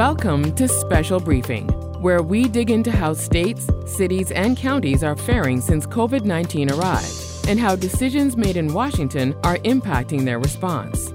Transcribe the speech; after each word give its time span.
Welcome 0.00 0.54
to 0.54 0.66
Special 0.66 1.20
Briefing, 1.20 1.68
where 2.00 2.22
we 2.22 2.48
dig 2.48 2.70
into 2.70 2.90
how 2.90 3.12
states, 3.12 3.68
cities, 3.84 4.30
and 4.30 4.56
counties 4.56 5.04
are 5.04 5.14
faring 5.14 5.60
since 5.60 5.86
COVID 5.86 6.24
19 6.24 6.70
arrived 6.70 7.46
and 7.46 7.60
how 7.60 7.76
decisions 7.76 8.34
made 8.34 8.56
in 8.56 8.72
Washington 8.72 9.34
are 9.44 9.58
impacting 9.58 10.24
their 10.24 10.38
response. 10.38 11.12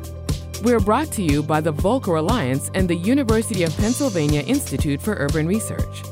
We're 0.62 0.80
brought 0.80 1.12
to 1.14 1.24
you 1.24 1.42
by 1.42 1.62
the 1.62 1.74
Volcker 1.74 2.20
Alliance 2.20 2.70
and 2.76 2.88
the 2.88 2.96
University 2.96 3.64
of 3.64 3.76
Pennsylvania 3.76 4.42
Institute 4.42 5.02
for 5.02 5.16
Urban 5.16 5.48
Research. 5.48 6.04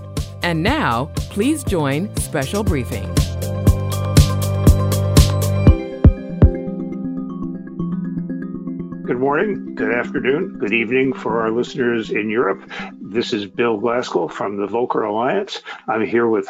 And 0.41 0.63
now, 0.63 1.11
please 1.29 1.63
join 1.63 2.15
Special 2.15 2.63
Briefing. 2.63 3.22
Morning, 9.23 9.73
good 9.73 9.93
afternoon, 9.93 10.57
good 10.59 10.73
evening 10.73 11.13
for 11.13 11.39
our 11.39 11.49
listeners 11.49 12.11
in 12.11 12.29
Europe. 12.29 12.69
This 12.99 13.31
is 13.31 13.45
Bill 13.45 13.79
Glasgall 13.79 14.29
from 14.29 14.57
the 14.57 14.67
Volcker 14.67 15.07
Alliance. 15.07 15.61
I'm 15.87 16.05
here 16.05 16.27
with 16.27 16.45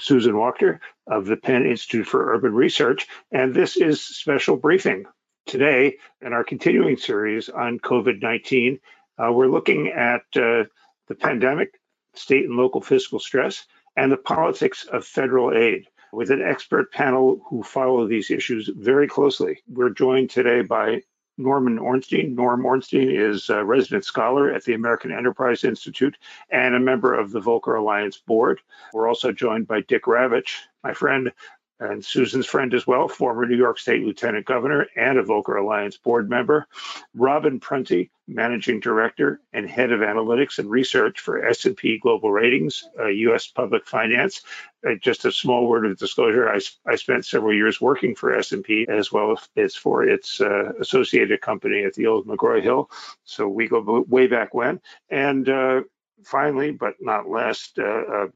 Susan 0.00 0.32
Wachter 0.32 0.80
of 1.06 1.26
the 1.26 1.36
Penn 1.36 1.64
Institute 1.64 2.08
for 2.08 2.34
Urban 2.34 2.52
Research, 2.52 3.06
and 3.30 3.54
this 3.54 3.76
is 3.76 4.02
Special 4.02 4.56
Briefing. 4.56 5.04
Today, 5.46 5.98
in 6.20 6.32
our 6.32 6.42
continuing 6.42 6.96
series 6.96 7.48
on 7.50 7.78
COVID 7.78 8.20
19, 8.20 8.80
uh, 9.16 9.32
we're 9.32 9.46
looking 9.46 9.86
at 9.86 10.22
uh, 10.34 10.64
the 11.06 11.14
pandemic, 11.14 11.80
state 12.14 12.46
and 12.46 12.56
local 12.56 12.80
fiscal 12.80 13.20
stress, 13.20 13.64
and 13.96 14.10
the 14.10 14.16
politics 14.16 14.86
of 14.92 15.06
federal 15.06 15.56
aid 15.56 15.86
with 16.12 16.32
an 16.32 16.42
expert 16.42 16.90
panel 16.90 17.40
who 17.48 17.62
follow 17.62 18.08
these 18.08 18.32
issues 18.32 18.68
very 18.74 19.06
closely. 19.06 19.62
We're 19.68 19.90
joined 19.90 20.30
today 20.30 20.62
by 20.62 21.02
Norman 21.38 21.78
Ornstein. 21.78 22.34
Norm 22.34 22.66
Ornstein 22.66 23.10
is 23.10 23.48
a 23.48 23.64
resident 23.64 24.04
scholar 24.04 24.52
at 24.52 24.64
the 24.64 24.74
American 24.74 25.12
Enterprise 25.12 25.64
Institute 25.64 26.16
and 26.50 26.74
a 26.74 26.80
member 26.80 27.14
of 27.14 27.30
the 27.30 27.40
Volcker 27.40 27.78
Alliance 27.78 28.18
board. 28.18 28.60
We're 28.92 29.08
also 29.08 29.32
joined 29.32 29.68
by 29.68 29.80
Dick 29.82 30.04
Ravitch, 30.04 30.50
my 30.82 30.92
friend 30.92 31.32
and 31.80 32.04
Susan's 32.04 32.46
friend 32.46 32.74
as 32.74 32.86
well, 32.86 33.08
former 33.08 33.46
New 33.46 33.56
York 33.56 33.78
State 33.78 34.02
Lieutenant 34.02 34.46
Governor 34.46 34.86
and 34.96 35.18
a 35.18 35.22
Volcker 35.22 35.60
Alliance 35.60 35.96
board 35.96 36.28
member, 36.28 36.66
Robin 37.14 37.60
Prunty, 37.60 38.10
Managing 38.26 38.80
Director 38.80 39.40
and 39.52 39.68
Head 39.68 39.90
of 39.90 40.00
Analytics 40.00 40.58
and 40.58 40.70
Research 40.70 41.20
for 41.20 41.46
S&P 41.46 41.98
Global 41.98 42.30
Ratings, 42.30 42.84
uh, 42.98 43.06
U.S. 43.06 43.46
Public 43.46 43.86
Finance. 43.86 44.42
Uh, 44.86 44.94
just 45.00 45.24
a 45.24 45.32
small 45.32 45.66
word 45.66 45.86
of 45.86 45.98
disclosure: 45.98 46.48
I, 46.48 46.60
I 46.86 46.96
spent 46.96 47.24
several 47.24 47.54
years 47.54 47.80
working 47.80 48.14
for 48.14 48.34
S&P 48.34 48.86
as 48.88 49.10
well 49.10 49.40
as 49.56 49.74
for 49.74 50.04
its 50.04 50.40
uh, 50.40 50.72
associated 50.78 51.40
company 51.40 51.84
at 51.84 51.94
the 51.94 52.06
old 52.06 52.26
McGraw 52.26 52.62
Hill. 52.62 52.90
So 53.24 53.48
we 53.48 53.66
go 53.66 54.04
way 54.08 54.26
back 54.26 54.52
when. 54.52 54.80
And 55.10 55.48
uh, 55.48 55.82
finally, 56.24 56.70
but 56.72 56.94
not 57.00 57.28
last, 57.28 57.78
uh, 57.78 57.82
uh, 57.82 58.26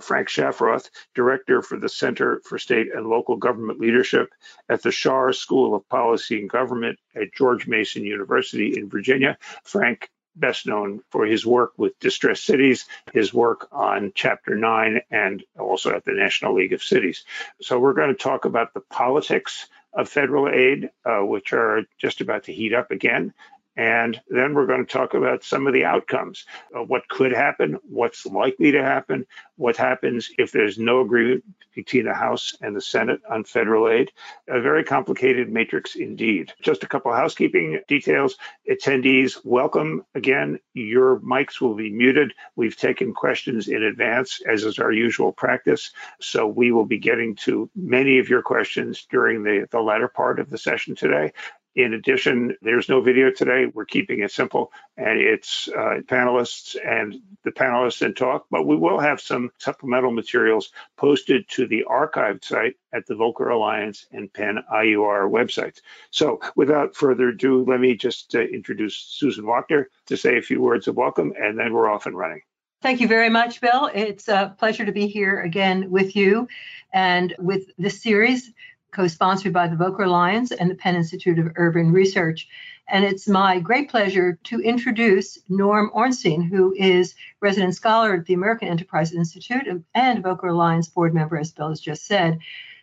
Frank 0.00 0.28
Shafroth, 0.28 0.90
Director 1.14 1.62
for 1.62 1.78
the 1.78 1.88
Center 1.88 2.40
for 2.44 2.58
State 2.58 2.94
and 2.94 3.06
Local 3.06 3.36
Government 3.36 3.80
Leadership 3.80 4.32
at 4.68 4.82
the 4.82 4.90
Schar 4.90 5.34
School 5.34 5.74
of 5.74 5.88
Policy 5.88 6.40
and 6.40 6.50
Government 6.50 6.98
at 7.14 7.34
George 7.34 7.66
Mason 7.66 8.04
University 8.04 8.76
in 8.76 8.88
Virginia. 8.88 9.38
Frank, 9.64 10.10
best 10.34 10.66
known 10.66 11.00
for 11.10 11.24
his 11.24 11.46
work 11.46 11.72
with 11.78 11.98
Distressed 11.98 12.44
Cities, 12.44 12.84
his 13.12 13.32
work 13.32 13.68
on 13.72 14.12
Chapter 14.14 14.54
9, 14.54 15.00
and 15.10 15.42
also 15.58 15.94
at 15.94 16.04
the 16.04 16.12
National 16.12 16.54
League 16.54 16.74
of 16.74 16.82
Cities. 16.82 17.24
So, 17.62 17.78
we're 17.78 17.94
going 17.94 18.14
to 18.14 18.22
talk 18.22 18.44
about 18.44 18.74
the 18.74 18.80
politics 18.80 19.66
of 19.94 20.10
federal 20.10 20.48
aid, 20.48 20.90
uh, 21.06 21.20
which 21.20 21.54
are 21.54 21.84
just 21.98 22.20
about 22.20 22.44
to 22.44 22.52
heat 22.52 22.74
up 22.74 22.90
again, 22.90 23.32
and 23.76 24.20
then 24.28 24.54
we're 24.54 24.66
going 24.66 24.84
to 24.84 24.92
talk 24.92 25.14
about 25.14 25.44
some 25.44 25.66
of 25.66 25.72
the 25.72 25.84
outcomes 25.84 26.44
what 26.72 27.08
could 27.08 27.32
happen, 27.32 27.78
what's 27.88 28.26
likely 28.26 28.72
to 28.72 28.82
happen, 28.82 29.26
what 29.56 29.76
happens 29.76 30.30
if 30.38 30.52
there's 30.52 30.78
no 30.78 31.00
agreement 31.00 31.44
between 31.74 32.06
the 32.06 32.14
House 32.14 32.54
and 32.62 32.74
the 32.74 32.80
Senate 32.80 33.20
on 33.30 33.44
federal 33.44 33.88
aid. 33.88 34.10
A 34.48 34.60
very 34.60 34.82
complicated 34.82 35.50
matrix 35.50 35.94
indeed. 35.94 36.52
Just 36.62 36.82
a 36.82 36.88
couple 36.88 37.12
housekeeping 37.12 37.80
details. 37.86 38.36
Attendees, 38.68 39.38
welcome 39.44 40.04
again. 40.14 40.58
Your 40.72 41.20
mics 41.20 41.60
will 41.60 41.74
be 41.74 41.90
muted. 41.90 42.32
We've 42.56 42.76
taken 42.76 43.12
questions 43.12 43.68
in 43.68 43.82
advance, 43.82 44.40
as 44.48 44.64
is 44.64 44.78
our 44.78 44.92
usual 44.92 45.32
practice. 45.32 45.92
So 46.20 46.46
we 46.46 46.72
will 46.72 46.86
be 46.86 46.98
getting 46.98 47.36
to 47.36 47.70
many 47.76 48.18
of 48.18 48.28
your 48.30 48.42
questions 48.42 49.06
during 49.10 49.42
the, 49.42 49.68
the 49.70 49.80
latter 49.80 50.08
part 50.08 50.40
of 50.40 50.48
the 50.48 50.58
session 50.58 50.94
today. 50.94 51.32
In 51.76 51.92
addition, 51.92 52.56
there's 52.62 52.88
no 52.88 53.02
video 53.02 53.30
today. 53.30 53.66
We're 53.66 53.84
keeping 53.84 54.20
it 54.20 54.32
simple, 54.32 54.72
and 54.96 55.20
it's 55.20 55.68
uh, 55.68 56.00
panelists 56.06 56.74
and 56.82 57.16
the 57.44 57.52
panelists 57.52 58.00
and 58.00 58.16
talk, 58.16 58.46
but 58.50 58.66
we 58.66 58.76
will 58.76 58.98
have 58.98 59.20
some 59.20 59.50
supplemental 59.58 60.10
materials 60.10 60.72
posted 60.96 61.46
to 61.50 61.66
the 61.66 61.84
archived 61.86 62.44
site 62.44 62.76
at 62.94 63.04
the 63.06 63.12
Volcker 63.12 63.52
Alliance 63.52 64.06
and 64.10 64.32
Penn 64.32 64.64
IUR 64.72 65.30
websites. 65.30 65.82
So 66.10 66.40
without 66.56 66.96
further 66.96 67.28
ado, 67.28 67.62
let 67.66 67.78
me 67.78 67.94
just 67.94 68.34
uh, 68.34 68.40
introduce 68.40 68.96
Susan 68.96 69.44
Wachter 69.44 69.84
to 70.06 70.16
say 70.16 70.38
a 70.38 70.42
few 70.42 70.62
words 70.62 70.88
of 70.88 70.96
welcome, 70.96 71.34
and 71.38 71.58
then 71.58 71.74
we're 71.74 71.90
off 71.90 72.06
and 72.06 72.16
running. 72.16 72.40
Thank 72.80 73.02
you 73.02 73.08
very 73.08 73.28
much, 73.28 73.60
Bill. 73.60 73.90
It's 73.94 74.28
a 74.28 74.54
pleasure 74.58 74.86
to 74.86 74.92
be 74.92 75.08
here 75.08 75.40
again 75.40 75.90
with 75.90 76.16
you 76.16 76.48
and 76.94 77.34
with 77.38 77.66
this 77.76 78.02
series 78.02 78.50
co-sponsored 78.96 79.52
by 79.52 79.68
the 79.68 79.76
Volcker 79.76 80.06
Alliance 80.06 80.50
and 80.50 80.70
the 80.70 80.74
Penn 80.74 80.96
Institute 80.96 81.38
of 81.38 81.52
Urban 81.56 81.92
Research. 81.92 82.48
And 82.88 83.04
it's 83.04 83.28
my 83.28 83.60
great 83.60 83.90
pleasure 83.90 84.38
to 84.44 84.60
introduce 84.60 85.38
Norm 85.50 85.90
Ornstein, 85.92 86.40
who 86.40 86.74
is 86.78 87.14
resident 87.40 87.74
scholar 87.74 88.14
at 88.14 88.24
the 88.24 88.32
American 88.32 88.68
Enterprise 88.68 89.12
Institute 89.12 89.66
and 89.94 90.24
Volcker 90.24 90.50
Alliance 90.50 90.88
board 90.88 91.12
member, 91.12 91.36
as 91.36 91.52
Bill 91.52 91.68
has 91.68 91.80
just 91.80 92.06
said. 92.06 92.38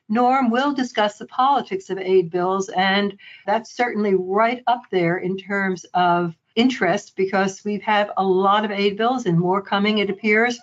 Norm 0.08 0.52
will 0.52 0.74
discuss 0.74 1.18
the 1.18 1.26
politics 1.26 1.90
of 1.90 1.98
aid 1.98 2.30
bills, 2.30 2.70
and 2.70 3.18
that's 3.48 3.72
certainly 3.72 4.14
right 4.14 4.62
up 4.68 4.84
there 4.92 5.18
in 5.18 5.36
terms 5.36 5.84
of 5.96 6.36
interest 6.56 7.16
because 7.16 7.64
we 7.66 7.80
have 7.80 8.12
a 8.18 8.24
lot 8.24 8.66
of 8.66 8.72
aid 8.72 8.98
bills 8.98 9.26
and 9.26 9.40
more 9.40 9.62
coming, 9.62 9.98
it 9.98 10.12
appears. 10.12 10.60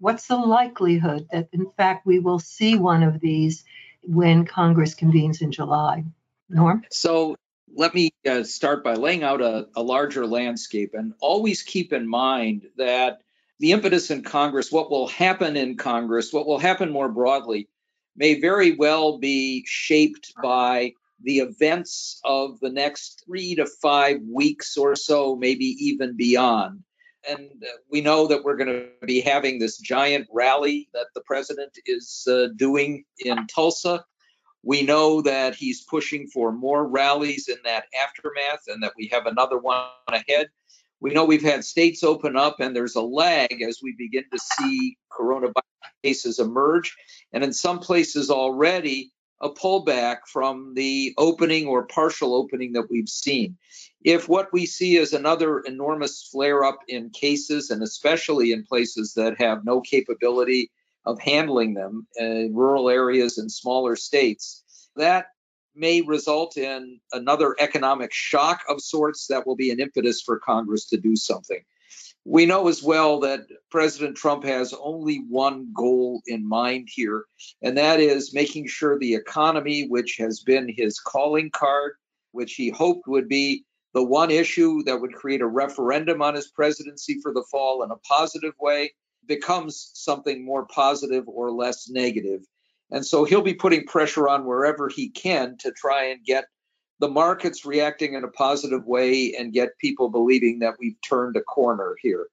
What's 0.00 0.26
the 0.26 0.36
likelihood 0.36 1.28
that, 1.30 1.48
in 1.52 1.70
fact, 1.76 2.06
we 2.06 2.18
will 2.18 2.40
see 2.40 2.74
one 2.74 3.04
of 3.04 3.20
these 3.20 3.64
when 4.08 4.46
Congress 4.46 4.94
convenes 4.94 5.42
in 5.42 5.52
July. 5.52 6.02
Norm? 6.48 6.82
So 6.90 7.36
let 7.74 7.94
me 7.94 8.10
uh, 8.26 8.42
start 8.42 8.82
by 8.82 8.94
laying 8.94 9.22
out 9.22 9.42
a, 9.42 9.68
a 9.76 9.82
larger 9.82 10.26
landscape 10.26 10.94
and 10.94 11.12
always 11.20 11.62
keep 11.62 11.92
in 11.92 12.08
mind 12.08 12.66
that 12.78 13.18
the 13.60 13.72
impetus 13.72 14.10
in 14.10 14.22
Congress, 14.22 14.72
what 14.72 14.90
will 14.90 15.08
happen 15.08 15.56
in 15.56 15.76
Congress, 15.76 16.32
what 16.32 16.46
will 16.46 16.58
happen 16.58 16.90
more 16.90 17.08
broadly, 17.10 17.68
may 18.16 18.40
very 18.40 18.74
well 18.74 19.18
be 19.18 19.64
shaped 19.66 20.32
by 20.42 20.92
the 21.22 21.40
events 21.40 22.20
of 22.24 22.58
the 22.60 22.70
next 22.70 23.22
three 23.26 23.56
to 23.56 23.66
five 23.66 24.20
weeks 24.22 24.76
or 24.76 24.96
so, 24.96 25.36
maybe 25.36 25.66
even 25.80 26.16
beyond 26.16 26.82
and 27.28 27.50
we 27.90 28.00
know 28.00 28.26
that 28.26 28.42
we're 28.42 28.56
going 28.56 28.68
to 28.68 29.06
be 29.06 29.20
having 29.20 29.58
this 29.58 29.78
giant 29.78 30.26
rally 30.32 30.88
that 30.94 31.06
the 31.14 31.20
president 31.22 31.78
is 31.86 32.26
uh, 32.28 32.48
doing 32.56 33.04
in 33.18 33.46
Tulsa. 33.46 34.04
We 34.62 34.82
know 34.82 35.22
that 35.22 35.54
he's 35.54 35.84
pushing 35.84 36.26
for 36.28 36.52
more 36.52 36.86
rallies 36.86 37.48
in 37.48 37.58
that 37.64 37.84
aftermath 38.02 38.62
and 38.66 38.82
that 38.82 38.92
we 38.96 39.08
have 39.12 39.26
another 39.26 39.58
one 39.58 39.84
ahead. 40.08 40.48
We 41.00 41.12
know 41.12 41.24
we've 41.24 41.42
had 41.42 41.64
states 41.64 42.02
open 42.02 42.36
up 42.36 42.56
and 42.58 42.74
there's 42.74 42.96
a 42.96 43.02
lag 43.02 43.62
as 43.62 43.80
we 43.82 43.94
begin 43.96 44.24
to 44.32 44.38
see 44.38 44.98
coronavirus 45.12 45.52
cases 46.02 46.38
emerge. 46.38 46.96
And 47.32 47.44
in 47.44 47.52
some 47.52 47.78
places 47.78 48.30
already, 48.30 49.12
a 49.40 49.50
pullback 49.50 50.18
from 50.26 50.74
the 50.74 51.14
opening 51.16 51.66
or 51.66 51.86
partial 51.86 52.34
opening 52.34 52.72
that 52.72 52.88
we've 52.90 53.08
seen. 53.08 53.56
If 54.04 54.28
what 54.28 54.52
we 54.52 54.64
see 54.64 54.96
is 54.96 55.12
another 55.12 55.60
enormous 55.60 56.22
flare 56.30 56.64
up 56.64 56.78
in 56.86 57.10
cases, 57.10 57.70
and 57.70 57.82
especially 57.82 58.52
in 58.52 58.64
places 58.64 59.14
that 59.14 59.40
have 59.40 59.64
no 59.64 59.80
capability 59.80 60.70
of 61.04 61.18
handling 61.20 61.74
them, 61.74 62.06
in 62.16 62.54
rural 62.54 62.88
areas 62.88 63.38
and 63.38 63.50
smaller 63.50 63.96
states, 63.96 64.62
that 64.96 65.26
may 65.74 66.00
result 66.00 66.56
in 66.56 67.00
another 67.12 67.56
economic 67.58 68.12
shock 68.12 68.62
of 68.68 68.80
sorts 68.80 69.26
that 69.28 69.46
will 69.46 69.56
be 69.56 69.70
an 69.70 69.80
impetus 69.80 70.22
for 70.22 70.38
Congress 70.38 70.86
to 70.86 70.96
do 70.96 71.16
something. 71.16 71.62
We 72.24 72.46
know 72.46 72.68
as 72.68 72.82
well 72.82 73.20
that 73.20 73.46
President 73.70 74.16
Trump 74.16 74.44
has 74.44 74.74
only 74.74 75.24
one 75.28 75.72
goal 75.74 76.20
in 76.26 76.46
mind 76.46 76.88
here, 76.92 77.24
and 77.62 77.78
that 77.78 78.00
is 78.00 78.34
making 78.34 78.66
sure 78.68 78.98
the 78.98 79.14
economy, 79.14 79.86
which 79.88 80.16
has 80.18 80.40
been 80.40 80.68
his 80.68 81.00
calling 81.00 81.50
card, 81.50 81.94
which 82.32 82.54
he 82.54 82.68
hoped 82.68 83.08
would 83.08 83.28
be 83.28 83.64
the 83.94 84.04
one 84.04 84.30
issue 84.30 84.82
that 84.84 85.00
would 85.00 85.14
create 85.14 85.40
a 85.40 85.46
referendum 85.46 86.22
on 86.22 86.34
his 86.34 86.48
presidency 86.48 87.20
for 87.22 87.32
the 87.32 87.44
fall 87.50 87.82
in 87.82 87.90
a 87.90 87.96
positive 87.96 88.54
way, 88.60 88.92
becomes 89.26 89.90
something 89.94 90.44
more 90.44 90.66
positive 90.66 91.28
or 91.28 91.50
less 91.50 91.88
negative. 91.88 92.42
And 92.90 93.04
so 93.04 93.24
he'll 93.24 93.42
be 93.42 93.54
putting 93.54 93.84
pressure 93.84 94.28
on 94.28 94.46
wherever 94.46 94.88
he 94.88 95.10
can 95.10 95.56
to 95.58 95.72
try 95.72 96.04
and 96.04 96.24
get 96.24 96.46
the 97.00 97.08
markets 97.08 97.64
reacting 97.64 98.14
in 98.14 98.24
a 98.24 98.28
positive 98.28 98.86
way 98.86 99.34
and 99.38 99.52
get 99.52 99.78
people 99.78 100.08
believing 100.08 100.58
that 100.60 100.74
we've 100.80 101.00
turned 101.06 101.36
a 101.36 101.42
corner 101.42 101.94
here. 102.02 102.28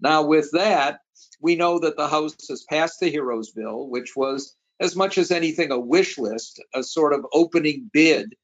Now, 0.00 0.22
with 0.22 0.50
that, 0.52 1.00
we 1.40 1.54
know 1.54 1.78
that 1.78 1.96
the 1.96 2.08
House 2.08 2.34
has 2.48 2.64
passed 2.64 3.00
the 3.00 3.10
Heroes 3.10 3.50
Bill, 3.50 3.86
which 3.88 4.16
was, 4.16 4.56
as 4.80 4.96
much 4.96 5.18
as 5.18 5.30
anything, 5.30 5.70
a 5.70 5.78
wish 5.78 6.18
list, 6.18 6.60
a 6.74 6.82
sort 6.82 7.12
of 7.12 7.26
opening 7.32 7.90
bid, 7.92 8.34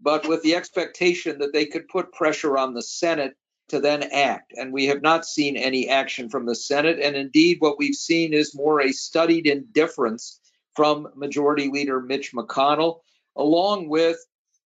but 0.00 0.26
with 0.28 0.42
the 0.42 0.54
expectation 0.54 1.38
that 1.38 1.52
they 1.52 1.66
could 1.66 1.88
put 1.88 2.12
pressure 2.12 2.56
on 2.56 2.74
the 2.74 2.82
Senate 2.82 3.36
to 3.68 3.80
then 3.80 4.02
act. 4.04 4.52
And 4.56 4.72
we 4.72 4.86
have 4.86 5.02
not 5.02 5.24
seen 5.24 5.56
any 5.56 5.88
action 5.88 6.28
from 6.28 6.46
the 6.46 6.54
Senate. 6.54 6.98
And 7.00 7.16
indeed, 7.16 7.56
what 7.60 7.78
we've 7.78 7.94
seen 7.94 8.34
is 8.34 8.54
more 8.54 8.80
a 8.80 8.92
studied 8.92 9.46
indifference 9.46 10.40
from 10.76 11.08
Majority 11.14 11.70
Leader 11.70 12.00
Mitch 12.00 12.32
McConnell, 12.32 13.00
along 13.36 13.88
with, 13.88 14.18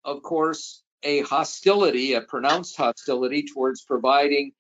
of 0.05 0.23
course, 0.23 0.83
a 1.03 1.21
hostility, 1.23 2.15
a 2.15 2.23
pronounced 2.23 2.77
hostility 2.77 3.43
towards 3.43 3.83
providing 3.83 4.53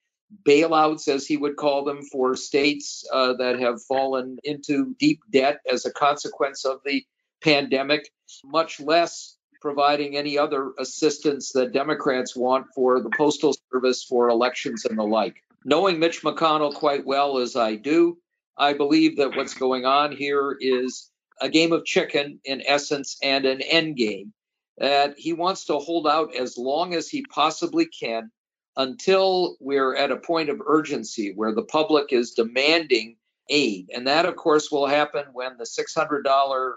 bailouts, 0.44 1.08
as 1.08 1.26
he 1.26 1.36
would 1.36 1.56
call 1.56 1.84
them, 1.84 2.02
for 2.02 2.36
states 2.36 3.04
uh, 3.12 3.32
that 3.34 3.58
have 3.58 3.82
fallen 3.82 4.38
into 4.44 4.94
deep 4.98 5.20
debt 5.30 5.60
as 5.70 5.86
a 5.86 5.92
consequence 5.92 6.64
of 6.64 6.80
the 6.84 7.04
pandemic, 7.42 8.10
much 8.44 8.80
less 8.80 9.35
providing 9.60 10.16
any 10.16 10.38
other 10.38 10.72
assistance 10.78 11.52
that 11.52 11.72
Democrats 11.72 12.36
want 12.36 12.66
for 12.74 13.00
the 13.00 13.10
Postal 13.16 13.54
Service 13.72 14.04
for 14.04 14.28
elections 14.28 14.84
and 14.84 14.98
the 14.98 15.02
like. 15.02 15.36
Knowing 15.64 15.98
Mitch 15.98 16.22
McConnell 16.22 16.74
quite 16.74 17.04
well 17.04 17.38
as 17.38 17.56
I 17.56 17.74
do, 17.76 18.18
I 18.56 18.72
believe 18.72 19.16
that 19.16 19.36
what's 19.36 19.54
going 19.54 19.84
on 19.84 20.12
here 20.12 20.56
is 20.60 21.10
a 21.40 21.48
game 21.48 21.72
of 21.72 21.84
chicken 21.84 22.40
in 22.44 22.62
essence 22.66 23.16
and 23.22 23.44
an 23.44 23.60
end 23.60 23.96
game 23.96 24.32
that 24.78 25.14
he 25.18 25.32
wants 25.32 25.66
to 25.66 25.78
hold 25.78 26.06
out 26.06 26.34
as 26.34 26.56
long 26.56 26.94
as 26.94 27.08
he 27.08 27.24
possibly 27.26 27.86
can 27.86 28.30
until 28.76 29.56
we're 29.60 29.94
at 29.96 30.10
a 30.10 30.16
point 30.16 30.50
of 30.50 30.60
urgency 30.66 31.32
where 31.34 31.54
the 31.54 31.64
public 31.64 32.12
is 32.12 32.32
demanding 32.32 33.16
aid. 33.48 33.90
And 33.94 34.06
that, 34.06 34.26
of 34.26 34.36
course, 34.36 34.70
will 34.70 34.86
happen 34.86 35.24
when 35.32 35.56
the 35.56 35.64
$600 35.64 36.24
a 36.26 36.72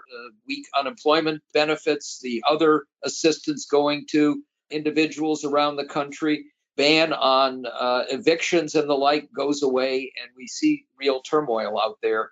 week 0.46 0.66
unemployment 0.78 1.42
benefits, 1.52 2.20
the 2.22 2.42
other 2.48 2.84
assistance 3.04 3.66
going 3.66 4.06
to 4.10 4.42
individuals 4.70 5.44
around 5.44 5.76
the 5.76 5.84
country, 5.84 6.46
ban 6.76 7.12
on 7.12 7.66
uh, 7.66 8.04
evictions 8.08 8.74
and 8.74 8.88
the 8.88 8.94
like 8.94 9.28
goes 9.32 9.62
away, 9.62 10.12
and 10.22 10.30
we 10.36 10.46
see 10.46 10.86
real 10.98 11.20
turmoil 11.22 11.80
out 11.80 11.98
there. 12.02 12.30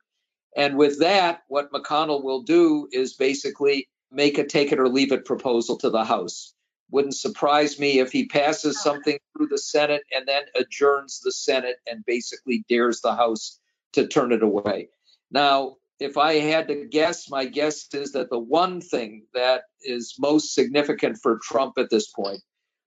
And 0.56 0.76
with 0.76 1.00
that, 1.00 1.42
what 1.48 1.72
McConnell 1.72 2.24
will 2.24 2.42
do 2.42 2.88
is 2.92 3.14
basically 3.14 3.88
make 4.10 4.38
a 4.38 4.46
take 4.46 4.72
it 4.72 4.80
or 4.80 4.88
leave 4.88 5.12
it 5.12 5.24
proposal 5.24 5.76
to 5.78 5.90
the 5.90 6.04
House. 6.04 6.54
Wouldn't 6.90 7.16
surprise 7.16 7.78
me 7.78 7.98
if 7.98 8.10
he 8.10 8.26
passes 8.26 8.82
something 8.82 9.18
through 9.36 9.48
the 9.48 9.58
Senate 9.58 10.02
and 10.14 10.26
then 10.26 10.44
adjourns 10.54 11.20
the 11.20 11.32
Senate 11.32 11.76
and 11.86 12.04
basically 12.06 12.64
dares 12.68 13.02
the 13.02 13.14
House 13.14 13.60
to 13.92 14.06
turn 14.06 14.32
it 14.32 14.42
away. 14.42 14.88
Now, 15.30 15.76
if 16.00 16.16
I 16.16 16.34
had 16.34 16.68
to 16.68 16.86
guess, 16.86 17.28
my 17.28 17.44
guess 17.44 17.86
is 17.92 18.12
that 18.12 18.30
the 18.30 18.38
one 18.38 18.80
thing 18.80 19.26
that 19.34 19.62
is 19.82 20.14
most 20.18 20.54
significant 20.54 21.18
for 21.22 21.40
Trump 21.42 21.74
at 21.76 21.90
this 21.90 22.08
point, 22.08 22.40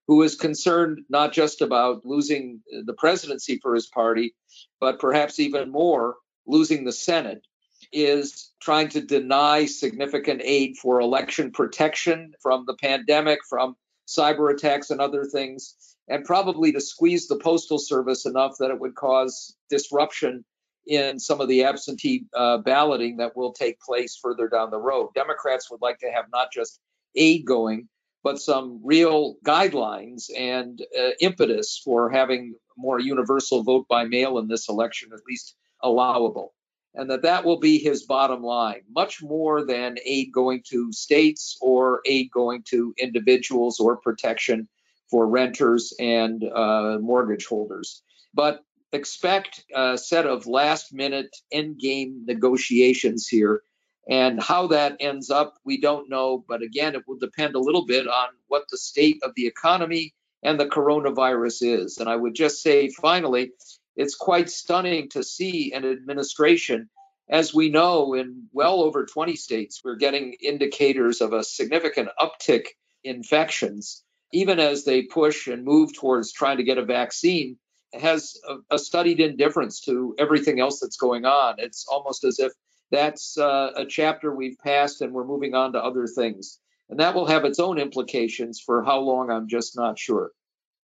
who 0.06 0.22
is 0.22 0.34
concerned 0.34 1.00
not 1.08 1.32
just 1.32 1.60
about 1.60 2.04
losing 2.04 2.60
the 2.84 2.94
presidency 2.94 3.58
for 3.62 3.74
his 3.74 3.86
party, 3.86 4.34
but 4.80 4.98
perhaps 4.98 5.38
even 5.38 5.70
more, 5.70 6.16
losing 6.46 6.84
the 6.84 6.92
Senate, 6.92 7.46
is 7.92 8.52
trying 8.60 8.88
to 8.88 9.00
deny 9.00 9.66
significant 9.66 10.40
aid 10.44 10.76
for 10.80 11.00
election 11.00 11.50
protection 11.50 12.32
from 12.40 12.64
the 12.66 12.74
pandemic, 12.74 13.40
from 13.48 13.76
cyber 14.08 14.52
attacks 14.52 14.90
and 14.90 15.00
other 15.00 15.24
things, 15.24 15.76
and 16.08 16.24
probably 16.24 16.72
to 16.72 16.80
squeeze 16.80 17.28
the 17.28 17.38
Postal 17.38 17.78
Service 17.78 18.24
enough 18.26 18.56
that 18.58 18.70
it 18.70 18.80
would 18.80 18.94
cause 18.94 19.54
disruption 19.68 20.44
in 20.86 21.18
some 21.18 21.40
of 21.40 21.48
the 21.48 21.64
absentee 21.64 22.24
uh, 22.34 22.58
balloting 22.58 23.18
that 23.18 23.36
will 23.36 23.52
take 23.52 23.80
place 23.80 24.16
further 24.16 24.48
down 24.48 24.70
the 24.70 24.78
road. 24.78 25.10
Democrats 25.14 25.70
would 25.70 25.80
like 25.80 25.98
to 25.98 26.10
have 26.10 26.26
not 26.32 26.52
just 26.52 26.80
aid 27.14 27.44
going, 27.44 27.88
but 28.24 28.40
some 28.40 28.80
real 28.82 29.36
guidelines 29.44 30.24
and 30.36 30.80
uh, 30.98 31.10
impetus 31.20 31.80
for 31.84 32.10
having 32.10 32.54
more 32.76 32.98
universal 32.98 33.62
vote 33.62 33.86
by 33.88 34.04
mail 34.04 34.38
in 34.38 34.48
this 34.48 34.68
election, 34.68 35.10
at 35.12 35.20
least 35.28 35.54
allowable. 35.82 36.54
And 36.94 37.10
that 37.10 37.22
that 37.22 37.44
will 37.44 37.58
be 37.58 37.78
his 37.78 38.04
bottom 38.04 38.42
line, 38.42 38.82
much 38.94 39.22
more 39.22 39.64
than 39.64 39.96
aid 40.04 40.30
going 40.32 40.62
to 40.68 40.92
states 40.92 41.56
or 41.62 42.02
aid 42.06 42.30
going 42.30 42.64
to 42.68 42.92
individuals 42.98 43.80
or 43.80 43.96
protection 43.96 44.68
for 45.10 45.26
renters 45.26 45.94
and 45.98 46.44
uh, 46.44 46.98
mortgage 47.00 47.46
holders. 47.46 48.02
But 48.34 48.60
expect 48.92 49.64
a 49.74 49.96
set 49.98 50.26
of 50.26 50.46
last 50.46 50.92
minute 50.92 51.34
end 51.50 51.78
game 51.78 52.24
negotiations 52.26 53.26
here. 53.26 53.62
And 54.08 54.42
how 54.42 54.66
that 54.68 54.96
ends 55.00 55.30
up, 55.30 55.54
we 55.64 55.80
don't 55.80 56.10
know. 56.10 56.44
But 56.48 56.62
again, 56.62 56.94
it 56.94 57.02
will 57.06 57.18
depend 57.18 57.54
a 57.54 57.60
little 57.60 57.86
bit 57.86 58.08
on 58.08 58.28
what 58.48 58.64
the 58.70 58.78
state 58.78 59.18
of 59.22 59.32
the 59.36 59.46
economy 59.46 60.14
and 60.42 60.58
the 60.58 60.66
coronavirus 60.66 61.82
is. 61.82 61.98
And 61.98 62.08
I 62.08 62.16
would 62.16 62.34
just 62.34 62.62
say, 62.62 62.88
finally, 62.88 63.52
it's 63.94 64.16
quite 64.16 64.50
stunning 64.50 65.08
to 65.10 65.22
see 65.22 65.72
an 65.72 65.84
administration. 65.84 66.88
As 67.30 67.54
we 67.54 67.70
know, 67.70 68.14
in 68.14 68.48
well 68.52 68.82
over 68.82 69.06
20 69.06 69.36
states, 69.36 69.80
we're 69.84 69.96
getting 69.96 70.34
indicators 70.42 71.20
of 71.20 71.32
a 71.32 71.44
significant 71.44 72.08
uptick 72.18 72.66
in 73.04 73.16
infections. 73.16 74.02
Even 74.32 74.58
as 74.58 74.84
they 74.84 75.02
push 75.02 75.46
and 75.46 75.64
move 75.64 75.94
towards 75.94 76.32
trying 76.32 76.56
to 76.56 76.64
get 76.64 76.78
a 76.78 76.84
vaccine, 76.84 77.58
has 77.94 78.34
a, 78.48 78.74
a, 78.74 78.78
studied 78.78 79.20
indifference 79.20 79.80
to 79.82 80.14
everything 80.18 80.60
else 80.60 80.80
that's 80.80 80.96
going 80.96 81.24
on. 81.24 81.56
It's 81.58 81.86
almost 81.88 82.24
as 82.24 82.38
if 82.38 82.52
that's 82.90 83.36
uh, 83.38 83.70
a 83.76 83.86
chapter 83.86 84.34
we've 84.34 84.58
passed 84.58 85.00
and 85.00 85.12
we're 85.12 85.26
moving 85.26 85.54
on 85.54 85.72
to 85.72 85.82
other 85.82 86.06
things. 86.06 86.58
And 86.88 87.00
that 87.00 87.14
will 87.14 87.26
have 87.26 87.44
its 87.44 87.58
own 87.58 87.78
implications 87.78 88.60
for 88.60 88.82
how 88.82 89.00
long, 89.00 89.30
I'm 89.30 89.48
just 89.48 89.76
not 89.76 89.98
sure. 89.98 90.30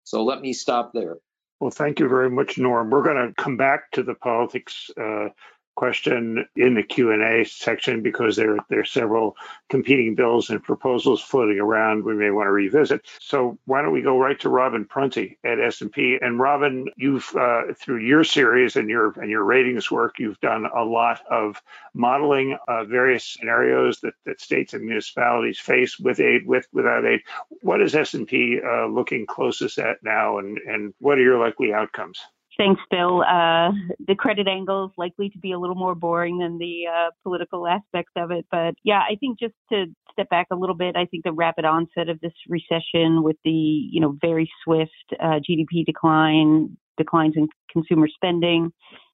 So 0.04 0.24
let 0.24 0.42
me 0.42 0.54
stop 0.54 0.92
there. 0.94 1.18
Well, 1.60 1.72
thank 1.72 2.00
you 2.00 2.08
very 2.08 2.30
much, 2.30 2.58
Norm. 2.58 2.90
We're 2.90 3.04
going 3.04 3.28
to 3.28 3.34
come 3.42 3.58
back 3.58 3.92
to 3.92 4.04
the 4.04 4.14
politics 4.14 4.90
uh, 5.02 5.30
question 5.76 6.46
in 6.56 6.74
the 6.74 6.84
Q&A 6.84 7.44
section 7.46 8.02
because 8.02 8.36
there, 8.36 8.58
there 8.70 8.80
are 8.80 8.86
several 8.86 9.36
competing 9.70 10.16
bills 10.16 10.50
and 10.50 10.64
proposals 10.64 11.22
floating 11.22 11.60
around 11.60 12.04
we 12.04 12.16
may 12.16 12.32
want 12.32 12.48
to 12.48 12.52
revisit. 12.52 13.06
So 13.20 13.58
why 13.66 13.82
don't 13.82 13.92
we 13.92 14.02
go 14.02 14.18
right 14.18 14.40
to 14.40 14.50
Robin 14.50 14.86
Prunty 14.86 15.38
at 15.44 15.60
S&P. 15.60 16.18
And 16.22 16.40
Robin, 16.40 16.88
you've 16.96 17.36
uh, 17.36 17.74
through 17.76 18.00
your 18.00 18.24
series 18.24 18.76
and 18.76 18.90
your 18.90 19.12
and 19.20 19.30
your 19.30 19.44
ratings 19.44 19.92
work, 19.92 20.20
you've 20.20 20.40
done 20.40 20.66
a 20.66 20.84
lot 20.84 21.22
of 21.30 21.62
modeling 21.94 22.58
uh, 22.68 22.86
various 22.86 23.24
scenarios 23.24 24.00
that, 24.02 24.14
that 24.26 24.42
states 24.42 24.74
and 24.74 24.86
municipalities 24.86 25.60
face 25.60 26.00
with 26.00 26.20
aid, 26.20 26.48
with 26.48 26.68
without 26.74 27.06
aid. 27.06 27.22
What 27.62 27.82
is 27.82 27.96
S&P 27.96 28.60
uh, 28.66 28.88
looking 28.88 29.26
closest 29.26 29.80
at 29.80 30.04
now, 30.04 30.38
and 30.38 30.58
and 30.58 30.94
what 31.00 31.18
are 31.18 31.22
your 31.22 31.40
likely 31.40 31.74
outcomes? 31.74 32.20
Thanks, 32.58 32.82
Bill. 32.90 33.22
Uh, 33.22 33.72
the 34.08 34.16
credit 34.18 34.48
angle 34.48 34.86
is 34.86 34.92
likely 34.98 35.30
to 35.30 35.38
be 35.40 35.52
a 35.52 35.60
little 35.60 35.76
more 35.76 35.94
boring 35.94 36.38
than 36.40 36.58
the 36.58 36.84
uh, 36.88 37.10
political 37.22 37.68
aspects 37.68 38.14
of 38.16 38.32
it. 38.32 38.46
But 38.50 38.76
yeah, 38.84 39.00
I 39.00 39.16
think 39.20 39.40
just 39.40 39.56
to 39.72 39.88
step 40.14 40.30
back 40.30 40.48
a 40.52 40.56
little 40.56 40.76
bit, 40.76 40.96
I 40.96 41.06
think 41.06 41.26
the 41.26 41.34
rapid 41.34 41.66
onset 41.66 42.08
of 42.08 42.22
this 42.22 42.32
recession 42.48 43.24
with 43.24 43.36
the, 43.44 43.52
you 43.52 44.00
know, 44.00 44.18
very 44.22 44.50
swift 44.64 44.92
uh, 45.20 45.40
GDP 45.48 45.86
decline, 45.86 46.78
declines 46.98 47.34
in 47.36 47.50
consumer 47.70 48.08
spending, 48.08 48.72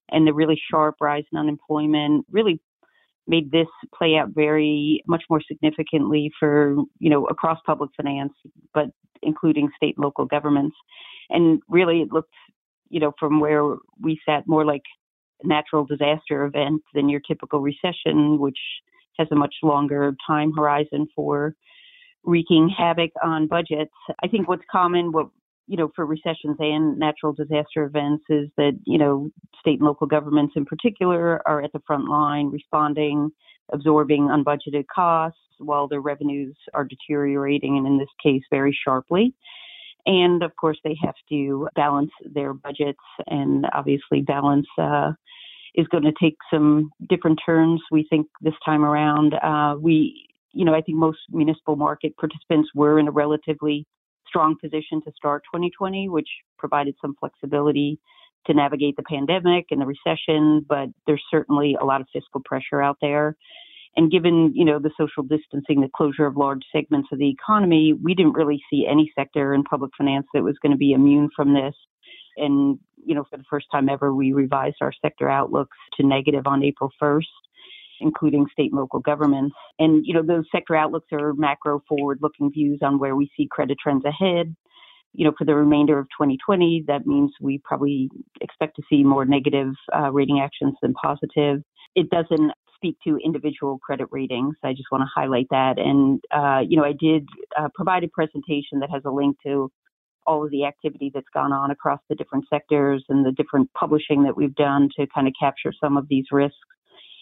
and 0.10 0.27
the 0.27 0.33
really 0.33 0.62
sharp 0.69 0.95
rise 1.01 1.24
in 1.31 1.39
unemployment 1.39 2.27
really 2.29 2.62
made 3.27 3.51
this 3.51 3.67
play 3.98 4.17
out 4.17 4.29
very 4.36 5.01
much 5.07 5.24
more 5.29 5.41
significantly 5.48 6.31
for, 6.39 6.75
you 7.00 7.10
know, 7.10 7.25
across 7.25 7.57
public 7.65 7.89
finance, 7.98 8.33
but 8.74 8.88
including 9.24 9.69
state 9.75 9.95
and 9.98 10.03
local 10.03 10.25
governments. 10.25 10.75
And 11.29 11.62
really, 11.69 12.01
it 12.01 12.12
looked 12.12 12.33
you 12.91 13.00
know, 13.00 13.13
from 13.19 13.39
where 13.39 13.63
we 14.00 14.19
sat 14.25 14.48
more 14.48 14.65
like 14.65 14.83
natural 15.43 15.86
disaster 15.86 16.45
event 16.45 16.81
than 16.93 17.10
your 17.10 17.21
typical 17.21 17.62
recession, 17.62 18.38
which 18.38 18.60
has 19.17 19.27
a 19.31 19.36
much 19.36 19.55
longer 19.63 20.13
time 20.27 20.51
horizon 20.55 21.07
for 21.15 21.55
wreaking 22.24 22.69
havoc 22.75 23.12
on 23.24 23.48
budgets. 23.48 23.93
I 24.24 24.27
think 24.27 24.48
what's 24.48 24.63
common, 24.71 25.12
what 25.12 25.29
you 25.67 25.77
know, 25.77 25.91
for 25.95 26.05
recessions 26.05 26.57
and 26.60 26.98
natural 27.00 27.31
disaster 27.31 27.86
events 27.86 28.25
is 28.29 28.50
that, 28.57 28.77
you 28.86 28.98
know, 28.98 29.29
state 29.60 29.79
and 29.79 29.88
local 29.88 30.05
governments 30.05 30.53
in 30.57 30.65
particular 30.65 31.41
are 31.48 31.63
at 31.63 31.71
the 31.71 31.81
front 31.88 32.10
line 32.10 32.48
responding, 32.48 33.29
absorbing 33.71 34.27
unbudgeted 34.27 34.83
costs 34.93 35.39
while 35.60 35.88
their 35.88 36.01
revenues 36.01 36.57
are 36.74 36.83
deteriorating 36.83 37.77
and 37.77 37.88
in 37.88 37.98
this 37.98 38.10
case 38.21 38.41
very 38.51 38.77
sharply. 38.83 39.33
And 40.05 40.43
of 40.43 40.55
course, 40.55 40.77
they 40.84 40.98
have 41.03 41.15
to 41.29 41.67
balance 41.75 42.12
their 42.24 42.53
budgets, 42.53 43.00
and 43.27 43.65
obviously, 43.74 44.22
balance 44.22 44.67
uh, 44.77 45.12
is 45.75 45.88
going 45.88 46.03
to 46.03 46.13
take 46.22 46.38
some 46.51 46.89
different 47.10 47.39
turns. 47.46 47.81
We 47.91 48.05
think 48.10 48.27
this 48.41 48.55
time 48.65 48.84
around. 48.84 49.34
Uh, 49.34 49.75
we 49.79 50.27
you 50.53 50.65
know, 50.65 50.74
I 50.74 50.81
think 50.81 50.98
most 50.98 51.20
municipal 51.29 51.75
market 51.75 52.15
participants 52.17 52.70
were 52.75 53.00
in 53.00 53.08
a 53.08 53.12
relatively 53.12 53.86
strong 54.27 54.55
position 54.62 55.01
to 55.03 55.12
start 55.15 55.43
2020, 55.53 56.10
which 56.10 56.27
provided 56.58 56.96
some 57.01 57.15
flexibility 57.20 58.00
to 58.48 58.53
navigate 58.53 58.96
the 58.96 59.03
pandemic 59.03 59.67
and 59.72 59.81
the 59.81 59.86
recession, 59.86 60.65
but 60.67 60.89
there's 61.05 61.24
certainly 61.29 61.77
a 61.79 61.86
lot 61.86 62.01
of 62.01 62.08
fiscal 62.12 62.41
pressure 62.43 62.81
out 62.81 62.98
there. 63.01 63.36
And 63.98 64.12
given, 64.12 64.53
you 64.55 64.63
know, 64.63 64.79
the 64.79 64.91
social 64.98 65.24
distancing, 65.24 65.81
the 65.81 65.89
closure 65.95 66.25
of 66.25 66.38
large 66.38 66.63
segments 66.71 67.10
of 67.12 67.19
the 67.19 67.29
economy, 67.29 67.93
we 67.93 68.13
didn't 68.13 68.33
really 68.33 68.62
see 68.69 68.88
any 68.89 69.12
sector 69.17 69.53
in 69.53 69.63
public 69.63 69.91
finance 69.98 70.27
that 70.33 70.43
was 70.43 70.57
going 70.62 70.71
to 70.71 70.77
be 70.77 70.93
immune 70.93 71.29
from 71.36 71.53
this. 71.53 71.75
And, 72.38 72.79
you 73.05 73.13
know, 73.13 73.25
for 73.29 73.38
the 73.38 73.43
first 73.50 73.67
time 73.71 73.89
ever, 73.89 74.13
we 74.15 74.31
revised 74.31 74.77
our 74.81 74.93
sector 75.01 75.29
outlooks 75.29 75.77
to 75.98 76.07
negative 76.07 76.48
on 76.48 76.63
April 76.63 76.89
1st, 77.01 77.25
including 78.00 78.48
state 78.53 78.71
and 78.71 78.79
local 78.79 79.01
governments. 79.01 79.55
And, 79.77 80.05
you 80.05 80.13
know, 80.13 80.24
those 80.24 80.45
sector 80.51 80.75
outlooks 80.75 81.07
are 81.12 81.33
macro 81.33 81.83
forward 81.89 82.19
looking 82.21 82.51
views 82.51 82.79
on 82.81 82.98
where 82.98 83.15
we 83.17 83.29
see 83.36 83.48
credit 83.51 83.77
trends 83.81 84.05
ahead. 84.05 84.55
You 85.13 85.25
know, 85.25 85.33
for 85.38 85.43
the 85.43 85.55
remainder 85.55 86.00
of 86.00 86.05
2020, 86.17 86.86
that 86.88 87.05
means 87.05 87.31
we 87.41 87.60
probably 87.65 88.10
expect 88.39 88.77
to 88.77 88.83
see 88.89 89.03
more 89.03 89.25
negative 89.25 89.74
uh, 89.93 90.10
rating 90.10 90.39
actions 90.39 90.75
than 90.81 90.93
positive. 90.93 91.62
It 91.95 92.10
doesn't 92.10 92.53
speak 92.81 92.97
to 93.03 93.19
individual 93.23 93.77
credit 93.77 94.07
ratings. 94.11 94.55
I 94.63 94.71
just 94.71 94.91
want 94.91 95.03
to 95.03 95.09
highlight 95.13 95.47
that. 95.51 95.77
And, 95.77 96.19
uh, 96.31 96.61
you 96.67 96.77
know, 96.77 96.83
I 96.83 96.93
did 96.93 97.27
uh, 97.57 97.69
provide 97.75 98.03
a 98.03 98.07
presentation 98.07 98.79
that 98.79 98.89
has 98.89 99.03
a 99.05 99.11
link 99.11 99.38
to 99.45 99.71
all 100.25 100.43
of 100.43 100.51
the 100.51 100.65
activity 100.65 101.11
that's 101.13 101.27
gone 101.33 101.53
on 101.53 101.71
across 101.71 102.00
the 102.09 102.15
different 102.15 102.45
sectors 102.50 103.03
and 103.09 103.25
the 103.25 103.31
different 103.31 103.69
publishing 103.73 104.23
that 104.23 104.35
we've 104.35 104.55
done 104.55 104.89
to 104.97 105.05
kind 105.13 105.27
of 105.27 105.33
capture 105.39 105.73
some 105.79 105.95
of 105.97 106.07
these 106.09 106.25
risks. 106.31 106.57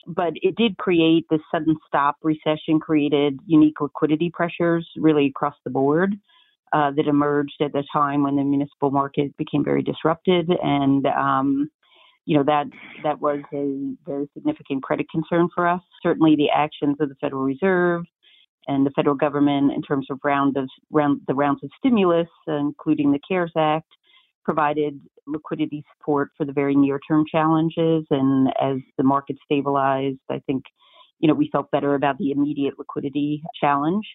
But 0.07 0.33
it 0.35 0.55
did 0.55 0.77
create 0.77 1.25
this 1.29 1.41
sudden 1.51 1.75
stop 1.87 2.15
recession, 2.23 2.79
created 2.79 3.39
unique 3.45 3.81
liquidity 3.81 4.31
pressures 4.33 4.87
really 4.97 5.27
across 5.27 5.55
the 5.65 5.71
board. 5.71 6.15
Uh, 6.71 6.91
that 6.91 7.07
emerged 7.07 7.59
at 7.61 7.73
the 7.73 7.83
time 7.91 8.21
when 8.21 8.35
the 8.35 8.43
municipal 8.43 8.91
market 8.91 9.35
became 9.37 9.63
very 9.65 9.81
disrupted, 9.81 10.51
and 10.61 11.07
um, 11.07 11.67
you 12.29 12.38
know 12.38 12.43
that 12.43 12.67
that 13.01 13.19
was 13.19 13.39
a 13.51 13.95
very 14.05 14.29
significant 14.36 14.83
credit 14.83 15.07
concern 15.09 15.50
for 15.53 15.67
us. 15.67 15.81
Certainly, 16.03 16.36
the 16.36 16.51
actions 16.55 16.98
of 17.00 17.09
the 17.09 17.15
Federal 17.19 17.41
Reserve 17.41 18.03
and 18.67 18.86
the 18.86 18.91
federal 18.91 19.15
government, 19.15 19.71
in 19.71 19.81
terms 19.81 20.05
of 20.12 20.19
round 20.24 20.55
of 20.55 20.69
round 20.91 21.21
the 21.27 21.33
rounds 21.33 21.63
of 21.63 21.71
stimulus, 21.79 22.27
including 22.48 23.12
the 23.12 23.19
CARES 23.27 23.51
Act, 23.57 23.88
provided 24.45 25.01
liquidity 25.25 25.83
support 25.98 26.29
for 26.38 26.45
the 26.45 26.53
very 26.53 26.75
near-term 26.75 27.25
challenges. 27.31 28.05
And 28.12 28.50
as 28.62 28.77
the 29.00 29.03
market 29.03 29.38
stabilized, 29.43 30.19
I 30.29 30.38
think 30.45 30.65
you 31.17 31.27
know 31.27 31.33
we 31.33 31.50
felt 31.51 31.71
better 31.71 31.95
about 31.95 32.19
the 32.19 32.29
immediate 32.29 32.75
liquidity 32.77 33.41
challenge. 33.59 34.05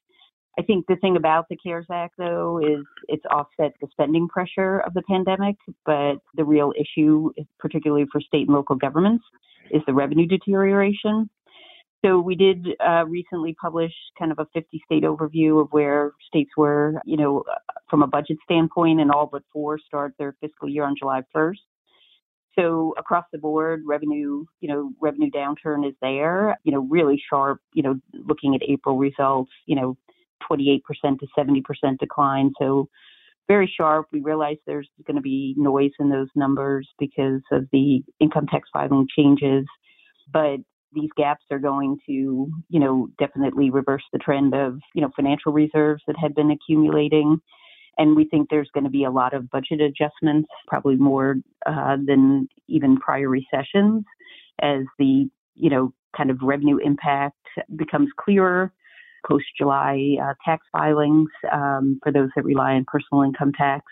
I 0.59 0.63
think 0.63 0.87
the 0.87 0.97
thing 0.97 1.17
about 1.17 1.49
the 1.49 1.57
CARES 1.57 1.87
Act, 1.91 2.15
though, 2.17 2.59
is 2.59 2.85
it's 3.09 3.25
offset 3.31 3.73
the 3.81 3.89
spending 3.91 4.29
pressure 4.29 4.81
of 4.81 4.95
the 4.95 5.03
pandemic, 5.03 5.57
but 5.85 6.17
the 6.35 6.45
real 6.45 6.73
issue, 6.79 7.31
particularly 7.59 8.07
for 8.11 8.21
state 8.21 8.47
and 8.47 8.55
local 8.55 8.77
governments, 8.77 9.25
is 9.71 9.83
the 9.87 9.95
revenue 9.95 10.27
deterioration. 10.27 11.29
So 12.05 12.21
we 12.21 12.35
did 12.35 12.69
uh, 12.87 13.05
recently 13.07 13.55
publish 13.55 13.93
kind 14.19 14.31
of 14.31 14.39
a 14.39 14.47
50 14.53 14.83
state 14.85 15.05
overview 15.05 15.61
of 15.61 15.69
where 15.71 16.13
states 16.27 16.51
were, 16.57 17.01
you 17.05 17.17
know, 17.17 17.45
from 17.89 18.03
a 18.03 18.07
budget 18.07 18.37
standpoint, 18.45 19.01
and 19.01 19.11
all 19.11 19.27
but 19.27 19.43
four 19.53 19.79
start 19.79 20.13
their 20.19 20.37
fiscal 20.41 20.69
year 20.69 20.85
on 20.85 20.95
July 20.99 21.23
1st. 21.35 21.57
So 22.57 22.95
across 22.99 23.25
the 23.33 23.39
board, 23.39 23.83
revenue, 23.87 24.45
you 24.61 24.69
know, 24.69 24.93
revenue 25.01 25.31
downturn 25.31 25.89
is 25.89 25.95
there, 26.01 26.57
you 26.63 26.73
know, 26.73 26.87
really 26.89 27.21
sharp, 27.29 27.61
you 27.73 27.83
know, 27.83 27.99
looking 28.13 28.55
at 28.55 28.61
April 28.69 28.97
results, 28.97 29.51
you 29.67 29.75
know, 29.75 29.97
28% 30.51 30.81
to 31.21 31.27
70% 31.37 31.99
decline. 31.99 32.53
So 32.59 32.89
very 33.49 33.73
sharp. 33.77 34.07
We 34.13 34.21
realize 34.21 34.57
there's 34.67 34.89
going 35.07 35.17
to 35.17 35.23
be 35.23 35.55
noise 35.57 35.93
in 35.99 36.11
those 36.11 36.29
numbers 36.35 36.89
because 36.99 37.43
of 37.53 37.67
the 37.73 38.03
income 38.21 38.47
tax 38.47 38.69
filing 38.73 39.07
changes, 39.15 39.67
but 40.33 40.59
these 40.93 41.11
gaps 41.17 41.45
are 41.51 41.59
going 41.59 41.99
to, 42.07 42.49
you 42.69 42.81
know, 42.81 43.09
definitely 43.19 43.69
reverse 43.71 44.05
the 44.13 44.19
trend 44.19 44.55
of, 44.55 44.79
you 44.95 45.03
know, 45.03 45.11
financial 45.17 45.53
reserves 45.53 46.03
that 46.07 46.17
had 46.17 46.35
been 46.35 46.51
accumulating. 46.51 47.39
And 47.99 48.17
we 48.17 48.25
think 48.25 48.49
there's 48.49 48.71
going 48.73 48.85
to 48.85 48.91
be 48.91 49.05
a 49.05 49.11
lot 49.11 49.35
of 49.35 49.51
budget 49.51 49.81
adjustments, 49.81 50.49
probably 50.67 50.97
more 50.97 51.37
uh, 51.67 51.97
than 52.05 52.49
even 52.69 52.97
prior 52.97 53.29
recessions, 53.29 54.05
as 54.61 54.83
the, 54.99 55.29
you 55.55 55.71
know, 55.71 55.93
kind 56.17 56.31
of 56.31 56.39
revenue 56.43 56.79
impact 56.79 57.37
becomes 57.77 58.09
clearer 58.19 58.73
post 59.27 59.47
July 59.59 60.17
uh, 60.23 60.35
tax 60.45 60.67
filings 60.73 61.29
um, 61.53 61.99
for 62.03 62.13
those 62.13 62.29
that 62.37 62.45
rely 62.45 62.73
on 62.73 62.85
personal 62.87 63.23
income 63.23 63.53
tax. 63.53 63.85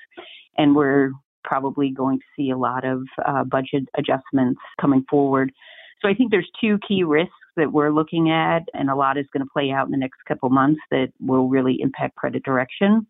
And 0.57 0.75
we're 0.77 1.13
probably 1.45 1.91
going 1.91 2.19
to 2.19 2.25
see 2.37 2.51
a 2.51 2.57
lot 2.57 2.85
of 2.85 3.03
uh, 3.25 3.45
budget 3.45 3.85
adjustments 3.97 4.61
coming 4.81 5.05
forward. 5.11 5.53
So 6.01 6.09
I 6.09 6.15
think 6.15 6.31
there's 6.31 6.51
two 6.61 6.79
key 6.87 7.05
risks 7.05 7.33
that 7.57 7.73
we're 7.73 7.91
looking 7.91 8.31
at, 8.31 8.63
and 8.75 8.91
a 8.91 8.97
lot 8.97 9.19
is 9.19 9.27
going 9.33 9.45
to 9.45 9.51
play 9.53 9.71
out 9.71 9.87
in 9.87 9.93
the 9.93 9.99
next 9.99 10.19
couple 10.27 10.49
months 10.51 10.81
that 10.91 11.09
will 11.21 11.49
really 11.49 11.79
impact 11.81 12.17
credit 12.17 12.43
direction. 12.43 13.07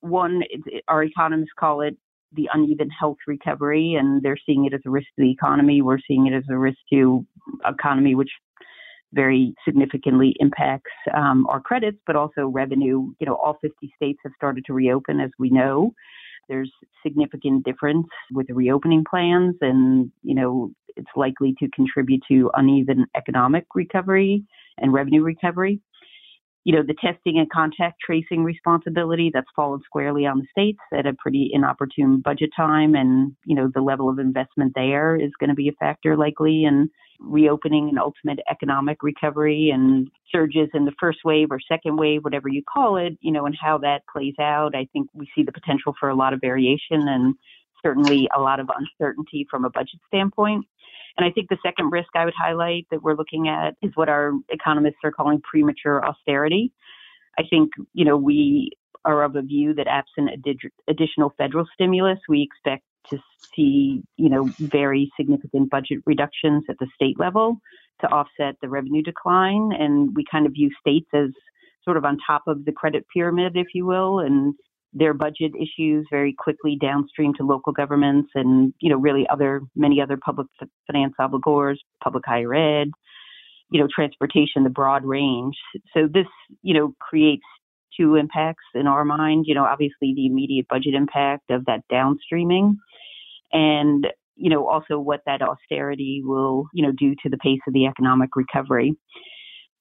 One, 0.00 0.42
our 0.88 1.04
economists 1.04 1.52
call 1.58 1.82
it 1.82 1.96
the 2.34 2.48
uneven 2.52 2.88
health 2.90 3.18
recovery, 3.26 3.94
and 3.94 4.22
they're 4.22 4.38
seeing 4.46 4.64
it 4.64 4.74
as 4.74 4.80
a 4.86 4.90
risk 4.90 5.06
to 5.16 5.22
the 5.22 5.30
economy. 5.30 5.82
We're 5.82 5.98
seeing 6.06 6.26
it 6.26 6.32
as 6.34 6.44
a 6.50 6.56
risk 6.56 6.78
to 6.92 7.26
economy, 7.66 8.14
which 8.14 8.30
very 9.12 9.54
significantly 9.64 10.34
impacts 10.40 10.90
um, 11.14 11.46
our 11.48 11.60
credits, 11.60 11.98
but 12.06 12.16
also 12.16 12.46
revenue. 12.46 13.12
You 13.20 13.26
know, 13.26 13.34
all 13.36 13.58
50 13.60 13.92
states 13.96 14.18
have 14.24 14.32
started 14.36 14.64
to 14.66 14.72
reopen, 14.72 15.20
as 15.20 15.30
we 15.38 15.50
know. 15.50 15.92
There's 16.48 16.72
significant 17.04 17.64
difference 17.64 18.06
with 18.32 18.48
the 18.48 18.54
reopening 18.54 19.04
plans, 19.08 19.54
and 19.60 20.10
you 20.22 20.34
know, 20.34 20.72
it's 20.96 21.10
likely 21.16 21.54
to 21.60 21.68
contribute 21.70 22.22
to 22.28 22.50
uneven 22.54 23.06
economic 23.16 23.66
recovery 23.74 24.44
and 24.78 24.92
revenue 24.92 25.22
recovery. 25.22 25.80
You 26.64 26.76
know, 26.76 26.82
the 26.86 26.94
testing 26.94 27.38
and 27.38 27.50
contact 27.50 28.00
tracing 28.04 28.44
responsibility 28.44 29.30
that's 29.32 29.48
fallen 29.56 29.80
squarely 29.84 30.26
on 30.26 30.38
the 30.38 30.46
states 30.50 30.78
at 30.92 31.06
a 31.06 31.14
pretty 31.14 31.50
inopportune 31.52 32.20
budget 32.20 32.50
time, 32.56 32.94
and 32.94 33.34
you 33.44 33.54
know, 33.56 33.70
the 33.74 33.80
level 33.80 34.08
of 34.08 34.18
investment 34.18 34.72
there 34.74 35.16
is 35.16 35.32
going 35.40 35.50
to 35.50 35.56
be 35.56 35.68
a 35.68 35.72
factor 35.72 36.16
likely 36.16 36.64
in 36.64 36.88
reopening 37.20 37.88
and 37.88 37.98
ultimate 37.98 38.40
economic 38.50 39.02
recovery 39.02 39.70
and 39.72 40.10
surges 40.30 40.68
in 40.74 40.84
the 40.84 40.92
first 40.98 41.20
wave 41.24 41.48
or 41.50 41.60
second 41.60 41.96
wave, 41.96 42.24
whatever 42.24 42.48
you 42.48 42.62
call 42.62 42.96
it, 42.96 43.16
you 43.20 43.32
know, 43.32 43.46
and 43.46 43.56
how 43.60 43.78
that 43.78 44.02
plays 44.12 44.34
out. 44.40 44.74
I 44.74 44.88
think 44.92 45.08
we 45.14 45.28
see 45.34 45.42
the 45.42 45.52
potential 45.52 45.94
for 45.98 46.08
a 46.08 46.14
lot 46.14 46.32
of 46.32 46.40
variation 46.40 47.08
and 47.08 47.34
certainly 47.82 48.28
a 48.36 48.40
lot 48.40 48.60
of 48.60 48.70
uncertainty 48.76 49.46
from 49.50 49.64
a 49.64 49.70
budget 49.70 50.00
standpoint. 50.08 50.66
And 51.16 51.26
I 51.26 51.30
think 51.30 51.48
the 51.48 51.58
second 51.64 51.90
risk 51.90 52.08
I 52.14 52.24
would 52.24 52.34
highlight 52.36 52.86
that 52.90 53.02
we're 53.02 53.16
looking 53.16 53.48
at 53.48 53.74
is 53.82 53.92
what 53.94 54.08
our 54.08 54.32
economists 54.48 55.00
are 55.04 55.12
calling 55.12 55.40
premature 55.42 56.04
austerity. 56.04 56.72
I 57.38 57.42
think, 57.48 57.70
you 57.92 58.04
know, 58.04 58.16
we 58.16 58.72
are 59.04 59.22
of 59.24 59.36
a 59.36 59.42
view 59.42 59.74
that 59.74 59.86
absent 59.88 60.30
additional 60.88 61.34
federal 61.36 61.66
stimulus, 61.74 62.18
we 62.28 62.42
expect 62.42 62.84
to 63.10 63.18
see, 63.54 64.02
you 64.16 64.28
know, 64.28 64.44
very 64.58 65.10
significant 65.16 65.70
budget 65.70 65.98
reductions 66.06 66.64
at 66.68 66.78
the 66.78 66.86
state 66.94 67.18
level 67.18 67.58
to 68.00 68.06
offset 68.08 68.56
the 68.62 68.68
revenue 68.68 69.02
decline. 69.02 69.72
And 69.78 70.14
we 70.14 70.24
kind 70.30 70.46
of 70.46 70.52
view 70.52 70.70
states 70.80 71.08
as 71.12 71.30
sort 71.84 71.96
of 71.96 72.04
on 72.04 72.16
top 72.24 72.42
of 72.46 72.64
the 72.64 72.72
credit 72.72 73.04
pyramid, 73.12 73.56
if 73.56 73.68
you 73.74 73.86
will, 73.86 74.20
and 74.20 74.54
their 74.92 75.14
budget 75.14 75.52
issues 75.54 76.06
very 76.10 76.34
quickly 76.36 76.76
downstream 76.80 77.32
to 77.34 77.44
local 77.44 77.72
governments 77.72 78.30
and, 78.34 78.74
you 78.80 78.90
know, 78.90 78.96
really 78.96 79.26
other, 79.30 79.62
many 79.74 80.00
other 80.00 80.18
public 80.18 80.46
finance 80.86 81.14
obligors, 81.18 81.76
public 82.02 82.24
higher 82.26 82.54
ed, 82.54 82.90
you 83.70 83.80
know, 83.80 83.88
transportation, 83.94 84.64
the 84.64 84.70
broad 84.70 85.04
range. 85.04 85.56
So 85.94 86.08
this, 86.12 86.26
you 86.62 86.74
know, 86.74 86.94
creates 87.00 87.44
two 87.96 88.16
impacts 88.16 88.64
in 88.74 88.86
our 88.86 89.04
mind. 89.04 89.46
You 89.46 89.54
know, 89.54 89.64
obviously 89.64 90.12
the 90.14 90.26
immediate 90.26 90.68
budget 90.68 90.94
impact 90.94 91.50
of 91.50 91.64
that 91.66 91.80
downstreaming 91.90 92.74
and 93.52 94.06
you 94.36 94.50
know 94.50 94.68
also 94.68 94.98
what 94.98 95.20
that 95.26 95.42
austerity 95.42 96.22
will 96.24 96.66
you 96.72 96.82
know 96.84 96.92
do 96.92 97.14
to 97.22 97.28
the 97.28 97.36
pace 97.38 97.60
of 97.66 97.74
the 97.74 97.86
economic 97.86 98.30
recovery. 98.34 98.96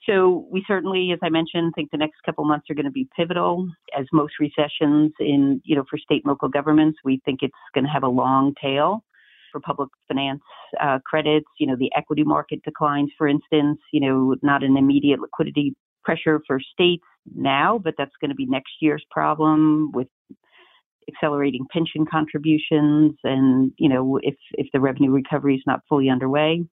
So 0.08 0.48
we 0.50 0.64
certainly, 0.68 1.12
as 1.12 1.20
I 1.22 1.30
mentioned, 1.30 1.74
think 1.76 1.92
the 1.92 1.98
next 1.98 2.22
couple 2.26 2.44
months 2.46 2.70
are 2.70 2.74
going 2.74 2.86
to 2.86 2.92
be 2.92 3.08
pivotal. 3.16 3.70
As 3.98 4.06
most 4.12 4.34
recessions 4.40 5.14
in 5.20 5.62
you 5.64 5.76
know 5.76 5.84
for 5.90 5.98
state 5.98 6.24
and 6.24 6.30
local 6.30 6.50
governments, 6.50 7.00
we 7.04 7.22
think 7.24 7.40
it's 7.42 7.54
going 7.74 7.86
to 7.86 7.90
have 7.92 8.04
a 8.04 8.08
long 8.08 8.54
tail 8.62 9.04
for 9.52 9.60
public 9.60 9.90
finance 10.08 10.42
uh, 10.80 11.00
credits. 11.06 11.48
You 11.60 11.68
know 11.68 11.76
the 11.76 11.92
equity 11.96 12.24
market 12.24 12.64
declines, 12.64 13.12
for 13.18 13.28
instance. 13.28 13.80
You 13.92 14.02
know 14.02 14.36
not 14.42 14.64
an 14.64 14.76
immediate 14.76 15.20
liquidity 15.20 15.76
pressure 16.04 16.42
for 16.48 16.60
states 16.60 17.04
now, 17.36 17.78
but 17.78 17.94
that's 17.98 18.16
going 18.20 18.30
to 18.30 18.36
be 18.36 18.48
next 18.48 18.74
year's 18.82 19.06
problem 19.12 19.92
with 19.92 20.08
accelerating 21.08 21.66
pension 21.72 22.06
contributions 22.10 23.14
and 23.24 23.72
you 23.78 23.90
know 23.90 24.20
if 24.22 24.36
if 24.54 24.68
the 24.72 24.80
revenue 24.80 25.12
recovery 25.12 25.56
is 25.56 25.64
not 25.66 25.82
fully 25.90 26.10
underway 26.10 26.64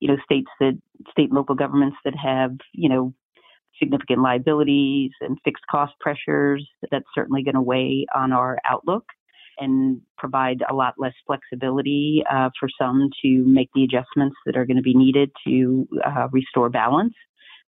you 0.00 0.08
know 0.08 0.16
states 0.24 0.50
that 0.60 0.78
state 1.10 1.30
and 1.30 1.36
local 1.36 1.54
governments 1.54 1.96
that 2.04 2.14
have 2.16 2.56
you 2.72 2.88
know 2.88 3.14
significant 3.78 4.20
liabilities 4.20 5.12
and 5.20 5.38
fixed 5.44 5.64
cost 5.70 5.92
pressures. 6.00 6.68
That's 6.90 7.06
certainly 7.14 7.42
going 7.42 7.54
to 7.54 7.60
weigh 7.62 8.06
on 8.14 8.32
our 8.32 8.58
outlook 8.68 9.04
and 9.58 10.00
provide 10.16 10.62
a 10.68 10.74
lot 10.74 10.94
less 10.98 11.14
flexibility 11.26 12.22
uh, 12.30 12.50
for 12.58 12.68
some 12.78 13.10
to 13.22 13.44
make 13.44 13.70
the 13.74 13.84
adjustments 13.84 14.36
that 14.46 14.56
are 14.56 14.64
going 14.64 14.76
to 14.76 14.82
be 14.82 14.94
needed 14.94 15.30
to 15.46 15.88
uh, 16.04 16.28
restore 16.30 16.68
balance. 16.68 17.14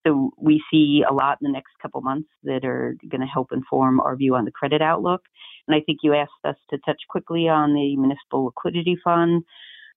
So 0.06 0.32
we 0.38 0.62
see 0.72 1.04
a 1.10 1.14
lot 1.14 1.38
in 1.42 1.48
the 1.48 1.52
next 1.52 1.72
couple 1.82 2.02
months 2.02 2.30
that 2.44 2.64
are 2.64 2.96
going 3.10 3.22
to 3.22 3.28
help 3.28 3.52
inform 3.52 4.00
our 4.00 4.16
view 4.16 4.36
on 4.36 4.46
the 4.46 4.52
credit 4.52 4.82
outlook. 4.82 5.22
And 5.68 5.76
I 5.76 5.82
think 5.82 6.00
you 6.04 6.14
asked 6.14 6.32
us 6.46 6.56
to 6.70 6.78
touch 6.86 7.02
quickly 7.10 7.50
on 7.50 7.74
the 7.74 7.96
municipal 7.98 8.46
liquidity 8.46 8.98
fund. 9.04 9.44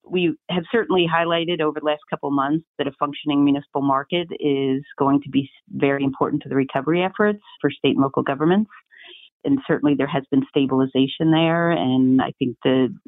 We 0.09 0.37
have 0.51 0.65
certainly 0.73 1.07
highlighted 1.13 1.61
over 1.61 1.81
the 1.81 1.87
last 1.87 2.01
couple 2.09 2.31
months 2.31 2.67
that 2.79 2.87
a 2.87 2.93
functioning 2.99 3.45
municipal 3.45 3.83
market 3.83 4.29
is 4.41 4.83
going 4.99 5.23
to 5.23 5.29
be 5.29 5.49
very 5.69 6.03
important 6.03 6.43
to 6.43 6.49
the 6.49 6.57
recovery 6.57 7.03
efforts 7.03 7.43
for 7.61 7.71
state 7.71 7.95
and 7.97 8.03
local 8.03 8.23
governments 8.23 8.71
and 9.45 9.59
certainly 9.67 9.95
there 9.95 10.07
has 10.07 10.25
been 10.31 10.43
stabilization 10.49 11.31
there. 11.31 11.71
And 11.71 12.21
I 12.21 12.33
think 12.39 12.57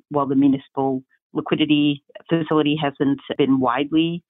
while 0.08 0.26
the 0.26 0.34
municipal 0.34 1.02
liquidity 1.32 2.02
facility 2.28 2.76
hasn't 2.80 3.20
been 3.38 3.60
widely 3.60 4.22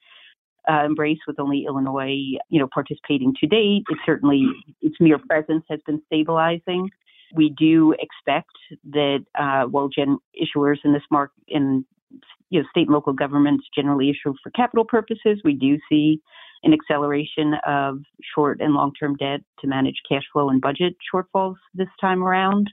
uh, 0.70 0.84
embraced 0.84 1.22
with 1.26 1.40
only 1.40 1.64
Illinois, 1.66 2.38
you 2.48 2.60
know, 2.60 2.68
participating 2.72 3.34
to 3.40 3.46
date, 3.46 3.82
it 3.88 3.98
certainly 4.06 4.44
its 4.80 4.96
mere 5.00 5.18
presence 5.18 5.64
has 5.68 5.80
been 5.86 6.00
stabilizing. 6.06 6.88
We 7.34 7.52
do 7.56 7.94
expect 7.98 8.50
that 8.90 9.24
uh, 9.38 9.64
while 9.64 9.88
gen- 9.88 10.18
issuers 10.36 10.76
in 10.84 10.92
this 10.92 11.02
market 11.10 11.42
in 11.48 11.84
you 12.50 12.60
know 12.60 12.66
state 12.70 12.86
and 12.86 12.94
local 12.94 13.12
governments 13.12 13.64
generally 13.74 14.10
issue 14.10 14.34
for 14.42 14.50
capital 14.50 14.84
purposes, 14.84 15.40
we 15.44 15.54
do 15.54 15.78
see 15.88 16.20
an 16.62 16.72
acceleration 16.72 17.54
of 17.66 17.98
short 18.34 18.60
and 18.60 18.74
long 18.74 18.92
term 18.98 19.16
debt 19.16 19.40
to 19.60 19.66
manage 19.66 19.96
cash 20.08 20.22
flow 20.32 20.48
and 20.48 20.60
budget 20.60 20.94
shortfalls 21.12 21.56
this 21.74 21.88
time 22.00 22.22
around. 22.22 22.68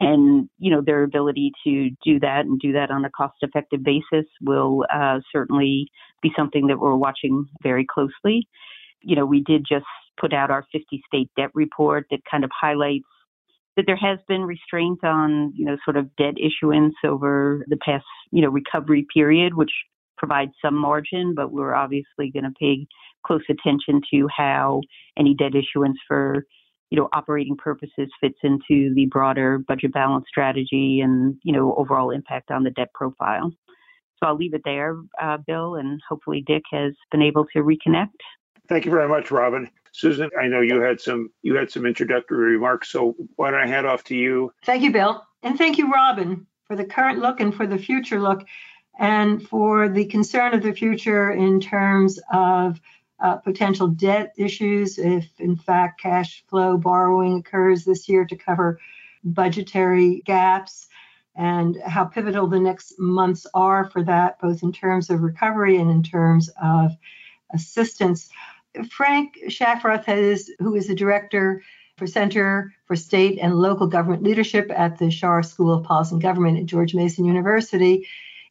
And, 0.00 0.48
you 0.58 0.70
know, 0.70 0.80
their 0.80 1.02
ability 1.02 1.50
to 1.64 1.90
do 2.04 2.20
that 2.20 2.42
and 2.46 2.60
do 2.60 2.72
that 2.72 2.92
on 2.92 3.04
a 3.04 3.10
cost 3.10 3.34
effective 3.42 3.82
basis 3.82 4.26
will 4.40 4.84
uh, 4.92 5.18
certainly 5.32 5.88
be 6.22 6.30
something 6.36 6.68
that 6.68 6.78
we're 6.78 6.94
watching 6.94 7.46
very 7.64 7.84
closely. 7.84 8.46
You 9.00 9.16
know, 9.16 9.26
we 9.26 9.42
did 9.42 9.66
just 9.68 9.86
put 10.20 10.32
out 10.32 10.52
our 10.52 10.64
50 10.70 11.02
state 11.06 11.30
debt 11.36 11.50
report 11.52 12.06
that 12.12 12.20
kind 12.30 12.44
of 12.44 12.50
highlights 12.58 13.06
that 13.78 13.86
there 13.86 13.96
has 13.96 14.18
been 14.26 14.42
restraint 14.42 15.04
on, 15.04 15.52
you 15.54 15.64
know, 15.64 15.76
sort 15.84 15.96
of 15.96 16.14
debt 16.16 16.34
issuance 16.36 16.96
over 17.04 17.64
the 17.68 17.76
past, 17.76 18.04
you 18.32 18.42
know, 18.42 18.48
recovery 18.48 19.06
period, 19.14 19.54
which 19.54 19.70
provides 20.16 20.50
some 20.60 20.74
margin, 20.74 21.32
but 21.32 21.52
we're 21.52 21.76
obviously 21.76 22.28
going 22.32 22.42
to 22.42 22.50
pay 22.58 22.88
close 23.24 23.44
attention 23.48 24.00
to 24.12 24.26
how 24.36 24.80
any 25.16 25.32
debt 25.32 25.52
issuance 25.54 25.96
for 26.08 26.44
you 26.90 26.98
know 26.98 27.08
operating 27.12 27.56
purposes 27.56 28.08
fits 28.20 28.38
into 28.42 28.92
the 28.94 29.06
broader 29.10 29.58
budget 29.58 29.92
balance 29.92 30.24
strategy 30.28 31.00
and 31.02 31.36
you 31.44 31.52
know 31.52 31.74
overall 31.76 32.10
impact 32.10 32.50
on 32.50 32.64
the 32.64 32.70
debt 32.70 32.88
profile. 32.94 33.52
So 34.18 34.26
I'll 34.26 34.36
leave 34.36 34.54
it 34.54 34.62
there, 34.64 34.96
uh, 35.22 35.36
Bill, 35.46 35.76
and 35.76 36.00
hopefully 36.08 36.42
Dick 36.44 36.62
has 36.72 36.94
been 37.12 37.22
able 37.22 37.44
to 37.52 37.60
reconnect. 37.60 38.08
Thank 38.68 38.84
you 38.84 38.90
very 38.90 39.08
much, 39.08 39.30
Robin. 39.30 39.70
Susan, 39.92 40.30
I 40.40 40.48
know 40.48 40.60
you 40.60 40.80
had 40.80 41.00
some 41.00 41.30
you 41.42 41.56
had 41.56 41.70
some 41.70 41.86
introductory 41.86 42.52
remarks, 42.52 42.90
so 42.90 43.14
why 43.36 43.50
don't 43.50 43.60
I 43.60 43.66
hand 43.66 43.86
off 43.86 44.04
to 44.04 44.16
you? 44.16 44.52
Thank 44.64 44.82
you, 44.82 44.92
Bill, 44.92 45.24
and 45.42 45.56
thank 45.58 45.78
you, 45.78 45.90
Robin, 45.90 46.46
for 46.66 46.76
the 46.76 46.84
current 46.84 47.20
look 47.20 47.40
and 47.40 47.54
for 47.54 47.66
the 47.66 47.78
future 47.78 48.20
look, 48.20 48.44
and 48.98 49.46
for 49.46 49.88
the 49.88 50.06
concern 50.06 50.54
of 50.54 50.62
the 50.62 50.72
future 50.72 51.30
in 51.30 51.60
terms 51.60 52.20
of 52.32 52.80
uh, 53.20 53.36
potential 53.36 53.88
debt 53.88 54.32
issues 54.36 54.98
if, 54.98 55.28
in 55.38 55.56
fact, 55.56 56.00
cash 56.00 56.44
flow 56.48 56.76
borrowing 56.76 57.38
occurs 57.38 57.84
this 57.84 58.08
year 58.08 58.24
to 58.24 58.36
cover 58.36 58.78
budgetary 59.24 60.22
gaps, 60.24 60.86
and 61.34 61.76
how 61.84 62.04
pivotal 62.04 62.46
the 62.46 62.60
next 62.60 62.94
months 62.98 63.46
are 63.54 63.90
for 63.90 64.02
that, 64.02 64.40
both 64.40 64.62
in 64.62 64.72
terms 64.72 65.10
of 65.10 65.22
recovery 65.22 65.76
and 65.76 65.90
in 65.90 66.02
terms 66.02 66.50
of 66.62 66.92
assistance. 67.52 68.28
Frank 68.90 69.38
Shafroth, 69.48 70.08
is, 70.08 70.52
who 70.58 70.74
is 70.74 70.88
the 70.88 70.94
director 70.94 71.62
for 71.96 72.06
Center 72.06 72.72
for 72.86 72.96
State 72.96 73.38
and 73.40 73.54
Local 73.54 73.86
Government 73.86 74.22
Leadership 74.22 74.70
at 74.74 74.98
the 74.98 75.06
Schar 75.06 75.44
School 75.44 75.72
of 75.72 75.84
Policy 75.84 76.14
and 76.14 76.22
Government 76.22 76.58
at 76.58 76.66
George 76.66 76.94
Mason 76.94 77.24
University, 77.24 78.06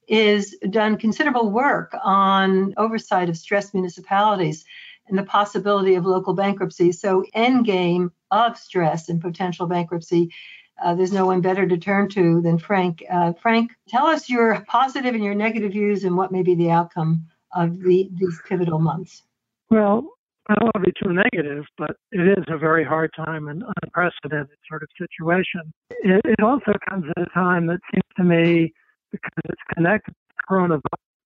is 0.08 0.56
done 0.70 0.98
considerable 0.98 1.50
work 1.50 1.96
on 2.04 2.74
oversight 2.78 3.30
of 3.30 3.38
stressed 3.38 3.74
municipalities 3.74 4.66
and 5.08 5.18
the 5.18 5.24
possibility 5.24 5.96
of 5.96 6.06
local 6.06 6.34
bankruptcy. 6.34 6.92
So, 6.92 7.26
end 7.34 7.66
game 7.66 8.12
of 8.32 8.58
stress 8.58 9.10
and 9.10 9.22
potential 9.22 9.68
bankruptcy. 9.68 10.34
Uh, 10.82 10.94
there's 10.94 11.14
no 11.14 11.26
one 11.26 11.42
better 11.42 11.68
to 11.68 11.78
turn 11.78 12.10
to 12.10 12.42
than 12.42 12.60
Frank. 12.60 13.04
Uh, 13.10 13.34
Frank, 13.34 13.72
tell 13.88 14.06
us 14.06 14.30
your 14.30 14.64
positive 14.68 15.16
and 15.16 15.24
your 15.24 15.36
negative 15.36 15.72
views 15.72 16.04
and 16.04 16.16
what 16.16 16.32
may 16.32 16.44
be 16.44 16.56
the 16.56 16.70
outcome 16.70 17.26
of 17.56 17.80
the, 17.80 18.10
these 18.14 18.40
pivotal 18.48 18.80
months. 18.80 19.24
Well, 19.70 20.08
I 20.50 20.56
don't 20.56 20.72
want 20.74 20.86
to 20.86 20.92
be 20.92 20.94
too 21.04 21.14
negative, 21.14 21.66
but 21.78 21.98
it 22.12 22.38
is 22.38 22.46
a 22.48 22.58
very 22.58 22.86
hard 22.86 23.12
time 23.16 23.50
and 23.50 23.64
unprecedented 23.84 24.58
sort 24.70 24.82
of 24.82 24.90
situation. 24.98 25.74
It, 25.90 26.22
it 26.24 26.42
also 26.42 26.72
comes 26.90 27.06
at 27.18 27.24
a 27.24 27.30
time 27.34 27.68
that 27.68 27.80
seems 27.92 28.04
to 28.16 28.24
me 28.24 28.74
because 29.12 29.32
it's 29.46 29.62
connected 29.76 30.14
to 30.14 30.36
coronavirus. 30.50 30.80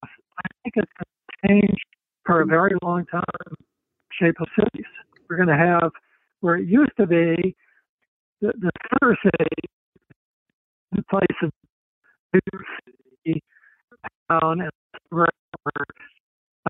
I 0.03 0.47
think 0.63 0.73
it's 0.75 0.91
going 0.97 1.05
to 1.05 1.47
change 1.47 1.79
for 2.25 2.41
a 2.41 2.45
very 2.45 2.71
long 2.81 3.05
time 3.05 3.23
shape 4.19 4.35
of 4.39 4.47
cities. 4.57 4.87
We're 5.29 5.37
going 5.37 5.49
to 5.49 5.57
have 5.57 5.91
where 6.39 6.55
it 6.55 6.67
used 6.67 6.91
to 6.99 7.05
be 7.05 7.55
the, 8.41 8.53
the 8.59 8.71
center 8.89 9.15
city 9.23 9.55
in 10.95 11.03
place 11.09 11.37
of 11.43 11.51
new 12.33 12.59
city, 13.25 13.43
town, 14.29 14.61
and 14.61 14.71
where 15.09 15.27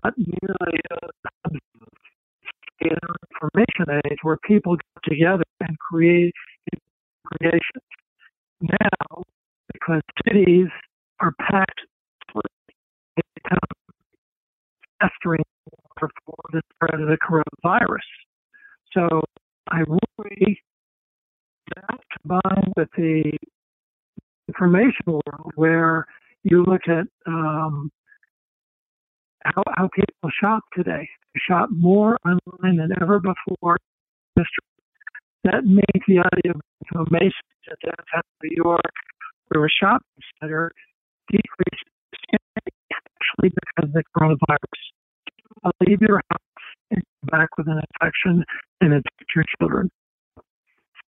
not 0.04 0.14
nearly 0.16 0.80
a 0.90 1.50
information 3.42 4.00
age 4.06 4.18
where 4.22 4.38
people 4.44 4.76
get 4.76 5.12
together 5.12 5.44
and 5.60 5.78
create 5.78 6.32
creations. 7.24 7.84
Now, 8.60 9.22
because 9.72 10.02
cities 10.26 10.68
are 11.20 11.32
packed 11.40 11.80
become 13.34 13.58
festering 15.00 15.42
for 15.98 16.08
the 16.52 16.62
spread 16.74 17.00
of 17.00 17.08
the 17.08 17.18
coronavirus. 17.18 17.98
So 18.92 19.22
I 19.68 19.82
worry 19.88 20.62
that 21.76 22.00
combined 22.20 22.72
with 22.76 22.88
the 22.96 23.32
information 24.48 25.04
world 25.06 25.52
where 25.54 26.06
you 26.42 26.64
look 26.64 26.82
at 26.88 27.06
um, 27.26 27.90
how, 29.44 29.62
how 29.76 29.88
people 29.94 30.30
shop 30.40 30.64
today. 30.76 31.08
They 31.34 31.40
shop 31.48 31.68
more 31.70 32.18
online 32.24 32.76
than 32.76 32.90
ever 33.00 33.20
before. 33.20 33.76
That 35.44 35.64
makes 35.64 36.06
the 36.06 36.18
idea 36.18 36.52
of 36.52 36.60
information 36.94 37.42
in 37.66 37.74
downtown 37.84 38.22
New 38.42 38.62
York, 38.64 38.92
where 39.48 39.64
a 39.64 39.68
shopping 39.68 40.06
center 40.40 40.72
decreased 41.30 41.84
actually 42.32 43.50
because 43.50 43.88
of 43.88 43.92
the 43.92 44.04
coronavirus. 44.16 44.82
I'll 45.64 45.72
leave 45.86 46.00
your 46.00 46.20
house 46.30 46.64
and 46.90 47.02
come 47.02 47.38
back 47.38 47.48
with 47.58 47.68
an 47.68 47.80
infection 47.80 48.44
and 48.80 48.92
infect 48.92 49.34
your 49.34 49.44
children. 49.58 49.90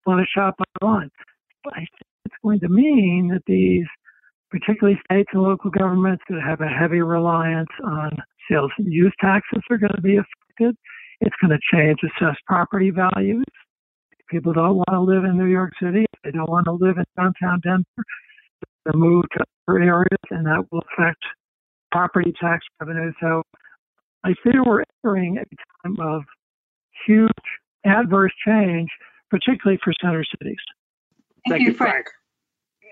Want 0.05 0.21
to 0.21 0.27
shop 0.27 0.55
online? 0.81 1.09
I 1.73 1.79
think 1.79 1.89
it's 2.25 2.35
going 2.43 2.59
to 2.59 2.69
mean 2.69 3.29
that 3.33 3.41
these, 3.47 3.87
particularly 4.49 4.99
states 5.09 5.29
and 5.33 5.43
local 5.43 5.69
governments 5.71 6.23
that 6.29 6.41
have 6.41 6.61
a 6.61 6.67
heavy 6.67 7.01
reliance 7.01 7.69
on 7.83 8.11
sales 8.49 8.71
and 8.77 8.91
use 8.91 9.13
taxes, 9.19 9.61
are 9.69 9.77
going 9.77 9.95
to 9.95 10.01
be 10.01 10.17
affected. 10.17 10.75
It's 11.21 11.35
going 11.41 11.51
to 11.51 11.59
change 11.73 11.99
assessed 12.03 12.39
property 12.45 12.91
values. 12.91 13.45
People 14.29 14.53
don't 14.53 14.75
want 14.75 14.89
to 14.91 15.01
live 15.01 15.23
in 15.23 15.37
New 15.37 15.45
York 15.45 15.73
City. 15.81 16.05
They 16.23 16.31
don't 16.31 16.49
want 16.49 16.65
to 16.65 16.73
live 16.73 16.97
in 16.97 17.05
downtown 17.15 17.59
Denver 17.61 18.05
to 18.87 18.97
move 18.97 19.25
to 19.33 19.43
other 19.67 19.79
areas, 19.79 20.19
and 20.31 20.45
that 20.45 20.65
will 20.71 20.83
affect 20.93 21.23
property 21.91 22.33
tax 22.39 22.65
revenue. 22.79 23.11
So 23.21 23.43
I 24.23 24.33
fear 24.43 24.63
we're 24.63 24.83
entering 25.03 25.37
a 25.37 25.87
time 25.87 25.97
of 25.99 26.23
huge 27.05 27.31
adverse 27.85 28.33
change, 28.45 28.89
particularly 29.29 29.79
for 29.83 29.93
center 30.01 30.25
cities. 30.39 30.57
Thank, 31.47 31.59
Thank 31.59 31.67
you, 31.67 31.73
Frank. 31.75 32.07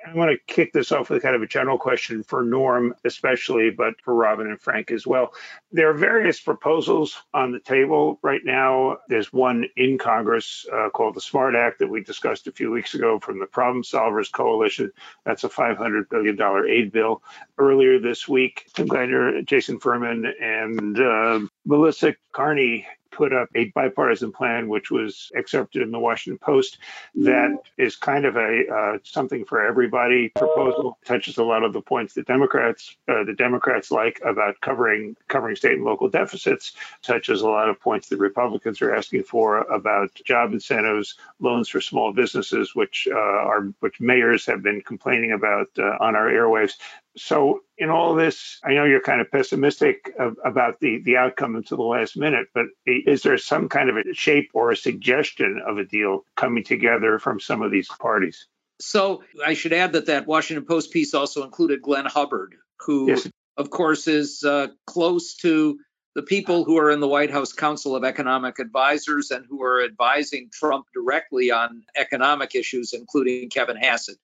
I 0.05 0.13
want 0.13 0.31
to 0.31 0.53
kick 0.53 0.73
this 0.73 0.91
off 0.91 1.09
with 1.09 1.23
kind 1.23 1.35
of 1.35 1.41
a 1.41 1.47
general 1.47 1.77
question 1.77 2.23
for 2.23 2.43
Norm, 2.43 2.93
especially, 3.05 3.69
but 3.69 3.93
for 4.01 4.13
Robin 4.13 4.47
and 4.47 4.59
Frank 4.59 4.91
as 4.91 5.07
well. 5.07 5.33
There 5.71 5.89
are 5.89 5.93
various 5.93 6.39
proposals 6.39 7.17
on 7.33 7.51
the 7.51 7.59
table 7.59 8.19
right 8.21 8.41
now. 8.43 8.97
There's 9.07 9.31
one 9.31 9.65
in 9.77 9.97
Congress 9.97 10.65
uh, 10.71 10.89
called 10.89 11.15
the 11.15 11.21
SMART 11.21 11.55
Act 11.55 11.79
that 11.79 11.89
we 11.89 12.03
discussed 12.03 12.47
a 12.47 12.51
few 12.51 12.71
weeks 12.71 12.93
ago 12.95 13.19
from 13.19 13.39
the 13.39 13.45
Problem 13.45 13.83
Solvers 13.83 14.31
Coalition. 14.31 14.91
That's 15.25 15.43
a 15.43 15.49
$500 15.49 16.09
billion 16.09 16.37
aid 16.69 16.91
bill. 16.91 17.23
Earlier 17.57 17.99
this 17.99 18.27
week, 18.27 18.67
Tim 18.73 18.87
Geithner, 18.87 19.45
Jason 19.45 19.79
Furman, 19.79 20.25
and 20.41 20.99
uh, 20.99 21.39
Melissa 21.65 22.15
Kearney 22.33 22.87
put 23.15 23.33
up 23.33 23.49
a 23.55 23.65
bipartisan 23.65 24.31
plan, 24.31 24.67
which 24.67 24.91
was 24.91 25.31
accepted 25.35 25.81
in 25.81 25.91
the 25.91 25.99
Washington 25.99 26.39
Post, 26.39 26.77
that 27.15 27.57
is 27.77 27.95
kind 27.95 28.25
of 28.25 28.35
a 28.35 28.63
uh, 28.67 28.97
something 29.03 29.45
for 29.45 29.65
everybody 29.65 30.29
proposal. 30.29 30.97
Touches 31.05 31.37
a 31.37 31.43
lot 31.43 31.63
of 31.63 31.73
the 31.73 31.81
points 31.81 32.13
that 32.15 32.27
Democrats 32.27 32.95
uh, 33.07 33.23
the 33.23 33.33
Democrats 33.33 33.91
like 33.91 34.21
about 34.25 34.59
covering 34.61 35.15
covering 35.27 35.55
state 35.55 35.73
and 35.73 35.83
local 35.83 36.09
deficits. 36.09 36.73
Touches 37.01 37.41
a 37.41 37.47
lot 37.47 37.69
of 37.69 37.79
points 37.79 38.09
that 38.09 38.19
Republicans 38.19 38.81
are 38.81 38.93
asking 38.93 39.23
for 39.23 39.59
about 39.59 40.13
job 40.25 40.53
incentives, 40.53 41.15
loans 41.39 41.69
for 41.69 41.81
small 41.81 42.13
businesses, 42.13 42.75
which 42.75 43.07
uh, 43.11 43.15
are 43.15 43.73
which 43.79 43.99
mayors 43.99 44.45
have 44.45 44.63
been 44.63 44.81
complaining 44.81 45.31
about 45.31 45.69
uh, 45.77 45.97
on 45.99 46.15
our 46.15 46.29
airwaves. 46.29 46.73
So, 47.15 47.59
in 47.77 47.89
all 47.89 48.15
this, 48.15 48.59
I 48.63 48.73
know 48.73 48.85
you're 48.85 49.01
kind 49.01 49.21
of 49.21 49.29
pessimistic 49.29 50.11
of, 50.17 50.37
about 50.43 50.79
the, 50.79 51.01
the 51.03 51.17
outcome 51.17 51.55
until 51.55 51.77
the 51.77 51.83
last 51.83 52.17
minute, 52.17 52.47
but 52.53 52.65
is 52.85 53.21
there 53.21 53.37
some 53.37 53.69
kind 53.69 53.89
of 53.89 53.97
a 53.97 54.13
shape 54.13 54.49
or 54.53 54.71
a 54.71 54.77
suggestion 54.77 55.61
of 55.65 55.77
a 55.77 55.85
deal 55.85 56.25
coming 56.35 56.63
together 56.63 57.19
from 57.19 57.39
some 57.39 57.61
of 57.61 57.71
these 57.71 57.87
parties? 57.87 58.47
So, 58.79 59.23
I 59.45 59.53
should 59.53 59.73
add 59.73 59.93
that 59.93 60.07
that 60.07 60.25
Washington 60.25 60.65
Post 60.65 60.91
piece 60.91 61.13
also 61.13 61.43
included 61.43 61.83
Glenn 61.83 62.05
Hubbard, 62.05 62.55
who, 62.79 63.09
yes. 63.09 63.29
of 63.57 63.69
course, 63.69 64.07
is 64.07 64.43
uh, 64.43 64.67
close 64.87 65.35
to 65.37 65.77
the 66.15 66.23
people 66.23 66.63
who 66.63 66.77
are 66.77 66.91
in 66.91 66.99
the 66.99 67.07
White 67.07 67.31
House 67.31 67.53
Council 67.53 67.95
of 67.95 68.03
Economic 68.03 68.59
Advisors 68.59 69.31
and 69.31 69.45
who 69.47 69.63
are 69.63 69.83
advising 69.83 70.49
Trump 70.51 70.85
directly 70.93 71.51
on 71.51 71.83
economic 71.95 72.55
issues, 72.55 72.93
including 72.93 73.49
Kevin 73.49 73.77
Hassett. 73.77 74.17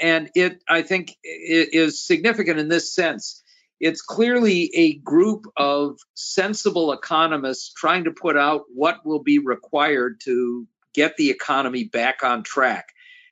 And 0.00 0.30
it, 0.34 0.62
I 0.68 0.82
think, 0.82 1.16
is 1.22 2.04
significant 2.04 2.58
in 2.58 2.68
this 2.68 2.94
sense. 2.94 3.42
It's 3.80 4.02
clearly 4.02 4.70
a 4.74 4.94
group 4.98 5.46
of 5.56 5.98
sensible 6.14 6.92
economists 6.92 7.72
trying 7.72 8.04
to 8.04 8.10
put 8.10 8.36
out 8.36 8.62
what 8.74 9.04
will 9.04 9.22
be 9.22 9.38
required 9.38 10.20
to 10.24 10.66
get 10.94 11.16
the 11.16 11.30
economy 11.30 11.84
back 11.84 12.24
on 12.24 12.42
track. 12.42 12.88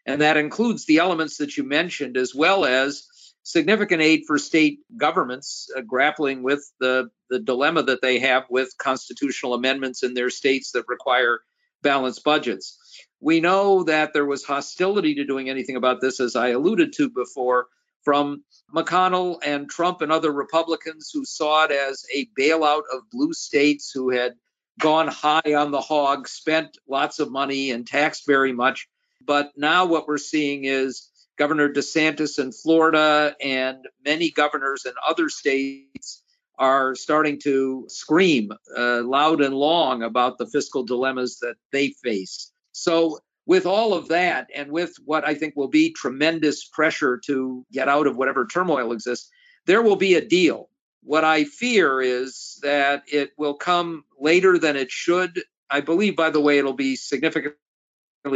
And 0.07 0.21
that 0.21 0.37
includes 0.37 0.87
the 0.87 0.99
elements 0.99 1.39
that 1.39 1.57
you 1.57 1.65
mentioned, 1.65 2.17
as 2.17 2.33
well 2.33 2.65
as 2.65 3.09
significant 3.43 4.03
aid 4.03 4.23
for 4.27 4.39
state 4.39 4.81
governments 4.97 5.69
uh, 5.77 5.81
grappling 5.81 6.43
with 6.43 6.69
the, 6.81 7.09
the 7.31 7.41
dilemma 7.41 7.83
that 7.83 8.03
they 8.03 8.19
have 8.21 8.45
with 8.51 8.77
constitutional 8.79 9.55
amendments 9.55 10.03
in 10.03 10.15
their 10.15 10.31
states 10.31 10.73
that 10.73 10.85
require 10.89 11.41
balanced 11.83 12.25
budgets. 12.25 12.79
We 13.21 13.41
know 13.41 13.83
that 13.85 14.13
there 14.13 14.27
was 14.27 14.45
hostility 14.45 15.15
to 15.15 15.25
doing 15.25 15.49
anything 15.49 15.77
about 15.77 16.01
this, 16.01 16.21
as 16.21 16.37
I 16.37 16.49
alluded 16.49 16.93
to 16.95 17.11
before, 17.11 17.67
from 18.03 18.45
McConnell 18.75 19.39
and 19.45 19.69
Trump 19.69 20.01
and 20.01 20.13
other 20.13 20.33
Republicans 20.33 21.11
who 21.13 21.25
saw 21.25 21.65
it 21.65 21.73
as 21.73 22.05
a 22.15 22.29
bailout 22.39 22.83
of 22.93 23.11
blue 23.11 23.33
states 23.33 23.91
who 23.93 24.11
had 24.11 24.35
gone 24.79 25.09
high 25.09 25.55
on 25.57 25.71
the 25.71 25.81
hog, 25.81 26.29
spent 26.29 26.77
lots 26.89 27.19
of 27.19 27.31
money, 27.31 27.71
and 27.71 27.87
taxed 27.87 28.27
very 28.27 28.53
much. 28.53 28.89
But 29.25 29.53
now 29.57 29.87
what 29.87 30.07
we're 30.07 30.19
seeing 30.19 30.65
is 30.65 31.09
Governor 31.37 31.69
DeSantis 31.73 32.39
in 32.39 32.53
Florida 32.53 33.35
and 33.43 33.79
many 34.05 34.31
governors 34.31 34.85
in 34.87 34.93
other 35.07 35.29
states 35.29 36.23
are 36.59 36.95
starting 36.95 37.39
to 37.41 37.85
scream 37.89 38.51
uh, 38.77 39.03
loud 39.03 39.43
and 39.43 39.55
long 39.55 40.03
about 40.03 40.39
the 40.39 40.47
fiscal 40.47 40.85
dilemmas 40.85 41.39
that 41.41 41.57
they 41.73 41.91
face. 42.03 42.53
So, 42.77 43.21
with 43.47 43.65
all 43.65 43.95
of 43.95 44.09
that, 44.09 44.49
and 44.55 44.71
with 44.71 44.95
what 45.05 45.27
I 45.27 45.35
think 45.35 45.57
will 45.57 45.69
be 45.69 45.93
tremendous 45.93 46.69
pressure 46.69 47.19
to 47.25 47.65
get 47.73 47.89
out 47.89 48.07
of 48.07 48.17
whatever 48.17 48.45
turmoil 48.47 48.93
exists, 48.93 49.31
there 49.65 49.81
will 49.81 49.97
be 49.97 50.15
a 50.15 50.21
deal. 50.25 50.69
What 51.03 51.25
I 51.25 51.45
fear 51.45 52.03
is 52.03 52.59
that 52.63 53.05
it 53.07 53.31
will 53.39 53.55
come 53.55 54.05
later 54.21 54.59
than 54.59 54.77
it 54.77 54.91
should. 54.91 55.43
I 55.71 55.81
believe, 55.81 56.17
by 56.17 56.29
the 56.29 56.41
way, 56.41 56.59
it'll 56.59 56.75
be 56.75 56.97
significantly 56.97 57.57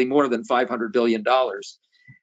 more 0.07 0.26
than 0.26 0.44
$500 0.44 0.90
billion. 0.90 1.22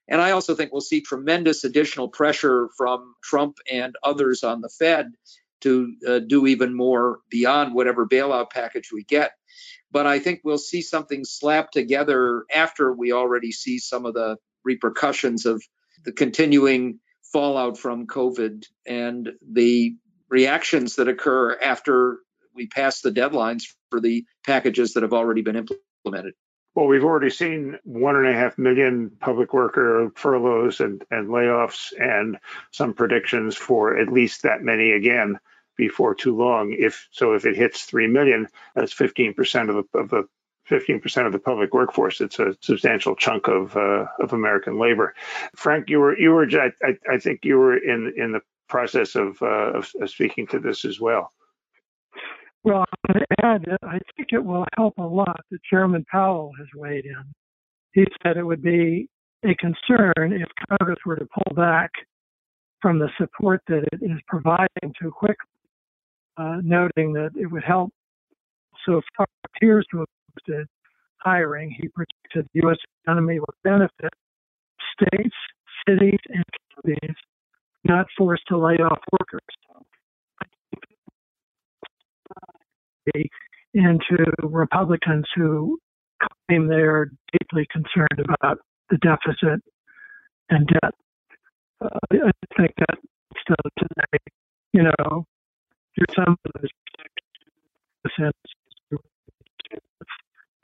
And 0.08 0.22
I 0.22 0.32
also 0.32 0.56
think 0.56 0.72
we'll 0.72 0.82
see 0.82 1.02
tremendous 1.02 1.64
additional 1.64 2.08
pressure 2.08 2.70
from 2.78 3.14
Trump 3.22 3.58
and 3.72 3.96
others 4.04 4.44
on 4.44 4.62
the 4.62 4.70
Fed 4.70 5.12
to 5.62 5.94
uh, 6.08 6.20
do 6.20 6.48
even 6.48 6.76
more 6.76 7.20
beyond 7.30 7.76
whatever 7.76 8.08
bailout 8.08 8.50
package 8.50 8.90
we 8.92 9.04
get 9.04 9.34
but 9.92 10.06
I 10.06 10.20
think 10.20 10.42
we'll 10.44 10.58
see 10.58 10.82
something 10.82 11.24
slapped 11.24 11.74
together 11.74 12.46
after 12.54 12.94
we 12.94 13.12
already 13.12 13.52
see 13.52 13.80
some 13.80 14.06
of 14.06 14.14
the 14.14 14.38
repercussions 14.64 15.46
of 15.46 15.64
the 16.06 16.12
continuing 16.12 17.00
fallout 17.32 17.78
from 17.78 18.08
COVID 18.08 18.66
and 18.86 19.30
the 19.50 19.96
reactions 20.30 20.96
that 20.96 21.08
occur 21.08 21.58
after 21.60 22.20
we 22.54 22.68
pass 22.68 23.02
the 23.02 23.12
deadlines 23.12 23.64
for 23.90 24.02
the 24.02 24.26
packages 24.46 24.94
that 24.94 25.04
have 25.04 25.14
already 25.14 25.42
been 25.42 25.56
implemented. 25.56 26.34
Well, 26.76 26.88
we've 26.88 27.04
already 27.04 27.32
seen 27.32 27.80
one 27.86 28.16
and 28.16 28.28
a 28.28 28.34
half 28.34 28.58
million 28.58 29.12
public 29.20 29.52
worker 29.54 30.12
furloughs 30.16 30.80
and, 30.80 31.04
and 31.10 31.30
layoffs, 31.30 31.92
and 32.00 32.38
some 32.72 32.94
predictions 32.94 33.56
for 33.56 33.98
at 33.98 34.14
least 34.14 34.44
that 34.44 34.62
many 34.62 34.92
again 34.92 35.40
before 35.78 36.16
too 36.16 36.36
long. 36.36 36.76
If 36.78 37.08
so, 37.12 37.34
if 37.34 37.46
it 37.46 37.56
hits 37.56 37.84
three 37.84 38.08
million, 38.08 38.48
that's 38.76 38.94
15% 38.94 39.70
of 39.70 39.76
the, 39.76 40.00
of 40.00 40.10
the 40.10 40.28
15% 40.70 41.26
of 41.26 41.32
the 41.32 41.40
public 41.40 41.74
workforce. 41.74 42.20
It's 42.20 42.40
a 42.40 42.56
substantial 42.62 43.16
chunk 43.16 43.48
of 43.48 43.78
uh, 43.78 44.06
of 44.20 44.34
American 44.34 44.80
labor. 44.80 45.16
Frank, 45.56 45.90
you 45.90 46.00
were 46.00 46.18
you 46.18 46.32
were 46.32 46.48
I, 46.60 46.98
I 47.12 47.18
think 47.18 47.42
you 47.44 47.58
were 47.58 47.78
in 47.78 48.14
in 48.18 48.32
the 48.34 48.42
process 48.68 49.16
of, 49.16 49.42
uh, 49.42 49.78
of, 49.78 49.92
of 50.02 50.10
speaking 50.10 50.46
to 50.48 50.60
this 50.60 50.86
as 50.86 51.00
well. 51.00 51.32
Well, 52.64 52.86
to 53.12 53.26
add 53.44 53.64
that 53.66 53.80
I 53.84 54.00
think 54.16 54.30
it 54.34 54.44
will 54.44 54.66
help 54.76 54.98
a 54.98 55.04
lot 55.04 55.40
that 55.52 55.64
Chairman 55.64 56.06
Powell 56.12 56.52
has 56.58 56.68
weighed 56.76 57.06
in. 57.06 57.24
He 57.94 58.06
said 58.22 58.36
it 58.36 58.44
would 58.44 58.62
be 58.62 59.08
a 59.46 59.56
concern 59.56 60.34
if 60.34 60.50
Congress 60.68 61.00
were 61.06 61.16
to 61.16 61.28
pull 61.34 61.56
back 61.56 61.92
from 62.82 63.00
the 63.00 63.10
support 63.18 63.62
that 63.68 63.84
it 63.92 64.00
is 64.02 64.20
providing 64.28 64.94
too 65.02 65.12
quickly 65.12 65.48
uh, 66.38 66.58
noting 66.64 67.14
that 67.14 67.32
it 67.36 67.48
would 67.48 67.64
help 67.64 67.92
so 68.86 69.02
far 69.16 69.28
appears 69.46 69.86
to 69.92 70.00
have 70.00 70.08
boosted 70.36 70.68
hiring. 71.18 71.72
He 71.72 71.88
predicted 71.90 72.48
the 72.54 72.62
U.S. 72.64 72.78
economy 73.04 73.40
would 73.40 73.56
benefit 73.64 74.14
states, 74.94 75.36
cities, 75.88 76.20
and 76.30 76.44
counties 76.76 77.16
not 77.84 78.08
forced 78.18 78.44
to 78.50 78.58
lay 78.58 78.76
off 78.76 79.00
workers. 79.20 79.42
Into 83.74 84.26
Republicans 84.44 85.26
who 85.36 85.78
claim 86.50 86.68
they're 86.68 87.12
deeply 87.32 87.66
concerned 87.72 88.26
about 88.28 88.58
the 88.90 88.98
deficit 88.98 89.62
and 90.50 90.68
debt. 90.68 90.94
Uh, 91.82 91.88
I 92.12 92.32
think 92.58 92.74
that 92.80 92.98
still 93.40 93.56
today, 93.78 94.20
you 94.74 94.84
know, 94.84 95.26
some 96.16 96.38
of 96.46 96.52
those 96.62 96.70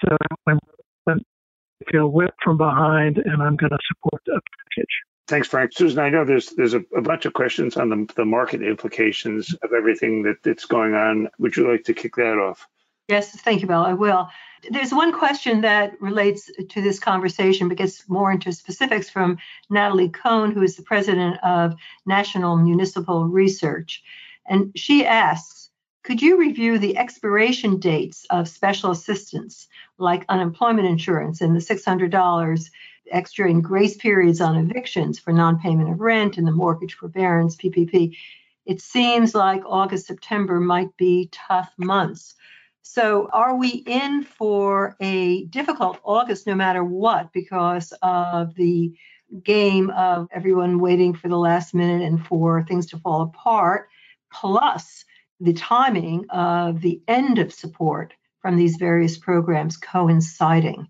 so 0.01 0.17
I'm 0.47 0.59
going 1.07 1.19
to 1.19 1.91
feel 1.91 2.07
whipped 2.07 2.41
from 2.43 2.57
behind, 2.57 3.17
and 3.17 3.41
I'm 3.41 3.55
going 3.55 3.71
to 3.71 3.79
support 3.87 4.21
the 4.25 4.39
package. 4.75 4.95
Thanks, 5.27 5.47
Frank. 5.47 5.71
Susan, 5.73 5.99
I 5.99 6.09
know 6.09 6.25
there's 6.25 6.49
there's 6.49 6.73
a, 6.73 6.83
a 6.95 7.01
bunch 7.01 7.25
of 7.25 7.33
questions 7.33 7.77
on 7.77 7.89
the, 7.89 8.13
the 8.15 8.25
market 8.25 8.61
implications 8.61 9.53
of 9.63 9.71
everything 9.73 10.23
that, 10.23 10.37
that's 10.43 10.65
going 10.65 10.93
on. 10.93 11.29
Would 11.39 11.55
you 11.55 11.69
like 11.69 11.85
to 11.85 11.93
kick 11.93 12.15
that 12.17 12.37
off? 12.37 12.67
Yes, 13.07 13.31
thank 13.31 13.61
you, 13.61 13.67
Bill. 13.67 13.83
I 13.83 13.93
will. 13.93 14.29
There's 14.69 14.93
one 14.93 15.11
question 15.11 15.61
that 15.61 16.01
relates 16.01 16.49
to 16.69 16.81
this 16.81 16.99
conversation, 16.99 17.67
but 17.67 17.77
gets 17.77 18.07
more 18.07 18.31
into 18.31 18.53
specifics 18.53 19.09
from 19.09 19.37
Natalie 19.69 20.09
Cohen, 20.09 20.51
who 20.51 20.61
is 20.61 20.77
the 20.77 20.83
president 20.83 21.37
of 21.43 21.75
National 22.05 22.55
Municipal 22.55 23.25
Research. 23.25 24.03
And 24.45 24.71
she 24.75 25.06
asks, 25.06 25.69
could 26.03 26.21
you 26.21 26.38
review 26.38 26.77
the 26.77 26.97
expiration 26.97 27.79
dates 27.79 28.25
of 28.29 28.49
special 28.49 28.91
assistance 28.91 29.67
like 29.97 30.25
unemployment 30.27 30.88
insurance 30.88 31.39
and 31.39 31.56
the 31.56 31.62
$600 31.62 32.69
extra 33.12 33.49
in 33.49 33.62
grace 33.62 33.95
periods 33.95 34.41
on 34.41 34.58
evictions 34.58 35.17
for 35.17 35.32
non-payment 35.32 35.89
of 35.89 36.01
rent 36.01 36.38
and 36.38 36.45
the 36.45 36.51
mortgage 36.51 36.95
forbearance 36.95 37.56
PPP? 37.56 38.17
It 38.65 38.82
seems 38.82 39.34
like 39.34 39.62
August, 39.65 40.08
September 40.08 40.60
might 40.60 40.95
be 40.97 41.29
tough 41.32 41.71
months. 41.77 42.36
So, 42.82 43.29
are 43.32 43.56
we 43.56 43.69
in 43.69 44.23
for 44.23 44.97
a 44.99 45.45
difficult 45.45 45.99
August 46.03 46.47
no 46.47 46.56
matter 46.56 46.84
what 46.84 47.32
because 47.32 47.93
of 48.01 48.56
the 48.56 48.93
game 49.41 49.89
of 49.91 50.27
everyone 50.32 50.79
waiting 50.79 51.13
for 51.13 51.29
the 51.29 51.38
last 51.38 51.73
minute 51.73 52.06
and 52.06 52.25
for 52.25 52.63
things 52.63 52.88
to 52.88 52.97
fall 52.97 53.21
apart? 53.21 53.88
Plus 54.33 55.05
the 55.39 55.53
timing 55.53 56.25
of 56.29 56.81
the 56.81 57.01
end 57.07 57.39
of 57.39 57.53
support 57.53 58.13
from 58.41 58.57
these 58.57 58.75
various 58.77 59.17
programs 59.17 59.77
coinciding. 59.77 60.87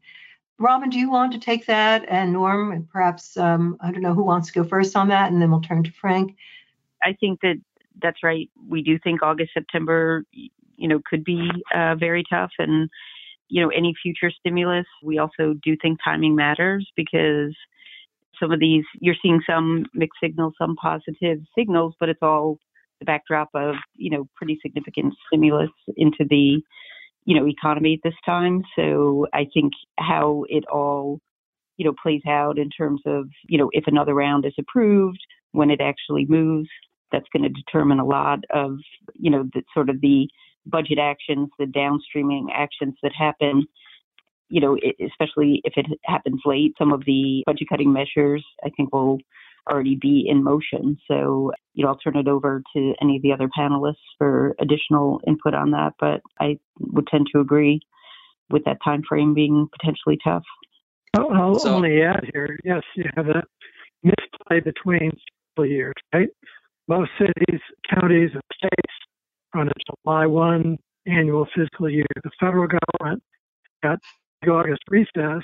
Robin, 0.59 0.89
do 0.89 0.99
you 0.99 1.09
want 1.09 1.33
to 1.33 1.39
take 1.39 1.65
that? 1.65 2.05
And 2.07 2.33
Norm, 2.33 2.71
and 2.71 2.87
perhaps, 2.89 3.37
um, 3.37 3.77
I 3.81 3.91
don't 3.91 4.01
know 4.01 4.13
who 4.13 4.23
wants 4.23 4.47
to 4.47 4.53
go 4.53 4.63
first 4.63 4.95
on 4.95 5.09
that, 5.09 5.31
and 5.31 5.41
then 5.41 5.51
we'll 5.51 5.61
turn 5.61 5.83
to 5.83 5.91
Frank. 5.91 6.35
I 7.01 7.13
think 7.13 7.41
that 7.41 7.55
that's 8.01 8.23
right. 8.23 8.49
We 8.67 8.81
do 8.81 8.97
think 8.99 9.21
August, 9.21 9.51
September, 9.53 10.23
you 10.31 10.87
know, 10.87 10.99
could 11.05 11.23
be 11.23 11.49
uh, 11.73 11.95
very 11.95 12.23
tough. 12.29 12.51
And, 12.59 12.89
you 13.49 13.61
know, 13.61 13.69
any 13.69 13.93
future 14.01 14.31
stimulus, 14.31 14.85
we 15.03 15.17
also 15.17 15.53
do 15.63 15.75
think 15.81 15.99
timing 16.03 16.35
matters 16.35 16.89
because 16.95 17.55
some 18.39 18.51
of 18.51 18.59
these, 18.59 18.85
you're 18.99 19.15
seeing 19.21 19.41
some 19.47 19.85
mixed 19.93 20.19
signals, 20.21 20.53
some 20.57 20.75
positive 20.75 21.39
signals, 21.57 21.93
but 21.99 22.09
it's 22.09 22.21
all 22.21 22.57
the 23.03 23.11
backdrop 23.11 23.49
of, 23.53 23.75
you 23.95 24.09
know, 24.09 24.27
pretty 24.35 24.57
significant 24.61 25.13
stimulus 25.27 25.69
into 25.97 26.25
the, 26.29 26.61
you 27.25 27.39
know, 27.39 27.47
economy 27.47 27.93
at 27.93 27.99
this 28.03 28.17
time. 28.25 28.63
So 28.75 29.27
I 29.33 29.47
think 29.53 29.73
how 29.99 30.45
it 30.49 30.63
all, 30.71 31.19
you 31.77 31.85
know, 31.85 31.93
plays 32.01 32.21
out 32.27 32.57
in 32.57 32.69
terms 32.69 33.01
of, 33.05 33.25
you 33.47 33.57
know, 33.57 33.69
if 33.73 33.85
another 33.87 34.13
round 34.13 34.45
is 34.45 34.53
approved, 34.59 35.19
when 35.51 35.69
it 35.69 35.81
actually 35.81 36.25
moves, 36.27 36.69
that's 37.11 37.27
going 37.31 37.43
to 37.43 37.49
determine 37.49 37.99
a 37.99 38.05
lot 38.05 38.39
of, 38.49 38.77
you 39.13 39.29
know, 39.29 39.47
the 39.53 39.63
sort 39.73 39.89
of 39.89 40.01
the 40.01 40.27
budget 40.65 40.97
actions, 40.99 41.49
the 41.59 41.65
downstreaming 41.65 42.47
actions 42.53 42.95
that 43.03 43.11
happen 43.17 43.67
you 44.49 44.61
know, 44.61 44.77
especially 45.03 45.61
if 45.63 45.73
it 45.77 45.87
happens 46.03 46.39
late, 46.45 46.75
some 46.77 46.93
of 46.93 47.03
the 47.05 47.41
budget 47.47 47.67
cutting 47.69 47.91
measures 47.91 48.45
I 48.63 48.69
think 48.69 48.93
will 48.93 49.17
already 49.69 49.95
be 49.95 50.25
in 50.27 50.43
motion. 50.43 50.97
So, 51.07 51.51
you 51.73 51.83
know, 51.83 51.89
I'll 51.89 51.97
turn 51.97 52.17
it 52.17 52.27
over 52.27 52.61
to 52.75 52.93
any 53.01 53.17
of 53.17 53.21
the 53.21 53.31
other 53.31 53.49
panelists 53.57 53.95
for 54.17 54.55
additional 54.59 55.21
input 55.27 55.53
on 55.53 55.71
that. 55.71 55.93
But 55.99 56.21
I 56.39 56.59
would 56.79 57.07
tend 57.07 57.27
to 57.33 57.39
agree 57.39 57.79
with 58.49 58.65
that 58.65 58.77
time 58.83 59.03
frame 59.07 59.33
being 59.33 59.67
potentially 59.79 60.17
tough. 60.23 60.43
I'll 61.15 61.59
so, 61.59 61.75
only 61.75 62.01
add 62.01 62.29
here, 62.33 62.57
yes, 62.63 62.81
you 62.95 63.05
have 63.15 63.27
a 63.27 63.43
misplay 64.01 64.59
between 64.59 65.11
fiscal 65.55 65.65
years, 65.65 65.93
right? 66.13 66.29
Most 66.87 67.11
cities, 67.19 67.61
counties, 67.93 68.31
and 68.33 68.41
states 68.53 68.93
run 69.53 69.67
a 69.67 69.71
July 70.03 70.25
1 70.25 70.77
annual 71.07 71.47
fiscal 71.55 71.89
year. 71.89 72.05
The 72.23 72.31
federal 72.39 72.67
government 72.67 73.23
got 73.83 73.99
the 74.41 74.49
August 74.51 74.81
recess, 74.89 75.43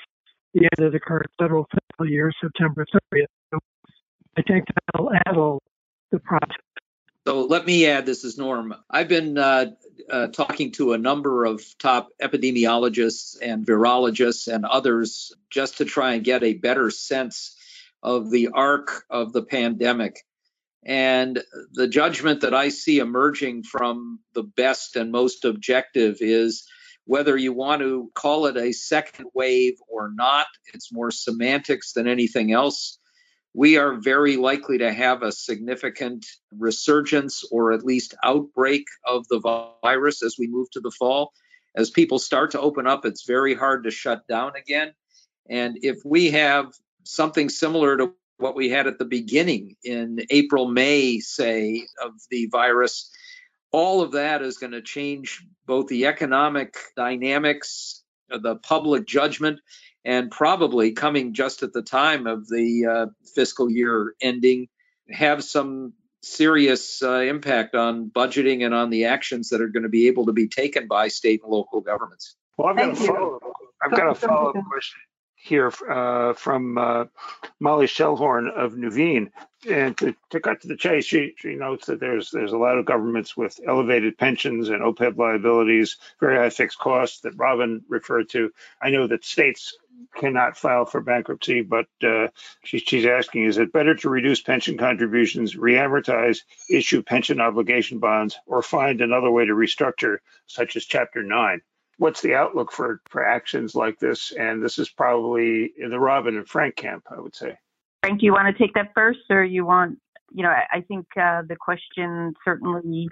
the 0.54 0.68
end 0.78 0.88
of 0.88 0.92
the 0.92 1.00
current 1.00 1.30
federal 1.38 1.68
fiscal 1.72 2.10
year, 2.10 2.32
September 2.42 2.86
30th. 3.14 3.26
So 3.54 3.60
Add 5.26 5.36
the. 5.36 5.60
So 7.28 7.42
let 7.42 7.66
me 7.66 7.86
add 7.88 8.06
this 8.06 8.24
is 8.24 8.38
Norm. 8.38 8.74
I've 8.90 9.08
been 9.08 9.38
uh, 9.38 9.72
uh, 10.10 10.28
talking 10.28 10.72
to 10.74 10.94
a 10.94 10.98
number 10.98 11.46
of 11.46 11.64
top 11.78 12.10
epidemiologists 12.22 13.38
and 13.42 13.66
virologists 13.66 14.48
and 14.52 14.66
others 14.66 15.34
just 15.50 15.78
to 15.78 15.86
try 15.86 16.14
and 16.14 16.24
get 16.24 16.44
a 16.44 16.54
better 16.54 16.90
sense 16.90 17.56
of 18.02 18.32
the 18.32 18.50
arc 18.54 19.04
of 19.10 19.34
the 19.34 19.44
pandemic. 19.44 20.26
And 20.86 21.44
the 21.74 21.88
judgment 21.88 22.42
that 22.42 22.54
I 22.54 22.70
see 22.70 23.00
emerging 23.00 23.64
from 23.64 24.20
the 24.34 24.44
best 24.44 24.96
and 24.96 25.12
most 25.12 25.44
objective 25.44 26.18
is 26.22 26.66
whether 27.06 27.36
you 27.36 27.54
want 27.54 27.82
to 27.82 28.12
call 28.14 28.46
it 28.46 28.56
a 28.56 28.72
second 28.72 29.26
wave 29.34 29.74
or 29.88 30.12
not, 30.14 30.46
it's 30.74 30.94
more 30.94 31.12
semantics 31.12 31.94
than 31.94 32.08
anything 32.08 32.54
else. 32.54 32.99
We 33.54 33.78
are 33.78 33.96
very 33.96 34.38
likely 34.38 34.78
to 34.78 34.94
have 34.94 35.24
a 35.24 35.32
significant 35.32 36.26
resurgence 36.52 37.44
or 37.52 37.72
at 37.72 37.84
least 37.84 38.14
outbreak 38.24 38.86
of 39.06 39.28
the 39.28 39.40
virus 39.84 40.24
as 40.24 40.36
we 40.38 40.48
move 40.48 40.70
to 40.72 40.80
the 40.80 40.92
fall. 40.92 41.34
As 41.76 41.90
people 41.90 42.20
start 42.20 42.52
to 42.52 42.62
open 42.62 42.88
up, 42.88 43.06
it's 43.06 43.26
very 43.26 43.56
hard 43.56 43.84
to 43.84 43.92
shut 43.92 44.28
down 44.28 44.54
again. 44.56 44.94
And 45.50 45.80
if 45.82 45.98
we 46.06 46.32
have 46.32 46.74
something 47.04 47.50
similar 47.50 47.98
to 47.98 48.14
what 48.38 48.56
we 48.56 48.70
had 48.70 48.88
at 48.88 49.00
the 49.00 49.06
beginning 49.06 49.76
in 49.84 50.20
April, 50.30 50.68
May, 50.68 51.20
say, 51.20 51.88
of 52.02 52.12
the 52.30 52.48
virus, 52.52 53.12
all 53.72 54.02
of 54.02 54.14
that 54.14 54.42
is 54.42 54.58
going 54.58 54.72
to 54.72 54.82
change 54.82 55.46
both 55.66 55.88
the 55.88 56.06
economic 56.06 56.78
dynamics, 56.96 58.04
the 58.30 58.56
public 58.56 59.06
judgment, 59.06 59.60
and 60.06 60.32
probably 60.32 60.92
coming 60.92 61.34
just 61.34 61.64
at 61.64 61.74
the 61.74 61.82
time 61.82 62.28
of 62.28 62.48
the 62.48 62.86
uh, 62.86 63.06
fiscal 63.36 63.70
year 63.70 64.14
ending, 64.22 64.68
have 65.10 65.44
some 65.44 65.94
serious 66.22 67.02
uh, 67.02 67.20
impact 67.20 67.76
on 67.76 68.10
budgeting 68.10 68.66
and 68.66 68.74
on 68.74 68.90
the 68.90 69.06
actions 69.06 69.50
that 69.50 69.62
are 69.62 69.68
going 69.68 69.84
to 69.84 69.90
be 69.90 70.08
able 70.08 70.26
to 70.26 70.34
be 70.34 70.48
taken 70.48 70.88
by 70.88 71.08
state 71.08 71.42
and 71.44 71.52
local 71.52 71.82
governments. 71.82 72.36
Well, 72.58 72.70
I've 72.70 72.78
got 72.78 72.92
a 72.92 72.96
follow. 72.96 73.40
I've 73.82 73.92
got 73.92 74.10
a 74.10 74.16
follow-up 74.16 74.56
question 74.70 75.00
here 75.42 75.72
uh, 75.90 76.34
from 76.34 76.78
uh, 76.78 77.06
Molly 77.60 77.88
Schellhorn 77.88 78.50
of 78.50 78.74
Nuveen. 78.74 79.32
And 79.70 79.98
to, 79.98 80.16
to, 80.30 80.40
cut 80.40 80.62
to 80.62 80.68
the 80.68 80.78
chase, 80.78 81.06
she, 81.06 81.34
she 81.38 81.56
notes 81.56 81.88
that 81.88 82.00
there's 82.00 82.32
there's 82.32 82.54
a 82.54 82.58
lot 82.58 82.78
of 82.78 82.86
governments 82.86 83.36
with 83.36 83.60
elevated 83.66 84.18
pensions 84.18 84.70
and 84.70 84.82
OPEB 84.82 85.18
liabilities, 85.18 85.98
very 86.20 86.38
high 86.38 86.50
fixed 86.50 86.80
costs 86.80 87.22
that 87.22 87.38
Robin 87.38 87.84
referred 87.90 88.30
to. 88.30 88.52
I 88.82 88.90
know 88.92 89.08
that 89.08 89.26
states 89.26 89.78
cannot 90.16 90.58
file 90.58 90.86
for 90.86 91.02
bankruptcy, 91.02 91.62
but 91.62 91.88
uh, 92.04 92.28
she, 92.64 92.80
she's 92.80 93.06
asking, 93.06 93.46
is 93.46 93.58
it 93.58 93.74
better 93.74 93.96
to 93.96 94.10
reduce 94.10 94.42
pension 94.42 94.78
contributions, 94.78 95.56
reamortize, 95.56 96.40
issue 96.70 97.02
pension 97.02 97.42
obligation 97.42 98.00
bonds, 98.00 98.38
or 98.46 98.62
find 98.62 99.02
another 99.02 99.30
way 99.30 99.46
to 99.46 99.54
restructure, 99.54 100.18
such 100.48 100.78
as 100.78 100.86
Chapter 100.86 101.22
9? 101.22 101.62
What's 102.00 102.22
the 102.22 102.34
outlook 102.34 102.72
for 102.72 103.02
for 103.10 103.24
actions 103.24 103.76
like 103.76 104.00
this? 104.00 104.32
And 104.32 104.64
this 104.64 104.80
is 104.80 104.90
probably 104.90 105.72
in 105.78 105.92
the 105.92 106.00
Robin 106.00 106.36
and 106.36 106.48
Frank 106.48 106.76
camp, 106.76 107.04
I 107.16 107.20
would 107.20 107.36
say. 107.36 107.58
Frank, 108.02 108.22
do 108.22 108.26
you 108.26 108.34
want 108.34 108.56
to 108.56 108.64
take 108.64 108.74
that 108.74 108.92
first, 108.96 109.20
or 109.30 109.44
you 109.44 109.66
want? 109.66 110.00
You 110.32 110.44
know, 110.44 110.50
I 110.50 110.82
think 110.88 111.06
uh, 111.20 111.44
the 111.48 111.56
question 111.60 112.34
certainly 112.44 113.08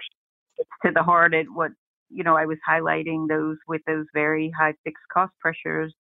gets 0.56 0.70
to 0.84 0.92
the 0.92 1.02
heart 1.02 1.34
at 1.34 1.46
what 1.52 1.70
you 2.10 2.24
know. 2.24 2.36
I 2.36 2.46
was 2.46 2.58
highlighting 2.68 3.28
those 3.28 3.58
with 3.68 3.82
those 3.86 4.06
very 4.14 4.52
high 4.58 4.74
fixed 4.84 5.04
cost 5.12 5.32
pressures 5.40 5.94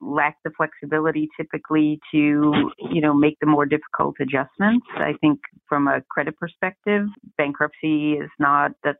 lack 0.00 0.36
the 0.44 0.50
flexibility 0.56 1.28
typically 1.36 2.00
to 2.10 2.52
you 2.90 3.00
know 3.00 3.14
make 3.14 3.36
the 3.40 3.46
more 3.46 3.64
difficult 3.64 4.16
adjustments 4.18 4.84
i 4.96 5.12
think 5.20 5.38
from 5.68 5.86
a 5.86 6.02
credit 6.10 6.36
perspective 6.36 7.06
bankruptcy 7.38 8.14
is 8.14 8.28
not 8.40 8.72
that's 8.82 8.98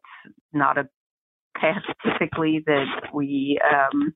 not 0.52 0.78
a 0.78 0.88
typically 2.05 2.62
that 2.66 3.11
we 3.12 3.59
um, 3.72 4.14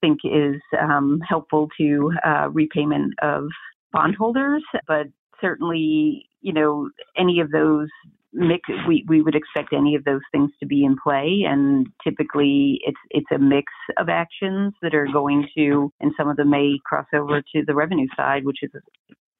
think 0.00 0.18
is 0.24 0.60
um, 0.80 1.20
helpful 1.26 1.68
to 1.78 2.12
uh, 2.26 2.48
repayment 2.50 3.14
of 3.22 3.46
bondholders, 3.92 4.62
but 4.86 5.06
certainly, 5.40 6.28
you 6.40 6.52
know, 6.52 6.90
any 7.16 7.40
of 7.40 7.50
those 7.50 7.88
mix 8.34 8.68
we, 8.88 9.04
we 9.08 9.22
would 9.22 9.36
expect 9.36 9.72
any 9.72 9.94
of 9.94 10.04
those 10.04 10.20
things 10.32 10.50
to 10.58 10.66
be 10.66 10.84
in 10.84 10.96
play. 11.02 11.44
And 11.48 11.86
typically 12.02 12.80
it's 12.84 12.98
it's 13.10 13.30
a 13.32 13.38
mix 13.38 13.72
of 13.96 14.08
actions 14.08 14.74
that 14.82 14.94
are 14.94 15.06
going 15.12 15.46
to 15.56 15.92
and 16.00 16.12
some 16.16 16.28
of 16.28 16.36
them 16.36 16.50
may 16.50 16.78
cross 16.84 17.06
over 17.14 17.40
to 17.40 17.64
the 17.64 17.74
revenue 17.74 18.08
side 18.16 18.44
which 18.44 18.58
is 18.62 18.72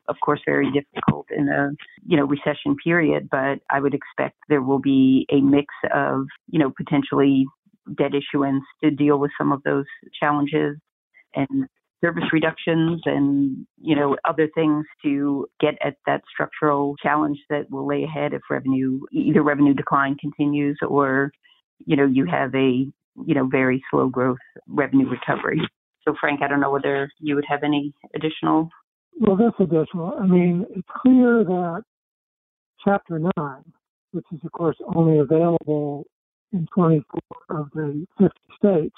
of 0.08 0.16
course, 0.22 0.40
very 0.44 0.70
difficult 0.70 1.26
in 1.36 1.48
a 1.48 1.70
you 2.06 2.16
know 2.16 2.24
recession 2.24 2.76
period. 2.82 3.28
But 3.30 3.60
I 3.70 3.80
would 3.80 3.94
expect 3.94 4.36
there 4.48 4.62
will 4.62 4.80
be 4.80 5.26
a 5.30 5.40
mix 5.40 5.74
of 5.92 6.26
you 6.48 6.58
know 6.58 6.72
potentially 6.76 7.46
debt 7.96 8.12
issuance 8.14 8.64
to 8.82 8.90
deal 8.90 9.18
with 9.18 9.30
some 9.36 9.52
of 9.52 9.62
those 9.62 9.84
challenges 10.18 10.76
and 11.34 11.68
service 12.04 12.24
reductions 12.32 13.00
and 13.06 13.66
you 13.80 13.96
know 13.96 14.16
other 14.24 14.48
things 14.54 14.84
to 15.02 15.46
get 15.60 15.74
at 15.82 15.96
that 16.06 16.22
structural 16.30 16.96
challenge 17.02 17.38
that 17.48 17.70
will 17.70 17.86
lay 17.86 18.04
ahead 18.04 18.34
if 18.34 18.42
revenue 18.50 19.00
either 19.12 19.42
revenue 19.42 19.72
decline 19.72 20.14
continues 20.16 20.78
or 20.86 21.32
you 21.86 21.96
know 21.96 22.04
you 22.04 22.26
have 22.26 22.54
a 22.54 22.86
you 23.26 23.34
know 23.34 23.46
very 23.46 23.82
slow 23.90 24.08
growth 24.08 24.38
revenue 24.68 25.08
recovery 25.08 25.60
so 26.06 26.14
frank 26.20 26.42
i 26.42 26.48
don't 26.48 26.60
know 26.60 26.70
whether 26.70 27.10
you 27.20 27.34
would 27.34 27.46
have 27.48 27.62
any 27.62 27.94
additional 28.14 28.68
well, 29.20 29.36
this 29.36 29.52
additional. 29.58 30.14
I 30.20 30.26
mean, 30.26 30.66
it's 30.70 30.88
clear 31.02 31.44
that 31.44 31.82
Chapter 32.84 33.18
9, 33.18 33.30
which 34.12 34.26
is, 34.32 34.40
of 34.44 34.52
course, 34.52 34.76
only 34.94 35.18
available 35.18 36.04
in 36.52 36.66
24 36.74 37.20
of 37.50 37.70
the 37.74 38.06
50 38.18 38.30
states, 38.58 38.96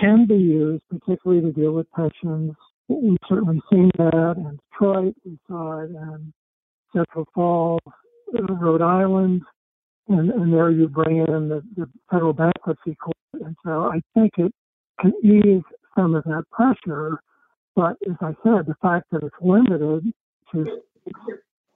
can 0.00 0.26
be 0.26 0.36
used, 0.36 0.84
particularly 0.88 1.42
to 1.42 1.52
deal 1.52 1.72
with 1.72 1.90
pensions. 1.90 2.54
We've 2.88 3.18
certainly 3.28 3.60
seen 3.70 3.90
that 3.98 4.34
in 4.36 4.58
Detroit, 4.70 5.14
we 5.24 5.38
saw 5.48 5.80
it 5.80 5.90
in 5.90 6.32
Central 6.94 7.26
Falls, 7.34 7.80
Rhode 8.32 8.82
Island, 8.82 9.42
and, 10.08 10.30
and 10.30 10.52
there 10.52 10.70
you 10.70 10.88
bring 10.88 11.18
in 11.18 11.48
the, 11.48 11.62
the 11.76 11.88
federal 12.10 12.32
bankruptcy 12.32 12.94
court. 12.96 13.16
And 13.44 13.56
so 13.64 13.90
I 13.92 14.00
think 14.14 14.32
it 14.38 14.52
can 15.00 15.12
ease 15.24 15.62
some 15.96 16.14
of 16.14 16.24
that 16.24 16.44
pressure 16.50 17.20
but 17.80 17.96
as 18.06 18.16
I 18.20 18.34
said, 18.42 18.66
the 18.66 18.74
fact 18.82 19.06
that 19.10 19.22
it's 19.22 19.34
limited 19.40 20.12
to 20.52 20.80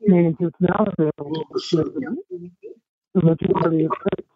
means 0.03 0.37
it's 0.39 0.57
not 0.61 0.93
available 0.99 1.47
to 1.71 2.17
the 3.15 3.23
majority 3.23 3.85
of 3.87 3.93
states 4.03 4.29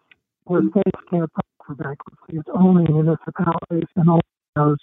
where 0.45 0.63
states 0.71 1.01
can't 1.11 1.31
file 1.31 1.67
for 1.67 1.75
bankruptcy. 1.75 2.39
It's 2.39 2.49
only 2.55 2.91
municipalities 2.91 3.89
and 3.97 4.09
only 4.09 4.23
those 4.57 4.79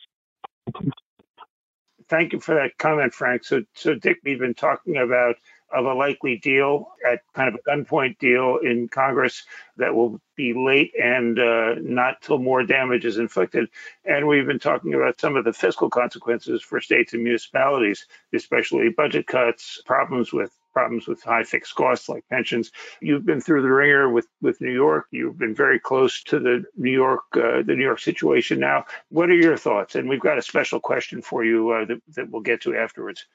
Thank 2.08 2.34
you 2.34 2.40
for 2.40 2.54
that 2.54 2.78
comment, 2.78 3.16
Frank. 3.16 3.44
So, 3.46 3.64
so 3.74 3.96
Dick, 3.96 4.20
we've 4.24 4.38
been 4.38 4.54
talking 4.54 4.98
about 4.98 5.38
of 5.74 5.86
a 5.86 5.94
likely 5.94 6.38
deal 6.38 6.88
at 7.10 7.22
kind 7.34 7.50
of 7.50 7.56
a 7.56 7.70
gunpoint 7.70 8.18
deal 8.20 8.58
in 8.64 8.88
Congress 8.88 9.44
that 9.78 9.94
will 9.94 10.20
be 10.36 10.54
late 10.54 10.92
and 11.02 11.40
uh, 11.40 11.76
not 11.80 12.22
till 12.22 12.38
more 12.38 12.64
damage 12.64 13.06
is 13.06 13.18
inflicted. 13.18 13.68
And 14.06 14.28
we've 14.28 14.46
been 14.46 14.60
talking 14.60 14.94
about 14.94 15.20
some 15.20 15.36
of 15.36 15.44
the 15.44 15.54
fiscal 15.54 15.90
consequences 15.90 16.62
for 16.62 16.80
states 16.80 17.14
and 17.14 17.24
municipalities, 17.24 18.06
especially 18.34 18.90
budget 18.90 19.28
cuts, 19.28 19.82
problems 19.86 20.32
with 20.32 20.52
problems 20.76 21.08
with 21.08 21.24
high 21.24 21.44
fixed 21.44 21.74
costs 21.76 22.10
like 22.10 22.28
pensions. 22.30 22.70
You've 23.02 23.26
been 23.26 23.40
through 23.40 23.62
the 23.62 23.72
ringer 23.72 24.10
with, 24.10 24.28
with 24.42 24.60
New 24.60 24.74
York. 24.74 25.06
You've 25.10 25.38
been 25.38 25.56
very 25.56 25.80
close 25.80 26.22
to 26.24 26.38
the 26.38 26.66
New 26.76 26.92
York 26.92 27.22
uh, 27.34 27.64
the 27.64 27.76
New 27.76 27.84
York 27.84 28.00
situation 28.00 28.60
now. 28.60 28.84
What 29.10 29.30
are 29.30 29.36
your 29.36 29.56
thoughts? 29.58 29.96
And 29.96 30.10
we've 30.10 30.20
got 30.20 30.38
a 30.38 30.42
special 30.42 30.82
question 30.82 31.22
for 31.22 31.46
you 31.46 31.72
uh, 31.72 31.86
that, 31.86 32.02
that 32.16 32.30
we'll 32.30 32.42
get 32.42 32.62
to 32.64 32.76
afterwards. 32.76 33.26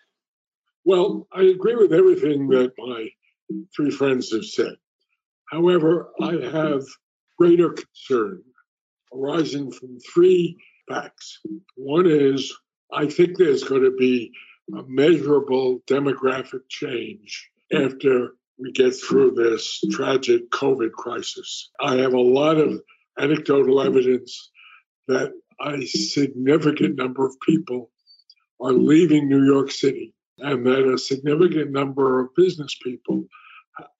Well, 0.84 1.28
I 1.32 1.42
agree 1.42 1.74
with 1.74 1.92
everything 1.92 2.48
that 2.48 2.72
my 2.78 3.08
three 3.74 3.90
friends 3.90 4.32
have 4.32 4.44
said. 4.44 4.74
However, 5.50 6.10
I 6.20 6.32
have 6.52 6.84
greater 7.38 7.70
concern 7.70 8.42
arising 9.12 9.72
from 9.72 9.98
three 9.98 10.56
facts. 10.88 11.40
One 11.76 12.06
is 12.06 12.54
I 12.92 13.06
think 13.06 13.36
there's 13.36 13.64
going 13.64 13.82
to 13.82 13.94
be 13.96 14.32
a 14.76 14.82
measurable 14.86 15.80
demographic 15.88 16.68
change 16.68 17.50
after 17.72 18.30
we 18.58 18.72
get 18.72 18.94
through 18.94 19.32
this 19.32 19.82
tragic 19.90 20.50
COVID 20.50 20.92
crisis. 20.92 21.70
I 21.80 21.96
have 21.96 22.14
a 22.14 22.20
lot 22.20 22.58
of 22.58 22.80
anecdotal 23.18 23.80
evidence 23.80 24.50
that 25.08 25.32
a 25.60 25.84
significant 25.86 26.96
number 26.96 27.26
of 27.26 27.36
people 27.40 27.90
are 28.60 28.72
leaving 28.72 29.28
New 29.28 29.44
York 29.44 29.70
City 29.70 30.14
and 30.42 30.66
that 30.66 30.92
a 30.92 30.98
significant 30.98 31.70
number 31.70 32.20
of 32.20 32.34
business 32.34 32.76
people 32.82 33.24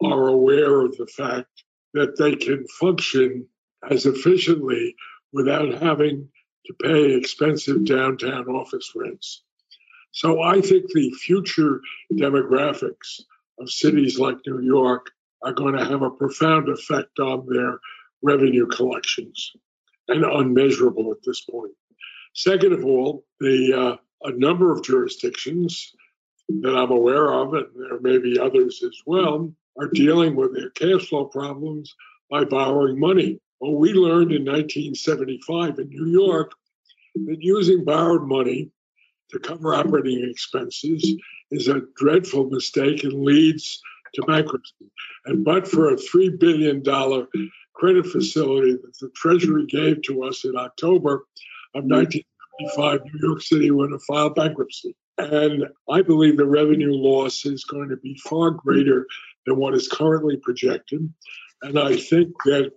are 0.02 0.28
aware 0.28 0.80
of 0.80 0.96
the 0.96 1.06
fact 1.06 1.64
that 1.94 2.16
they 2.18 2.36
can 2.36 2.66
function 2.66 3.46
as 3.88 4.06
efficiently 4.06 4.94
without 5.32 5.74
having 5.82 6.28
to 6.66 6.74
pay 6.82 7.14
expensive 7.14 7.84
downtown 7.84 8.46
office 8.48 8.92
rents. 8.94 9.42
So 10.12 10.42
I 10.42 10.60
think 10.60 10.86
the 10.88 11.10
future 11.12 11.80
demographics 12.12 13.22
of 13.58 13.70
cities 13.70 14.18
like 14.18 14.38
New 14.46 14.60
York 14.60 15.10
are 15.42 15.52
going 15.52 15.76
to 15.76 15.84
have 15.84 16.02
a 16.02 16.10
profound 16.10 16.68
effect 16.68 17.18
on 17.18 17.46
their 17.46 17.78
revenue 18.22 18.66
collections 18.66 19.52
and 20.08 20.24
unmeasurable 20.24 21.12
at 21.12 21.22
this 21.24 21.40
point. 21.42 21.72
Second 22.34 22.72
of 22.72 22.84
all, 22.84 23.24
the 23.38 23.72
uh, 23.72 23.96
a 24.28 24.32
number 24.32 24.72
of 24.72 24.82
jurisdictions 24.82 25.94
that 26.62 26.76
I'm 26.76 26.90
aware 26.90 27.32
of, 27.32 27.54
and 27.54 27.66
there 27.76 28.00
may 28.00 28.18
be 28.18 28.38
others 28.38 28.82
as 28.84 28.98
well, 29.06 29.52
are 29.78 29.88
dealing 29.88 30.36
with 30.36 30.54
their 30.54 30.70
cash 30.70 31.08
flow 31.08 31.26
problems 31.26 31.94
by 32.30 32.44
borrowing 32.44 32.98
money. 32.98 33.40
Well, 33.60 33.74
we 33.74 33.92
learned 33.92 34.32
in 34.32 34.44
1975 34.44 35.78
in 35.78 35.88
New 35.88 36.06
York 36.06 36.52
that 37.14 37.42
using 37.42 37.84
borrowed 37.84 38.26
money 38.26 38.70
to 39.30 39.38
cover 39.38 39.74
operating 39.74 40.28
expenses 40.28 41.14
is 41.50 41.68
a 41.68 41.82
dreadful 41.96 42.48
mistake 42.50 43.04
and 43.04 43.24
leads 43.24 43.80
to 44.14 44.22
bankruptcy. 44.22 44.90
And 45.26 45.44
but 45.44 45.68
for 45.68 45.90
a 45.90 45.96
$3 45.96 46.38
billion 46.38 46.82
credit 47.74 48.06
facility 48.06 48.72
that 48.72 48.98
the 49.00 49.10
Treasury 49.14 49.66
gave 49.66 50.02
to 50.02 50.24
us 50.24 50.44
in 50.44 50.56
October 50.56 51.26
of 51.74 51.84
1975, 51.84 53.00
New 53.04 53.28
York 53.28 53.42
City 53.42 53.70
would 53.70 53.92
have 53.92 54.02
filed 54.02 54.34
bankruptcy. 54.34 54.94
And 55.20 55.66
I 55.88 56.02
believe 56.02 56.36
the 56.36 56.46
revenue 56.46 56.92
loss 56.92 57.44
is 57.44 57.64
going 57.64 57.88
to 57.90 57.96
be 57.96 58.20
far 58.24 58.50
greater 58.50 59.06
than 59.46 59.56
what 59.56 59.74
is 59.74 59.88
currently 59.88 60.36
projected. 60.36 61.12
And 61.62 61.78
I 61.78 61.96
think 61.96 62.32
that 62.46 62.72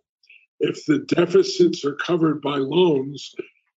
if 0.60 0.86
the 0.86 1.00
deficits 1.00 1.84
are 1.86 1.96
covered 1.96 2.42
by 2.42 2.58
loans, 2.58 3.34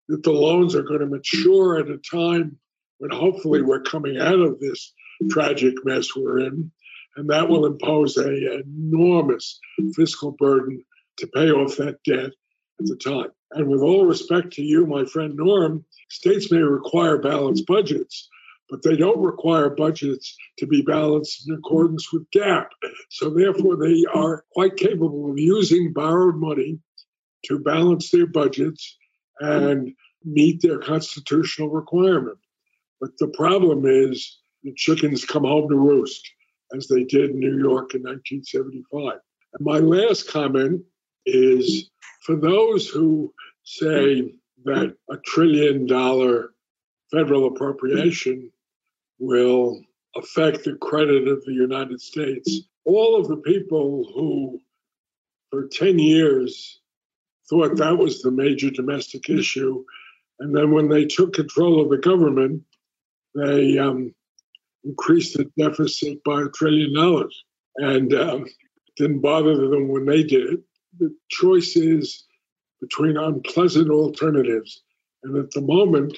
that 0.09 0.23
the 0.23 0.33
loans 0.33 0.75
are 0.75 0.83
going 0.83 1.01
to 1.01 1.07
mature 1.07 1.79
at 1.79 1.89
a 1.89 1.99
time 1.99 2.59
when 2.99 3.11
hopefully 3.11 3.63
we're 3.63 3.83
coming 3.83 4.19
out 4.19 4.39
of 4.39 4.61
this 4.61 4.93
tragic 5.31 5.75
mess 5.85 6.15
we're 6.17 6.41
in. 6.41 6.71
And 7.17 7.31
that 7.31 7.49
will 7.49 7.67
impose 7.67 8.17
a 8.17 8.61
enormous 8.61 9.61
fiscal 9.95 10.33
burden 10.33 10.85
to 11.19 11.27
pay 11.29 11.51
off 11.51 11.77
that 11.77 12.03
debt 12.05 12.33
at 12.81 12.87
the 12.87 12.97
time. 12.97 13.31
And 13.53 13.69
with 13.69 13.83
all 13.83 14.05
respect 14.05 14.53
to 14.55 14.63
you, 14.63 14.85
my 14.85 15.05
friend 15.05 15.37
Norm, 15.37 15.85
states 16.09 16.51
may 16.51 16.59
require 16.59 17.19
balanced 17.19 17.67
budgets, 17.67 18.29
but 18.75 18.83
they 18.83 18.97
don't 18.97 19.23
require 19.23 19.71
budgets 19.71 20.37
to 20.59 20.67
be 20.67 20.83
balanced 20.83 21.49
in 21.49 21.55
accordance 21.55 22.13
with 22.13 22.29
GAAP. 22.33 22.67
So 23.09 23.31
therefore, 23.31 23.77
they 23.77 24.05
are 24.13 24.45
quite 24.53 24.75
capable 24.75 25.31
of 25.31 25.39
using 25.39 25.93
borrowed 25.93 26.35
money 26.35 26.81
to 27.45 27.61
balance 27.61 28.11
their 28.11 28.27
budgets 28.27 28.99
and 29.39 29.93
meet 30.25 30.61
their 30.61 30.81
constitutional 30.81 31.71
requirement. 31.71 32.39
But 33.01 33.11
the 33.21 33.29
problem 33.29 33.85
is 33.87 34.41
the 34.65 34.75
chickens 34.75 35.25
come 35.25 35.45
home 35.45 35.69
to 35.69 35.77
roost, 35.77 36.29
as 36.77 36.89
they 36.89 37.05
did 37.05 37.31
in 37.31 37.39
New 37.39 37.57
York 37.57 37.95
in 37.95 38.03
1975. 38.03 39.21
And 39.53 39.65
my 39.65 39.79
last 39.79 40.29
comment 40.33 40.83
is 41.27 41.91
for 42.23 42.35
those 42.35 42.89
who 42.89 43.33
say 43.63 44.35
that 44.65 44.97
a 45.09 45.17
trillion 45.19 45.87
dollar 45.87 46.51
federal 47.13 47.47
appropriation 47.47 48.51
will 49.19 49.81
affect 50.17 50.65
the 50.65 50.75
credit 50.77 51.29
of 51.29 51.45
the 51.45 51.53
United 51.53 52.01
States. 52.01 52.63
All 52.85 53.17
of 53.17 53.29
the 53.29 53.37
people 53.39 54.11
who, 54.15 54.61
for 55.51 55.69
10 55.69 55.99
years, 55.99 56.81
thought 57.49 57.77
that 57.77 57.99
was 57.99 58.23
the 58.23 58.31
major 58.31 58.71
domestic 58.71 59.29
issue, 59.29 59.85
and 60.41 60.55
then 60.57 60.73
when 60.73 60.89
they 60.89 61.05
took 61.05 61.33
control 61.33 61.81
of 61.81 61.91
the 61.91 61.99
government, 61.99 62.63
they 63.35 63.79
um, 63.79 64.15
increased 64.85 65.37
the 65.37 65.51
deficit 65.59 66.23
by 66.25 66.43
a 66.43 66.49
trillion 66.49 66.95
dollars. 66.95 67.45
And 67.77 68.15
um, 68.15 68.47
didn't 68.97 69.21
bother 69.21 69.69
them 69.69 69.89
when 69.89 70.07
they 70.07 70.23
did 70.23 70.55
it. 70.55 70.61
The 70.99 71.15
choice 71.29 71.77
is 71.77 72.25
between 72.81 73.17
unpleasant 73.17 73.91
alternatives. 73.91 74.83
And 75.25 75.37
at 75.37 75.51
the 75.51 75.63
moment, 75.63 76.17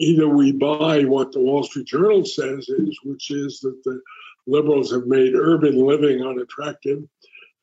either 0.00 0.28
we 0.28 0.50
buy 0.50 1.04
what 1.04 1.30
the 1.30 1.40
Wall 1.40 1.62
Street 1.62 1.86
Journal 1.86 2.24
says 2.24 2.68
is, 2.68 2.98
which 3.04 3.30
is 3.30 3.60
that 3.60 3.78
the 3.84 4.00
liberals 4.46 4.90
have 4.92 5.06
made 5.06 5.34
urban 5.34 5.76
living 5.76 6.22
unattractive. 6.22 7.04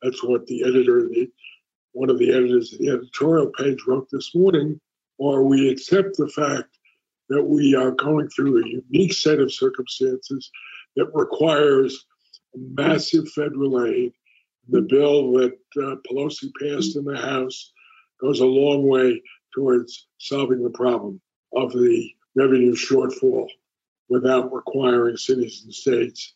That's 0.02 0.22
what 0.22 0.46
the 0.46 0.62
editor, 0.62 1.08
the, 1.08 1.28
one 1.92 2.10
of 2.10 2.18
the 2.18 2.30
editors 2.30 2.72
of 2.72 2.78
the 2.78 2.90
editorial 2.90 3.50
page 3.58 3.78
wrote 3.88 4.08
this 4.12 4.34
morning, 4.36 4.80
or 5.18 5.42
we 5.42 5.68
accept 5.68 6.16
the 6.16 6.28
fact 6.28 6.78
that 7.28 7.42
we 7.42 7.74
are 7.74 7.90
going 7.90 8.28
through 8.28 8.62
a 8.62 8.68
unique 8.68 9.12
set 9.12 9.40
of 9.40 9.52
circumstances 9.52 10.48
that 10.94 11.10
requires 11.14 12.06
massive 12.54 13.28
federal 13.30 13.84
aid. 13.84 14.12
The 14.68 14.82
bill 14.82 15.32
that 15.32 15.58
uh, 15.76 15.96
Pelosi 16.08 16.52
passed 16.60 16.96
in 16.96 17.04
the 17.04 17.18
House 17.18 17.72
goes 18.20 18.38
a 18.38 18.46
long 18.46 18.86
way 18.86 19.20
towards 19.52 20.06
solving 20.18 20.62
the 20.62 20.70
problem 20.70 21.20
of 21.52 21.72
the 21.72 22.10
revenue 22.38 22.74
shortfall 22.74 23.48
without 24.08 24.52
requiring 24.52 25.16
cities 25.16 25.62
and 25.64 25.74
states 25.74 26.34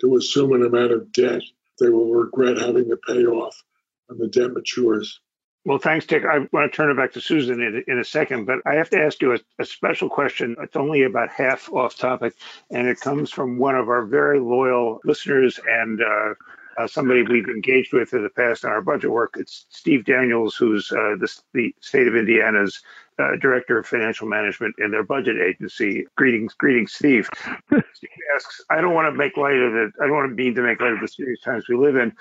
to 0.00 0.16
assume 0.16 0.52
an 0.52 0.64
amount 0.64 0.92
of 0.92 1.12
debt 1.12 1.42
they 1.80 1.88
will 1.88 2.12
regret 2.12 2.58
having 2.58 2.88
to 2.88 2.96
pay 2.96 3.24
off 3.24 3.62
when 4.06 4.18
the 4.18 4.28
debt 4.28 4.52
matures. 4.52 5.20
Well, 5.66 5.78
thanks, 5.78 6.04
Dick. 6.04 6.24
I 6.24 6.40
want 6.52 6.70
to 6.70 6.76
turn 6.76 6.90
it 6.90 6.96
back 6.96 7.12
to 7.12 7.22
Susan 7.22 7.62
in, 7.62 7.84
in 7.88 7.98
a 7.98 8.04
second, 8.04 8.44
but 8.44 8.58
I 8.66 8.74
have 8.74 8.90
to 8.90 9.00
ask 9.00 9.22
you 9.22 9.32
a, 9.32 9.38
a, 9.58 9.64
special 9.64 10.10
question. 10.10 10.56
It's 10.60 10.76
only 10.76 11.04
about 11.04 11.30
half 11.30 11.72
off 11.72 11.96
topic, 11.96 12.34
and 12.70 12.86
it 12.86 13.00
comes 13.00 13.30
from 13.30 13.56
one 13.56 13.74
of 13.74 13.88
our 13.88 14.04
very 14.04 14.40
loyal 14.40 15.00
listeners 15.04 15.58
and 15.66 16.02
uh, 16.02 16.34
uh, 16.78 16.86
somebody 16.86 17.22
we've 17.22 17.48
engaged 17.48 17.92
with 17.92 18.12
in 18.12 18.22
the 18.22 18.30
past 18.30 18.64
on 18.64 18.70
our 18.70 18.82
budget 18.82 19.10
work. 19.10 19.34
It's 19.38 19.66
Steve 19.68 20.04
Daniels, 20.04 20.56
who's 20.56 20.90
uh, 20.92 21.16
the, 21.18 21.28
the, 21.52 21.74
state 21.80 22.06
of 22.06 22.16
Indiana's 22.16 22.80
uh, 23.18 23.36
director 23.40 23.78
of 23.78 23.86
financial 23.86 24.26
management 24.28 24.74
in 24.78 24.90
their 24.90 25.04
budget 25.04 25.36
agency. 25.40 26.04
Greetings, 26.16 26.54
greetings, 26.54 26.92
Steve. 26.92 27.28
Steve 27.68 28.10
asks, 28.34 28.60
I 28.70 28.80
don't 28.80 28.94
want 28.94 29.12
to 29.12 29.16
make 29.16 29.36
light 29.36 29.56
of 29.56 29.74
it. 29.74 29.92
I 30.00 30.06
don't 30.06 30.16
want 30.16 30.30
to 30.30 30.34
mean 30.34 30.54
to 30.56 30.62
make 30.62 30.80
light 30.80 30.92
of 30.92 31.00
the 31.00 31.08
serious 31.08 31.40
times 31.40 31.68
we 31.68 31.76
live 31.76 31.96
in, 31.96 32.12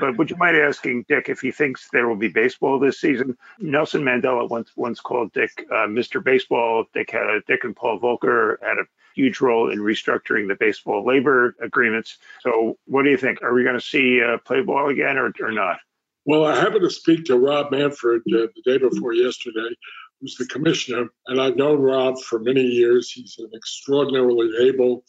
but 0.00 0.16
would 0.16 0.30
you 0.30 0.36
mind 0.36 0.56
asking 0.56 1.04
Dick 1.08 1.28
if 1.28 1.40
he 1.40 1.50
thinks 1.50 1.88
there 1.92 2.08
will 2.08 2.16
be 2.16 2.28
baseball 2.28 2.78
this 2.78 3.00
season? 3.00 3.36
Nelson 3.58 4.02
Mandela 4.02 4.48
once 4.48 4.70
once 4.76 5.00
called 5.00 5.32
Dick 5.32 5.66
uh, 5.70 5.86
Mr. 5.86 6.22
Baseball. 6.22 6.84
Dick 6.94 7.10
had 7.10 7.28
a 7.28 7.40
Dick 7.46 7.64
and 7.64 7.76
Paul 7.76 8.00
Volcker 8.00 8.56
had 8.62 8.78
a 8.78 8.84
huge 9.14 9.40
role 9.40 9.70
in 9.70 9.78
restructuring 9.78 10.48
the 10.48 10.56
baseball 10.56 11.06
labor 11.06 11.54
agreements. 11.60 12.18
So, 12.40 12.78
what 12.86 13.04
do 13.04 13.10
you 13.10 13.16
think? 13.16 13.42
Are 13.42 13.54
we 13.54 13.62
going 13.62 13.78
to 13.78 13.84
see 13.84 14.22
uh, 14.22 14.38
play 14.38 14.62
ball 14.62 14.88
again 14.88 15.16
or, 15.16 15.32
or 15.40 15.52
not? 15.52 15.78
Well, 16.26 16.44
I 16.44 16.56
happened 16.56 16.82
to 16.82 16.90
speak 16.90 17.26
to 17.26 17.38
Rob 17.38 17.70
Manfred 17.70 18.22
uh, 18.28 18.48
the 18.54 18.62
day 18.64 18.78
before 18.78 19.12
yesterday, 19.12 19.74
who's 20.20 20.36
the 20.36 20.46
commissioner, 20.46 21.08
and 21.26 21.40
I've 21.40 21.56
known 21.56 21.80
Rob 21.80 22.18
for 22.22 22.38
many 22.38 22.62
years. 22.62 23.10
He's 23.10 23.36
an 23.38 23.50
extraordinarily 23.54 24.68
able 24.68 25.04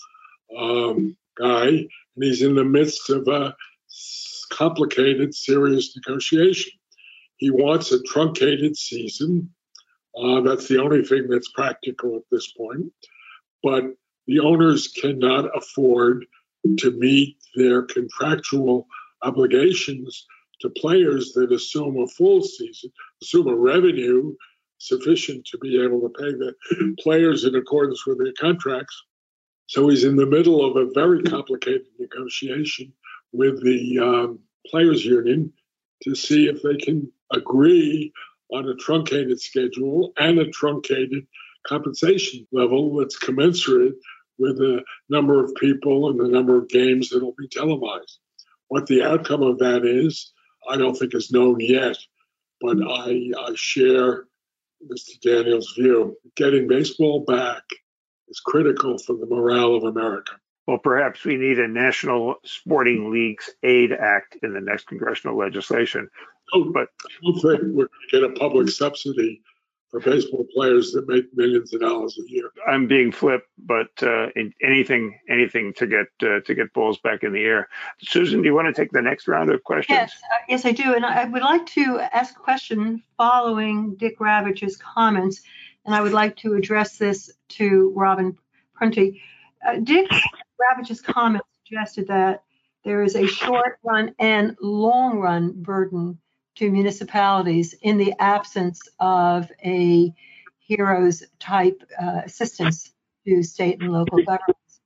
um, 0.57 1.15
guy, 1.37 1.67
and 1.67 1.89
he's 2.15 2.41
in 2.41 2.55
the 2.55 2.65
midst 2.65 3.09
of 3.09 3.27
a 3.27 3.55
complicated, 4.45 5.33
serious 5.33 5.95
negotiation. 5.95 6.71
He 7.37 7.51
wants 7.51 7.91
a 7.91 8.01
truncated 8.03 8.77
season. 8.77 9.53
Uh, 10.17 10.41
that's 10.41 10.67
the 10.67 10.81
only 10.81 11.03
thing 11.03 11.27
that's 11.29 11.51
practical 11.51 12.15
at 12.15 12.23
this 12.31 12.51
point. 12.53 12.91
But 13.61 13.83
the 14.27 14.39
owners 14.39 14.87
cannot 14.87 15.55
afford 15.55 16.25
to 16.79 16.91
meet 16.91 17.37
their 17.55 17.83
contractual 17.83 18.87
obligations 19.21 20.25
to 20.61 20.69
players 20.69 21.33
that 21.33 21.51
assume 21.51 21.97
a 21.97 22.07
full 22.07 22.41
season, 22.41 22.91
assume 23.21 23.47
a 23.47 23.55
revenue 23.55 24.33
sufficient 24.77 25.45
to 25.45 25.57
be 25.57 25.81
able 25.81 26.01
to 26.01 26.09
pay 26.09 26.31
the 26.31 26.53
players 26.99 27.43
in 27.43 27.55
accordance 27.55 28.05
with 28.05 28.17
their 28.17 28.33
contracts. 28.39 29.03
So 29.67 29.89
he's 29.89 30.03
in 30.03 30.15
the 30.15 30.25
middle 30.25 30.63
of 30.65 30.75
a 30.75 30.91
very 30.93 31.23
complicated 31.23 31.87
negotiation 31.99 32.93
with 33.35 33.63
the 33.63 33.99
um, 33.99 34.39
players 34.69 35.05
union 35.05 35.53
to 36.03 36.15
see 36.15 36.47
if 36.47 36.61
they 36.61 36.77
can 36.77 37.11
agree 37.31 38.11
on 38.51 38.67
a 38.67 38.75
truncated 38.75 39.41
schedule 39.41 40.13
and 40.17 40.39
a 40.39 40.49
truncated 40.49 41.25
compensation 41.67 42.47
level 42.51 42.97
that's 42.97 43.17
commensurate 43.17 43.95
with 44.37 44.57
the 44.57 44.83
number 45.09 45.43
of 45.43 45.55
people 45.55 46.09
and 46.09 46.19
the 46.19 46.27
number 46.27 46.57
of 46.57 46.69
games 46.69 47.09
that 47.09 47.23
will 47.23 47.35
be 47.37 47.47
televised. 47.47 48.19
What 48.67 48.87
the 48.87 49.03
outcome 49.03 49.43
of 49.43 49.59
that 49.59 49.85
is, 49.85 50.31
I 50.69 50.77
don't 50.77 50.95
think 50.95 51.13
is 51.13 51.31
known 51.31 51.59
yet, 51.59 51.97
but 52.61 52.77
I, 52.81 53.31
I 53.37 53.51
share 53.55 54.25
Mr. 54.91 55.19
Daniels' 55.21 55.73
view. 55.77 56.17
Getting 56.35 56.67
baseball 56.67 57.21
back 57.21 57.63
is 58.27 58.39
critical 58.39 58.97
for 58.97 59.15
the 59.15 59.25
morale 59.25 59.75
of 59.75 59.83
America. 59.83 60.33
Well, 60.67 60.79
perhaps 60.79 61.23
we 61.23 61.35
need 61.35 61.59
a 61.59 61.67
National 61.67 62.35
Sporting 62.43 63.11
Leagues 63.11 63.51
Aid 63.61 63.91
Act 63.91 64.37
in 64.41 64.53
the 64.53 64.61
next 64.61 64.87
congressional 64.87 65.37
legislation. 65.37 66.09
Oh, 66.53 66.71
but 66.73 66.89
I 67.05 67.09
don't 67.23 67.33
think 67.35 67.61
we're 67.75 67.87
going 67.87 67.89
to 68.09 68.21
get 68.21 68.23
a 68.23 68.33
public 68.33 68.69
subsidy 68.69 69.41
for 69.89 69.99
baseball 69.99 70.45
players 70.53 70.91
that 70.91 71.07
make 71.07 71.25
millions 71.33 71.73
of 71.73 71.81
dollars 71.81 72.17
a 72.19 72.31
year. 72.31 72.49
I'm 72.67 72.87
being 72.87 73.11
flip, 73.11 73.43
but 73.57 73.91
uh, 74.01 74.27
anything, 74.61 75.19
anything 75.29 75.73
to 75.77 75.87
get 75.87 76.07
uh, 76.21 76.41
to 76.45 76.55
get 76.55 76.73
balls 76.73 76.97
back 76.99 77.23
in 77.23 77.33
the 77.33 77.43
air. 77.43 77.69
Susan, 78.01 78.41
do 78.41 78.47
you 78.47 78.55
want 78.55 78.73
to 78.73 78.81
take 78.81 78.91
the 78.91 79.01
next 79.01 79.27
round 79.27 79.51
of 79.51 79.63
questions? 79.63 79.97
Yes, 79.97 80.13
uh, 80.23 80.43
yes, 80.49 80.65
I 80.65 80.71
do, 80.71 80.93
and 80.95 81.05
I 81.05 81.25
would 81.25 81.41
like 81.41 81.65
to 81.67 81.99
ask 81.99 82.35
a 82.35 82.39
question 82.39 83.03
following 83.17 83.95
Dick 83.95 84.19
Ravitch's 84.19 84.77
comments, 84.77 85.41
and 85.85 85.93
I 85.93 86.01
would 86.01 86.13
like 86.13 86.35
to 86.37 86.55
address 86.55 86.97
this 86.97 87.31
to 87.49 87.93
Robin 87.95 88.37
Prunty. 88.73 89.21
Uh, 89.65 89.77
Dick 89.77 90.09
Ravitch's 90.59 91.01
comments 91.01 91.47
suggested 91.63 92.07
that 92.07 92.43
there 92.83 93.03
is 93.03 93.15
a 93.15 93.27
short 93.27 93.79
run 93.83 94.13
and 94.19 94.55
long 94.61 95.19
run 95.19 95.53
burden 95.55 96.19
to 96.55 96.71
municipalities 96.71 97.73
in 97.81 97.97
the 97.97 98.13
absence 98.19 98.81
of 98.99 99.51
a 99.63 100.13
heroes 100.59 101.23
type 101.39 101.81
uh, 102.01 102.21
assistance 102.25 102.91
to 103.25 103.43
state 103.43 103.81
and 103.81 103.91
local 103.91 104.19
governments. 104.19 104.79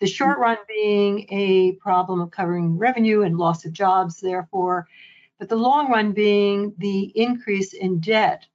The 0.00 0.06
short 0.06 0.38
run 0.38 0.56
being 0.66 1.26
a 1.30 1.72
problem 1.72 2.20
of 2.20 2.30
covering 2.30 2.78
revenue 2.78 3.22
and 3.22 3.36
loss 3.36 3.64
of 3.64 3.72
jobs, 3.72 4.20
therefore, 4.20 4.86
but 5.38 5.48
the 5.48 5.56
long 5.56 5.90
run 5.90 6.12
being 6.12 6.74
the 6.78 7.12
increase 7.14 7.74
in 7.74 8.00
debt, 8.00 8.46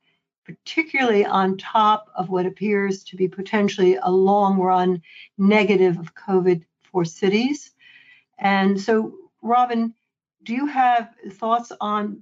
particularly 0.45 1.25
on 1.25 1.57
top 1.57 2.09
of 2.15 2.29
what 2.29 2.45
appears 2.45 3.03
to 3.05 3.15
be 3.15 3.27
potentially 3.27 3.97
a 4.01 4.11
long 4.11 4.59
run 4.59 5.01
negative 5.37 5.97
of 5.97 6.15
COVID 6.15 6.63
for 6.91 7.03
cities. 7.03 7.73
And 8.37 8.79
so, 8.79 9.13
Robin, 9.41 9.93
do 10.43 10.53
you 10.53 10.67
have 10.67 11.09
thoughts 11.31 11.71
on 11.81 12.21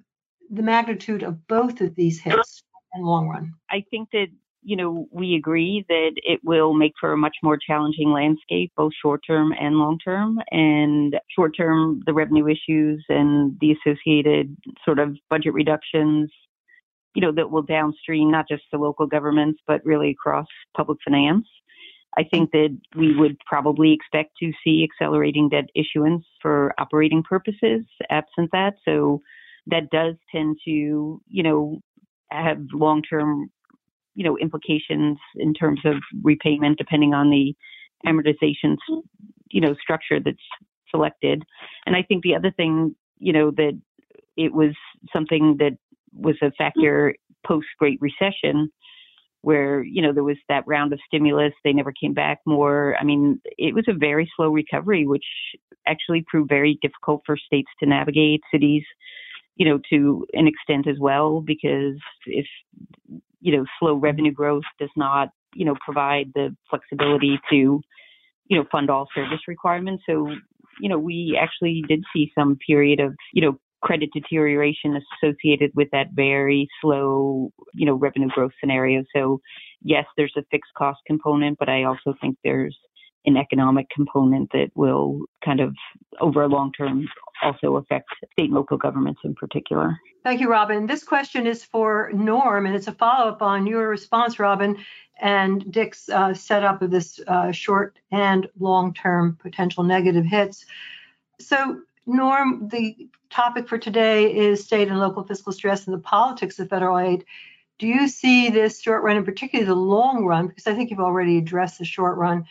the 0.49 0.63
magnitude 0.63 1.24
of 1.24 1.47
both 1.47 1.82
of 1.82 1.95
these 1.95 2.19
hits 2.19 2.63
in 2.95 3.01
the 3.01 3.07
long 3.07 3.28
run? 3.28 3.53
I 3.69 3.84
think 3.91 4.09
that 4.11 4.28
you 4.65 4.78
know 4.78 5.07
we 5.11 5.36
agree 5.36 5.84
that 5.89 6.11
it 6.15 6.39
will 6.43 6.74
make 6.74 6.93
for 6.99 7.11
a 7.11 7.17
much 7.17 7.36
more 7.43 7.57
challenging 7.57 8.11
landscape, 8.11 8.71
both 8.78 8.93
short 9.01 9.21
term 9.28 9.53
and 9.59 9.76
long 9.76 9.99
term. 9.99 10.39
And 10.51 11.19
short 11.36 11.55
term, 11.57 12.01
the 12.05 12.13
revenue 12.13 12.47
issues 12.47 13.03
and 13.09 13.57
the 13.59 13.74
associated 13.74 14.55
sort 14.86 14.99
of 14.99 15.17
budget 15.30 15.53
reductions, 15.53 16.32
you 17.16 17.22
know, 17.22 17.32
that 17.32 17.51
will 17.51 17.61
downstream 17.61 18.32
not 18.32 18.47
just 18.47 18.64
to 18.72 18.80
local 18.80 19.07
governments 19.07 19.59
but 19.68 19.86
really 19.86 20.11
across 20.11 20.47
public 20.76 20.97
finance. 21.05 21.45
I 22.18 22.24
think 22.24 22.51
that 22.51 22.78
we 22.95 23.16
would 23.16 23.38
probably 23.45 23.91
expect 23.91 24.34
to 24.39 24.51
see 24.64 24.84
accelerating 24.84 25.49
debt 25.49 25.66
issuance 25.76 26.26
for 26.41 26.74
operating 26.78 27.24
purposes 27.24 27.86
absent 28.09 28.49
that. 28.51 28.76
So 28.86 29.22
that 29.68 29.89
does 29.89 30.16
tend 30.32 30.57
to, 30.66 31.22
you 31.28 31.43
know, 31.43 31.80
have 32.32 32.59
long 32.74 33.01
term, 33.01 33.49
you 34.16 34.24
know, 34.24 34.38
implications 34.38 35.18
in 35.36 35.53
terms 35.53 35.82
of 35.86 35.95
repayment 36.22 36.78
depending 36.78 37.14
on 37.14 37.30
the 37.30 37.55
amortization, 38.05 38.76
you 39.49 39.61
know, 39.61 39.76
structure 39.82 40.20
that's 40.20 40.38
selected. 40.91 41.43
And 41.86 41.95
I 41.95 42.03
think 42.03 42.24
the 42.24 42.36
other 42.36 42.51
thing, 42.51 42.95
you 43.18 43.34
know, 43.34 43.51
that 43.51 43.80
it 44.38 44.53
was 44.53 44.76
something 45.11 45.57
that 45.59 45.78
was 46.16 46.36
a 46.41 46.51
factor 46.51 47.16
post 47.45 47.68
Great 47.80 47.99
Recession 48.01 48.72
where 49.41 49.84
you 49.84 50.01
know 50.01 50.14
there 50.14 50.24
was 50.24 50.38
that 50.47 50.64
round 50.66 50.93
of 50.93 50.99
stimulus 51.05 51.51
they 51.66 51.74
never 51.74 51.91
came 51.91 52.14
back 52.14 52.39
more 52.45 52.95
i 52.97 53.03
mean 53.03 53.41
it 53.57 53.76
was 53.76 53.84
a 53.89 53.93
very 53.93 54.32
slow 54.38 54.47
recovery 54.47 55.05
which 55.05 55.26
actually 55.86 56.24
proved 56.26 56.47
very 56.47 56.80
difficult 56.82 57.22
for 57.26 57.36
states 57.36 57.68
to 57.78 57.86
navigate 57.86 58.39
cities 58.49 58.84
you 59.55 59.66
know, 59.66 59.80
to 59.89 60.26
an 60.34 60.47
extent 60.47 60.88
as 60.88 60.99
well, 60.99 61.41
because 61.41 61.97
if, 62.26 62.45
you 63.39 63.55
know, 63.55 63.66
slow 63.80 63.95
revenue 63.95 64.32
growth 64.32 64.64
does 64.80 64.89
not, 64.95 65.30
you 65.53 65.66
know, 65.66 65.76
provide 65.84 66.32
the 66.34 66.55
flexibility 66.70 67.39
to, 67.49 67.82
you 68.47 68.57
know, 68.57 68.66
fund 68.72 68.89
all 68.89 69.07
service 69.14 69.41
requirements. 69.47 70.03
So, 70.07 70.30
you 70.80 70.89
know, 70.89 70.97
we 70.97 71.38
actually 71.39 71.84
did 71.88 72.03
see 72.14 72.32
some 72.38 72.57
period 72.66 72.99
of, 72.99 73.14
you 73.32 73.41
know, 73.41 73.59
credit 73.84 74.09
deterioration 74.13 74.99
associated 75.21 75.71
with 75.75 75.89
that 75.91 76.07
very 76.13 76.67
slow, 76.81 77.51
you 77.73 77.86
know, 77.86 77.93
revenue 77.93 78.29
growth 78.29 78.53
scenario. 78.59 79.03
So, 79.15 79.41
yes, 79.84 80.05
there's 80.15 80.34
a 80.38 80.43
fixed 80.49 80.73
cost 80.75 81.01
component, 81.05 81.59
but 81.59 81.69
I 81.69 81.84
also 81.84 82.15
think 82.19 82.38
there's 82.43 82.77
an 83.25 83.38
economic 83.38 83.88
component 83.89 84.49
that 84.53 84.69
will 84.75 85.19
kind 85.45 85.59
of, 85.59 85.75
over 86.19 86.43
a 86.43 86.47
long 86.47 86.71
term, 86.71 87.07
also 87.41 87.75
affect 87.75 88.07
state 88.34 88.45
and 88.45 88.53
local 88.53 88.77
governments 88.77 89.21
in 89.23 89.36
particular. 89.36 89.97
Thank 90.23 90.39
you, 90.39 90.49
Robin. 90.49 90.88
This 90.88 91.03
question 91.03 91.45
is 91.45 91.63
for 91.63 92.09
Norm, 92.13 92.65
and 92.65 92.75
it's 92.75 92.88
a 92.88 92.93
follow 92.93 93.29
up 93.29 93.41
on 93.41 93.67
your 93.67 93.89
response, 93.89 94.39
Robin, 94.39 94.77
and 95.21 95.71
Dick's 95.71 96.09
uh, 96.09 96.34
setup 96.34 96.81
of 96.81 96.91
this 96.91 97.19
uh, 97.27 97.51
short 97.51 97.99
and 98.11 98.47
long 98.59 98.93
term 98.93 99.38
potential 99.41 99.84
negative 99.84 100.25
hits. 100.25 100.65
So, 101.39 101.81
Norm, 102.06 102.68
the 102.68 103.10
topic 103.30 103.68
for 103.68 103.78
today 103.78 104.36
is 104.36 104.64
state 104.64 104.89
and 104.89 104.99
local 104.99 105.24
fiscal 105.24 105.54
stress 105.54 105.86
and 105.88 105.93
the 105.93 106.01
politics 106.01 106.60
of 106.60 106.70
federal 106.70 106.99
aid. 106.99 107.26
Do 107.80 107.88
you 107.88 108.08
see 108.08 108.49
this 108.49 108.82
short 108.82 109.04
run, 109.04 109.18
and 109.18 109.26
particularly 109.26 109.68
the 109.68 109.76
long 109.76 110.26
run, 110.26 110.47
because 110.47 110.68
I 110.68 110.76
think 110.76 110.91
you've 110.91 110.99
already 110.99 111.38
addressed 111.38 111.80
the 111.80 111.86
short 111.86 112.18
run, 112.18 112.45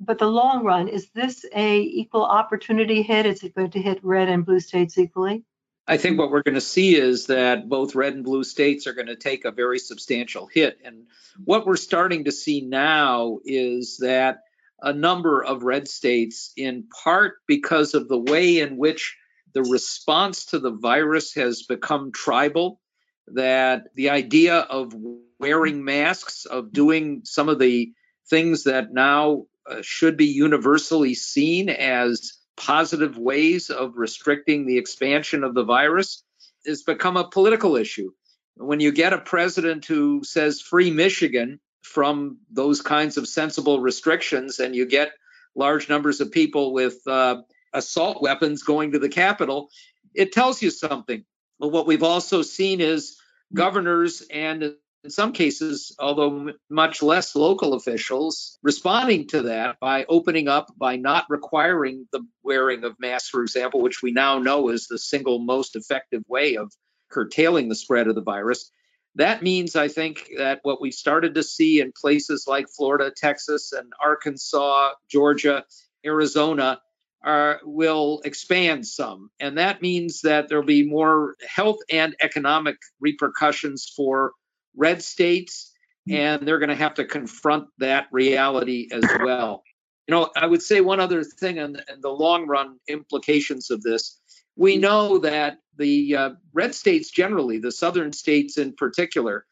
but 0.00 0.18
the 0.18 0.26
long 0.26 0.64
run 0.64 0.88
is 0.88 1.10
this 1.10 1.44
a 1.54 1.80
equal 1.80 2.24
opportunity 2.24 3.02
hit? 3.02 3.26
Is 3.26 3.42
it 3.42 3.54
going 3.54 3.70
to 3.72 3.82
hit 3.82 4.00
red 4.02 4.28
and 4.28 4.44
blue 4.44 4.60
states 4.60 4.98
equally? 4.98 5.44
I 5.86 5.96
think 5.96 6.18
what 6.18 6.30
we're 6.30 6.42
going 6.42 6.54
to 6.54 6.60
see 6.60 6.94
is 6.94 7.26
that 7.26 7.68
both 7.68 7.94
red 7.94 8.14
and 8.14 8.24
blue 8.24 8.44
states 8.44 8.86
are 8.86 8.92
going 8.92 9.08
to 9.08 9.16
take 9.16 9.44
a 9.44 9.50
very 9.50 9.78
substantial 9.78 10.46
hit. 10.46 10.78
And 10.84 11.06
what 11.44 11.66
we're 11.66 11.76
starting 11.76 12.24
to 12.24 12.32
see 12.32 12.60
now 12.60 13.40
is 13.44 13.98
that 13.98 14.44
a 14.82 14.92
number 14.92 15.42
of 15.42 15.62
red 15.62 15.88
states 15.88 16.52
in 16.56 16.84
part 17.04 17.34
because 17.46 17.94
of 17.94 18.08
the 18.08 18.18
way 18.18 18.58
in 18.58 18.76
which 18.76 19.16
the 19.54 19.62
response 19.62 20.46
to 20.46 20.58
the 20.58 20.72
virus 20.72 21.34
has 21.34 21.62
become 21.62 22.10
tribal 22.12 22.80
that 23.28 23.84
the 23.94 24.10
idea 24.10 24.58
of 24.58 24.92
wearing 25.38 25.84
masks 25.84 26.44
of 26.44 26.72
doing 26.72 27.22
some 27.24 27.48
of 27.48 27.58
the 27.58 27.92
things 28.28 28.64
that 28.64 28.92
now 28.92 29.44
uh, 29.70 29.76
should 29.82 30.16
be 30.16 30.26
universally 30.26 31.14
seen 31.14 31.68
as 31.68 32.32
positive 32.56 33.16
ways 33.16 33.70
of 33.70 33.96
restricting 33.96 34.66
the 34.66 34.78
expansion 34.78 35.44
of 35.44 35.54
the 35.54 35.64
virus 35.64 36.22
has 36.66 36.82
become 36.82 37.16
a 37.16 37.28
political 37.28 37.76
issue. 37.76 38.10
When 38.56 38.80
you 38.80 38.92
get 38.92 39.12
a 39.12 39.18
president 39.18 39.84
who 39.84 40.22
says 40.24 40.60
free 40.60 40.90
Michigan 40.90 41.60
from 41.82 42.38
those 42.50 42.80
kinds 42.80 43.16
of 43.16 43.28
sensible 43.28 43.80
restrictions, 43.80 44.58
and 44.58 44.74
you 44.74 44.86
get 44.86 45.12
large 45.54 45.88
numbers 45.88 46.20
of 46.20 46.30
people 46.30 46.72
with 46.72 46.96
uh, 47.06 47.42
assault 47.72 48.22
weapons 48.22 48.62
going 48.62 48.92
to 48.92 48.98
the 48.98 49.08
Capitol, 49.08 49.68
it 50.14 50.32
tells 50.32 50.62
you 50.62 50.70
something. 50.70 51.24
But 51.58 51.68
what 51.68 51.86
we've 51.86 52.02
also 52.02 52.42
seen 52.42 52.80
is 52.80 53.16
governors 53.52 54.22
and 54.30 54.74
in 55.04 55.10
some 55.10 55.32
cases, 55.32 55.96
although 55.98 56.52
much 56.70 57.02
less 57.02 57.34
local 57.34 57.74
officials, 57.74 58.58
responding 58.62 59.26
to 59.28 59.42
that 59.42 59.80
by 59.80 60.04
opening 60.08 60.46
up, 60.46 60.72
by 60.76 60.96
not 60.96 61.26
requiring 61.28 62.06
the 62.12 62.24
wearing 62.44 62.84
of 62.84 62.94
masks, 63.00 63.28
for 63.28 63.42
example, 63.42 63.80
which 63.80 64.02
we 64.02 64.12
now 64.12 64.38
know 64.38 64.68
is 64.68 64.86
the 64.86 64.98
single 64.98 65.40
most 65.40 65.74
effective 65.74 66.22
way 66.28 66.56
of 66.56 66.72
curtailing 67.10 67.68
the 67.68 67.74
spread 67.74 68.06
of 68.06 68.14
the 68.14 68.22
virus. 68.22 68.70
That 69.16 69.42
means, 69.42 69.76
I 69.76 69.88
think, 69.88 70.30
that 70.38 70.60
what 70.62 70.80
we 70.80 70.90
started 70.90 71.34
to 71.34 71.42
see 71.42 71.80
in 71.80 71.92
places 71.92 72.46
like 72.46 72.66
Florida, 72.68 73.12
Texas, 73.14 73.72
and 73.72 73.92
Arkansas, 74.02 74.92
Georgia, 75.10 75.64
Arizona 76.04 76.80
are, 77.22 77.60
will 77.64 78.22
expand 78.24 78.86
some. 78.86 79.30
And 79.38 79.58
that 79.58 79.82
means 79.82 80.22
that 80.22 80.48
there'll 80.48 80.64
be 80.64 80.86
more 80.86 81.36
health 81.46 81.78
and 81.90 82.16
economic 82.22 82.76
repercussions 83.00 83.92
for 83.94 84.32
red 84.76 85.02
states, 85.02 85.72
hmm. 86.08 86.14
and 86.14 86.48
they're 86.48 86.58
going 86.58 86.70
to 86.70 86.74
have 86.74 86.94
to 86.94 87.04
confront 87.04 87.66
that 87.78 88.06
reality 88.12 88.88
as 88.92 89.04
well. 89.22 89.62
You 90.08 90.14
know, 90.14 90.30
I 90.34 90.46
would 90.46 90.62
say 90.62 90.80
one 90.80 91.00
other 91.00 91.22
thing 91.22 91.58
on 91.58 91.74
the, 91.74 91.84
the 92.00 92.08
long 92.08 92.46
run 92.46 92.78
implications 92.88 93.70
of 93.70 93.82
this. 93.82 94.18
We 94.56 94.76
hmm. 94.76 94.80
know 94.80 95.18
that 95.18 95.58
the 95.76 96.16
uh, 96.16 96.30
red 96.52 96.74
states 96.74 97.10
generally, 97.10 97.58
the 97.58 97.72
southern 97.72 98.12
states 98.12 98.58
in 98.58 98.74
particular, 98.74 99.46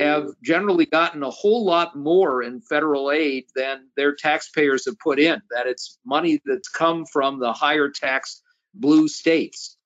have 0.00 0.28
generally 0.42 0.86
gotten 0.86 1.22
a 1.22 1.30
whole 1.30 1.64
lot 1.64 1.96
more 1.96 2.42
in 2.42 2.60
federal 2.60 3.10
aid 3.10 3.44
than 3.54 3.88
their 3.96 4.14
taxpayers 4.14 4.84
have 4.86 4.98
put 4.98 5.18
in. 5.18 5.40
That 5.50 5.66
it's 5.66 5.98
money 6.04 6.40
that's 6.44 6.68
come 6.68 7.04
from 7.06 7.38
the 7.38 7.52
higher 7.52 7.88
tax 7.88 8.42
blue 8.74 9.08
states. 9.08 9.76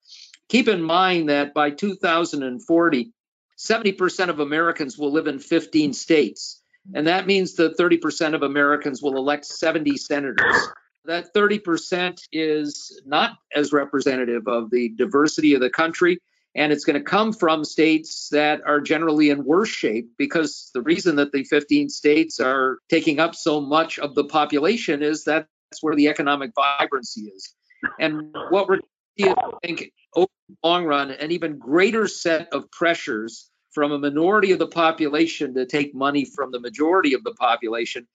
Keep 0.49 0.67
in 0.67 0.81
mind 0.81 1.29
that 1.29 1.53
by 1.53 1.71
2040, 1.71 3.13
70% 3.57 4.29
of 4.29 4.39
Americans 4.39 4.97
will 4.97 5.11
live 5.11 5.27
in 5.27 5.39
15 5.39 5.93
states. 5.93 6.61
And 6.93 7.07
that 7.07 7.27
means 7.27 7.55
that 7.55 7.77
30% 7.77 8.33
of 8.33 8.43
Americans 8.43 9.01
will 9.01 9.17
elect 9.17 9.45
70 9.45 9.97
senators. 9.97 10.67
That 11.05 11.33
30% 11.33 12.19
is 12.31 13.01
not 13.05 13.37
as 13.55 13.73
representative 13.73 14.47
of 14.47 14.69
the 14.69 14.89
diversity 14.89 15.53
of 15.53 15.61
the 15.61 15.69
country. 15.69 16.19
And 16.53 16.71
it's 16.71 16.83
going 16.83 16.99
to 16.99 17.03
come 17.03 17.31
from 17.31 17.63
states 17.63 18.29
that 18.29 18.61
are 18.67 18.81
generally 18.81 19.29
in 19.29 19.45
worse 19.45 19.69
shape 19.69 20.09
because 20.17 20.69
the 20.73 20.81
reason 20.81 21.15
that 21.15 21.31
the 21.31 21.43
15 21.45 21.89
states 21.89 22.39
are 22.39 22.79
taking 22.89 23.19
up 23.19 23.35
so 23.35 23.61
much 23.61 23.97
of 23.99 24.15
the 24.15 24.25
population 24.25 25.01
is 25.01 25.23
that 25.23 25.47
that's 25.71 25.81
where 25.81 25.95
the 25.95 26.09
economic 26.09 26.51
vibrancy 26.53 27.21
is. 27.21 27.53
And 27.99 28.35
what 28.49 28.67
we're 28.67 28.79
I 29.19 29.33
think 29.63 29.91
over 30.15 30.27
the 30.49 30.55
long 30.63 30.85
run, 30.85 31.11
an 31.11 31.31
even 31.31 31.57
greater 31.57 32.07
set 32.07 32.49
of 32.53 32.69
pressures 32.71 33.49
from 33.71 33.91
a 33.91 33.99
minority 33.99 34.51
of 34.51 34.59
the 34.59 34.67
population 34.67 35.53
to 35.55 35.65
take 35.65 35.95
money 35.95 36.25
from 36.25 36.51
the 36.51 36.59
majority 36.59 37.13
of 37.13 37.23
the 37.23 37.33
population. 37.33 38.07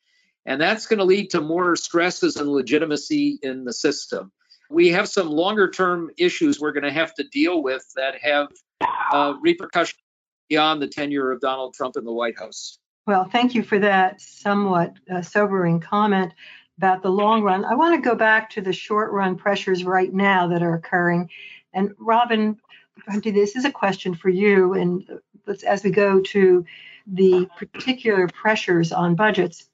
And 0.46 0.60
that's 0.60 0.86
going 0.86 1.00
to 1.00 1.04
lead 1.04 1.30
to 1.30 1.40
more 1.40 1.74
stresses 1.76 2.36
and 2.36 2.48
legitimacy 2.48 3.38
in 3.42 3.64
the 3.64 3.72
system. 3.72 4.30
We 4.70 4.88
have 4.90 5.08
some 5.08 5.28
longer 5.28 5.70
term 5.70 6.10
issues 6.16 6.58
we're 6.58 6.72
going 6.72 6.84
to 6.84 6.92
have 6.92 7.14
to 7.14 7.24
deal 7.24 7.62
with 7.62 7.84
that 7.96 8.14
have 8.22 8.48
uh, 9.12 9.34
repercussions 9.40 10.00
beyond 10.48 10.80
the 10.80 10.86
tenure 10.86 11.32
of 11.32 11.40
Donald 11.40 11.74
Trump 11.74 11.96
in 11.96 12.04
the 12.04 12.12
White 12.12 12.38
House. 12.38 12.78
Well, 13.06 13.24
thank 13.24 13.54
you 13.54 13.62
for 13.62 13.78
that 13.80 14.20
somewhat 14.20 14.94
uh, 15.12 15.22
sobering 15.22 15.80
comment 15.80 16.32
about 16.78 17.02
the 17.02 17.10
long 17.10 17.42
run. 17.42 17.64
I 17.64 17.74
want 17.74 17.94
to 17.94 18.08
go 18.08 18.16
back 18.16 18.50
to 18.50 18.60
the 18.60 18.72
short 18.72 19.12
run 19.12 19.36
pressures 19.36 19.84
right 19.84 20.12
now 20.12 20.48
that 20.48 20.62
are 20.62 20.74
occurring. 20.74 21.30
And 21.72 21.92
Robin, 21.98 22.58
this 23.22 23.56
is 23.56 23.64
a 23.64 23.72
question 23.72 24.14
for 24.14 24.28
you. 24.28 24.74
And 24.74 25.20
as 25.66 25.84
we 25.84 25.90
go 25.90 26.20
to 26.20 26.64
the 27.06 27.48
particular 27.56 28.28
pressures 28.28 28.92
on 28.92 29.14
budgets, 29.14 29.68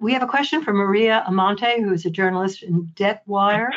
we 0.00 0.14
have 0.14 0.22
a 0.22 0.26
question 0.26 0.64
from 0.64 0.76
Maria 0.76 1.22
Amante, 1.26 1.80
who 1.80 1.92
is 1.92 2.06
a 2.06 2.10
journalist 2.10 2.62
in 2.62 2.86
DebtWire. 2.94 3.68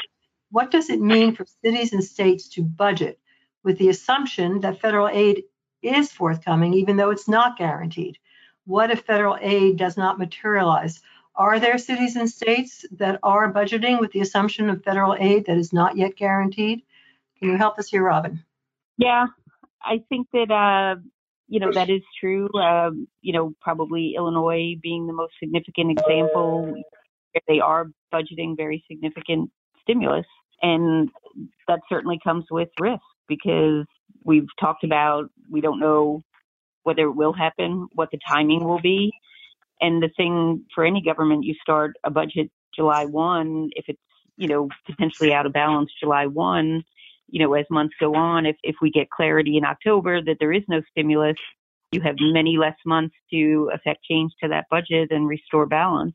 What 0.49 0.71
does 0.71 0.89
it 0.89 1.01
mean 1.01 1.36
for 1.36 1.45
cities 1.63 1.91
and 1.91 2.03
states 2.03 2.47
to 2.49 2.63
budget 2.63 3.19
with 3.63 3.78
the 3.78 3.89
assumption 3.89 4.61
that 4.61 4.80
federal 4.80 5.09
aid 5.09 5.43
is 5.82 6.11
forthcoming, 6.11 6.74
even 6.76 6.95
though 6.95 7.09
it's 7.09 7.28
not 7.28 7.57
guaranteed? 7.57 8.17
What 8.65 8.89
if 8.89 9.01
federal 9.01 9.38
aid 9.41 9.78
does 9.78 9.97
not 9.97 10.17
materialize? 10.17 11.01
Are 11.36 11.59
there 11.59 11.78
cities 11.78 12.15
and 12.15 12.30
states 12.30 12.86
that 12.91 13.19
are 13.21 13.51
budgeting 13.51 13.99
with 13.99 14.11
the 14.11 14.21
assumption 14.21 14.69
of 14.69 14.84
federal 14.84 15.15
aid 15.19 15.47
that 15.47 15.57
is 15.57 15.74
not 15.74 15.97
yet 15.97 16.15
guaranteed? 16.15 16.84
Can 17.39 17.49
you 17.49 17.57
help 17.57 17.78
us 17.80 17.89
here, 17.89 18.03
Robin? 18.03 18.43
Yeah, 18.97 19.26
I 19.82 20.03
think 20.07 20.28
that 20.32 20.51
uh, 20.51 21.01
you 21.48 21.60
know 21.60 21.72
that 21.72 21.89
is 21.89 22.02
true. 22.20 22.50
Um, 22.54 23.08
you 23.22 23.34
know, 23.34 23.54
probably 23.62 24.14
Illinois 24.16 24.76
being 24.82 25.08
the 25.08 25.14
most 25.14 25.34
significant 25.41 25.91
example. 25.91 26.74
They 27.48 27.60
are 27.60 27.88
budgeting 28.14 28.56
very 28.56 28.84
significant 28.89 29.50
stimulus, 29.82 30.26
and 30.62 31.10
that 31.68 31.80
certainly 31.89 32.20
comes 32.24 32.46
with 32.50 32.70
risk 32.80 33.02
because 33.28 33.86
we've 34.24 34.48
talked 34.60 34.84
about 34.84 35.30
we 35.52 35.62
don't 35.62 35.80
know 35.80 36.22
whether 36.84 37.04
it 37.04 37.16
will 37.16 37.34
happen, 37.34 37.88
what 37.94 38.10
the 38.12 38.20
timing 38.28 38.64
will 38.64 38.82
be, 38.82 39.12
and 39.82 40.02
the 40.02 40.10
thing 40.16 40.66
for 40.74 40.86
any 40.86 41.02
government, 41.02 41.44
you 41.44 41.56
start 41.62 41.94
a 42.04 42.10
budget 42.10 42.50
July 42.76 43.06
one. 43.06 43.70
If 43.76 43.86
it's 43.88 44.00
you 44.38 44.48
know 44.48 44.70
potentially 44.86 45.34
out 45.34 45.46
of 45.46 45.54
balance 45.54 45.91
July 46.00 46.28
one, 46.28 46.84
you 47.34 47.40
know, 47.40 47.56
as 47.56 47.66
months 47.72 47.96
go 48.00 48.14
on, 48.14 48.46
if, 48.46 48.56
if 48.62 48.76
we 48.80 48.92
get 48.92 49.10
clarity 49.10 49.58
in 49.58 49.66
October 49.66 50.22
that 50.22 50.38
there 50.40 50.54
is 50.54 50.62
no 50.68 50.84
stimulus, 50.92 51.36
you 51.92 52.00
have 52.00 52.14
many 52.20 52.58
less 52.58 52.76
months 52.86 53.16
to 53.32 53.72
affect 53.74 54.04
change 54.04 54.32
to 54.44 54.50
that 54.50 54.66
budget 54.70 55.10
and 55.10 55.28
restore 55.28 55.66
balance. 55.66 56.14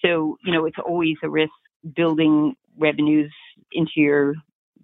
So, 0.00 0.36
you 0.44 0.52
know, 0.52 0.64
it's 0.64 0.78
always 0.78 1.16
a 1.24 1.28
risk 1.28 1.50
building 1.96 2.54
revenues 2.78 3.32
into 3.72 3.94
your 3.96 4.34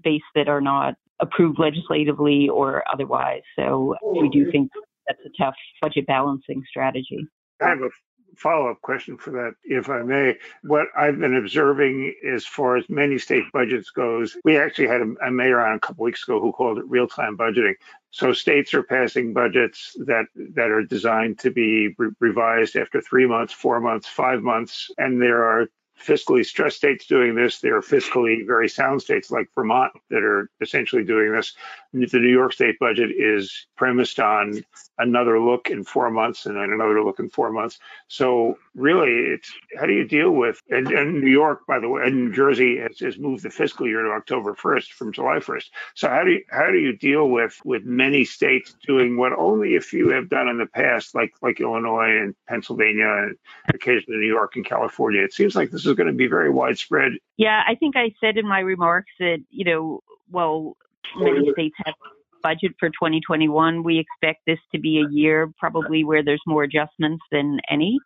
base 0.03 0.23
that 0.35 0.49
are 0.49 0.61
not 0.61 0.95
approved 1.21 1.61
legislatively 1.61 2.49
or 2.49 2.83
otherwise. 2.93 3.43
So 3.57 3.95
we 4.03 4.29
do 4.29 4.51
think 4.51 4.73
that's 5.07 5.21
a 5.25 5.31
tough 5.41 5.55
budget 5.81 6.05
balancing 6.09 6.64
strategy. 6.68 7.29
I 7.62 7.68
have 7.68 7.79
a 7.79 7.91
follow 8.37 8.70
up 8.70 8.81
question 8.81 9.16
for 9.16 9.31
that, 9.31 9.55
if 9.64 9.89
I 9.89 10.03
may. 10.03 10.37
What 10.62 10.89
I've 10.97 11.18
been 11.18 11.37
observing 11.37 12.14
as 12.35 12.47
far 12.47 12.76
as 12.76 12.89
many 12.89 13.18
state 13.18 13.45
budgets 13.53 13.91
goes, 13.91 14.37
we 14.45 14.59
actually 14.59 14.89
had 14.89 15.01
a, 15.01 15.26
a 15.26 15.31
mayor 15.31 15.61
on 15.61 15.76
a 15.76 15.81
couple 15.81 16.05
weeks 16.05 16.22
ago 16.26 16.41
who 16.41 16.53
called 16.53 16.78
it 16.78 16.85
real 16.89 17.09
time 17.09 17.37
budgeting. 17.37 17.74
So 18.11 18.33
states 18.33 18.74
are 18.74 18.83
passing 18.83 19.33
budgets 19.33 19.97
that 20.07 20.26
that 20.55 20.70
are 20.70 20.83
designed 20.83 21.39
to 21.41 21.51
be 21.51 21.95
re- 21.97 22.11
revised 22.18 22.76
after 22.76 23.01
three 23.01 23.26
months, 23.26 23.53
four 23.53 23.81
months, 23.81 24.09
five 24.09 24.43
months, 24.43 24.91
and 24.99 25.22
there 25.22 25.45
are 25.45 25.68
fiscally 26.05 26.45
stressed 26.45 26.78
states 26.78 27.07
doing 27.07 27.35
this. 27.35 27.61
There 27.61 27.76
are 27.76 27.83
fiscally 27.83 28.47
very 28.47 28.68
sound 28.68 29.03
states 29.03 29.31
like 29.31 29.49
Vermont 29.55 29.93
that 30.09 30.22
are 30.22 30.51
essentially 30.61 31.05
doing 31.05 31.33
this. 31.33 31.55
The 31.93 32.18
New 32.18 32.33
York 32.33 32.53
state 32.53 32.78
budget 32.78 33.11
is 33.11 33.66
premised 33.76 34.18
on 34.18 34.62
another 35.01 35.40
look 35.40 35.70
in 35.70 35.84
four 35.84 36.11
months 36.11 36.46
and 36.46 36.57
then 36.57 36.70
another 36.70 37.03
look 37.03 37.18
in 37.18 37.28
four 37.30 37.51
months. 37.51 37.78
So 38.09 38.59
really, 38.74 39.11
it's 39.11 39.53
how 39.78 39.86
do 39.86 39.92
you 39.92 40.07
deal 40.07 40.30
with 40.30 40.61
and, 40.68 40.86
and 40.88 41.20
New 41.20 41.30
York, 41.30 41.66
by 41.66 41.80
the 41.80 41.88
way, 41.88 42.03
and 42.05 42.26
New 42.26 42.32
Jersey 42.32 42.78
has, 42.78 42.98
has, 43.01 43.18
moved 43.18 43.42
the 43.42 43.51
fiscal 43.51 43.86
year 43.86 44.03
to 44.03 44.11
October 44.11 44.55
1st 44.55 44.88
from 44.92 45.12
July 45.12 45.38
1st. 45.38 45.64
So 45.94 46.09
how 46.09 46.24
do 46.24 46.32
you 46.32 46.44
how 46.51 46.70
do 46.70 46.78
you 46.78 46.96
deal 46.96 47.28
with 47.28 47.59
with 47.64 47.84
many 47.84 48.24
states 48.24 48.74
doing 48.86 49.16
what 49.16 49.32
only 49.32 49.76
a 49.76 49.80
few 49.80 50.11
have 50.11 50.28
done 50.28 50.48
in 50.48 50.59
the 50.59 50.66
past, 50.66 51.14
like 51.14 51.32
like 51.42 51.61
Illinois 51.61 52.18
and 52.20 52.34
Pennsylvania 52.48 53.09
and 53.09 53.36
occasionally 53.74 54.20
New 54.20 54.28
York 54.28 54.57
and 54.57 54.64
California? 54.64 55.22
It 55.22 55.32
seems 55.32 55.55
like 55.55 55.70
this 55.70 55.86
is 55.86 55.94
going 55.94 56.07
to 56.07 56.12
be 56.12 56.28
very 56.28 56.51
widespread. 56.51 57.12
Yeah, 57.36 57.62
I 57.66 57.74
think 57.74 57.96
I 57.96 58.14
said 58.20 58.36
in 58.36 58.46
my 58.46 58.61
remarks 58.61 59.12
that 59.18 59.38
you 59.51 59.64
know, 59.64 60.03
well, 60.30 60.76
many 61.16 61.51
states 61.53 61.74
have 61.84 61.94
budget 62.43 62.72
for 62.78 62.88
2021, 62.88 63.82
we 63.82 63.99
expect 63.99 64.41
this 64.47 64.59
to 64.72 64.80
be 64.80 65.01
a 65.01 65.11
year 65.11 65.51
probably 65.59 66.05
where 66.05 66.24
there's 66.24 66.43
more 66.47 66.62
adjustments 66.62 67.22
than 67.30 67.59
any. 67.70 67.99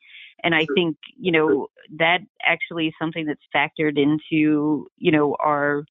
And 0.43 0.55
I 0.55 0.67
think, 0.75 0.97
you 1.19 1.33
know, 1.33 1.69
that 1.99 2.19
actually 2.45 2.89
is 2.89 2.95
something 3.01 3.27
that's 3.27 3.41
factored 3.55 3.99
into, 3.99 4.87
you 4.99 5.11
know, 5.11 5.37
our 5.41 5.85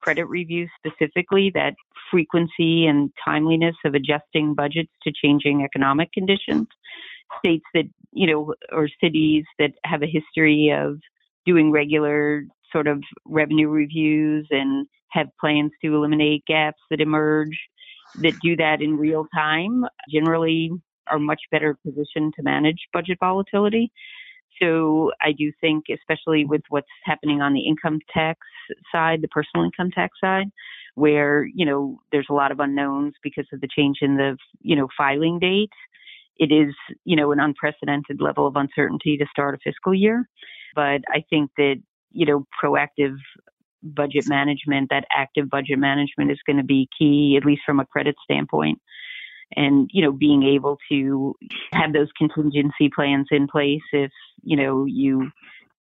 credit 0.00 0.24
reviews 0.24 0.70
specifically, 0.78 1.50
that 1.54 1.74
frequency 2.10 2.86
and 2.86 3.10
timeliness 3.22 3.76
of 3.84 3.94
adjusting 3.94 4.54
budgets 4.54 4.90
to 5.02 5.12
changing 5.12 5.62
economic 5.62 6.12
conditions. 6.12 6.66
States 7.38 7.64
that, 7.74 7.84
you 8.12 8.26
know, 8.26 8.54
or 8.72 8.88
cities 9.00 9.44
that 9.58 9.72
have 9.84 10.02
a 10.02 10.06
history 10.06 10.72
of 10.76 10.98
doing 11.46 11.70
regular 11.70 12.44
sort 12.72 12.86
of 12.86 13.02
revenue 13.24 13.68
reviews 13.68 14.46
and 14.50 14.86
have 15.10 15.28
plans 15.38 15.72
to 15.82 15.94
eliminate 15.94 16.44
gaps 16.46 16.80
that 16.90 17.00
emerge 17.00 17.58
that 18.16 18.34
do 18.42 18.56
that 18.56 18.82
in 18.82 18.96
real 18.96 19.26
time 19.34 19.84
generally 20.12 20.70
are 21.06 21.18
much 21.18 21.40
better 21.50 21.76
positioned 21.84 22.34
to 22.36 22.42
manage 22.42 22.78
budget 22.92 23.18
volatility. 23.20 23.90
So 24.60 25.12
I 25.22 25.32
do 25.32 25.52
think, 25.60 25.84
especially 25.92 26.44
with 26.44 26.62
what's 26.68 26.86
happening 27.04 27.40
on 27.40 27.54
the 27.54 27.66
income 27.66 27.98
tax 28.12 28.40
side, 28.92 29.22
the 29.22 29.28
personal 29.28 29.64
income 29.64 29.90
tax 29.90 30.18
side, 30.20 30.48
where, 30.96 31.46
you 31.54 31.64
know, 31.64 31.98
there's 32.12 32.26
a 32.28 32.34
lot 32.34 32.52
of 32.52 32.60
unknowns 32.60 33.14
because 33.22 33.46
of 33.52 33.60
the 33.60 33.68
change 33.74 33.98
in 34.02 34.16
the, 34.16 34.36
you 34.60 34.76
know, 34.76 34.88
filing 34.96 35.38
date. 35.38 35.70
it 36.40 36.50
is, 36.50 36.74
you 37.04 37.14
know, 37.14 37.30
an 37.32 37.38
unprecedented 37.38 38.20
level 38.20 38.46
of 38.46 38.56
uncertainty 38.56 39.16
to 39.18 39.26
start 39.30 39.54
a 39.54 39.58
fiscal 39.62 39.94
year. 39.94 40.26
But 40.74 41.02
I 41.08 41.22
think 41.28 41.50
that, 41.58 41.76
you 42.10 42.26
know, 42.26 42.46
proactive 42.62 43.16
budget 43.82 44.28
management, 44.28 44.88
that 44.90 45.04
active 45.14 45.48
budget 45.48 45.78
management 45.78 46.30
is 46.30 46.38
going 46.46 46.56
to 46.56 46.64
be 46.64 46.88
key, 46.98 47.36
at 47.36 47.44
least 47.44 47.62
from 47.64 47.80
a 47.80 47.86
credit 47.86 48.16
standpoint. 48.24 48.80
And, 49.56 49.90
you 49.92 50.02
know, 50.02 50.12
being 50.12 50.44
able 50.44 50.78
to 50.90 51.34
have 51.72 51.92
those 51.92 52.08
contingency 52.16 52.88
plans 52.94 53.26
in 53.30 53.48
place 53.48 53.82
if, 53.92 54.12
you 54.42 54.56
know, 54.56 54.84
you 54.84 55.30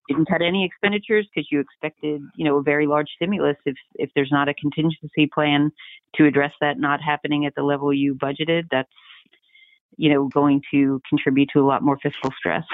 didn't 0.09 0.27
cut 0.27 0.41
any 0.41 0.65
expenditures 0.65 1.27
because 1.33 1.47
you 1.49 1.61
expected, 1.61 2.21
you 2.35 2.43
know, 2.43 2.57
a 2.57 2.61
very 2.61 2.87
large 2.87 3.07
stimulus. 3.15 3.55
If 3.65 3.75
if 3.95 4.09
there's 4.15 4.31
not 4.31 4.49
a 4.49 4.53
contingency 4.53 5.29
plan 5.33 5.71
to 6.15 6.25
address 6.25 6.51
that 6.59 6.77
not 6.77 7.01
happening 7.01 7.45
at 7.45 7.55
the 7.55 7.63
level 7.63 7.93
you 7.93 8.15
budgeted, 8.15 8.63
that's, 8.69 8.91
you 9.95 10.11
know, 10.11 10.27
going 10.27 10.61
to 10.71 10.99
contribute 11.07 11.49
to 11.53 11.59
a 11.59 11.65
lot 11.65 11.83
more 11.83 11.97
fiscal 12.03 12.31
stress. 12.37 12.65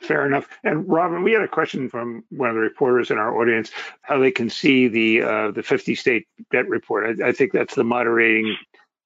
Fair 0.00 0.26
enough. 0.26 0.48
And 0.64 0.88
Robin, 0.88 1.22
we 1.22 1.32
had 1.32 1.42
a 1.42 1.48
question 1.48 1.88
from 1.88 2.24
one 2.30 2.50
of 2.50 2.56
the 2.56 2.60
reporters 2.60 3.10
in 3.10 3.18
our 3.18 3.40
audience 3.40 3.70
how 4.02 4.18
they 4.18 4.30
can 4.30 4.50
see 4.50 4.88
the 4.88 5.22
uh, 5.22 5.50
the 5.50 5.62
50 5.62 5.94
state 5.94 6.26
debt 6.50 6.68
report. 6.68 7.20
I, 7.20 7.28
I, 7.28 7.32
think 7.32 7.52
that's 7.52 7.74
the 7.74 7.84
moderating 7.84 8.56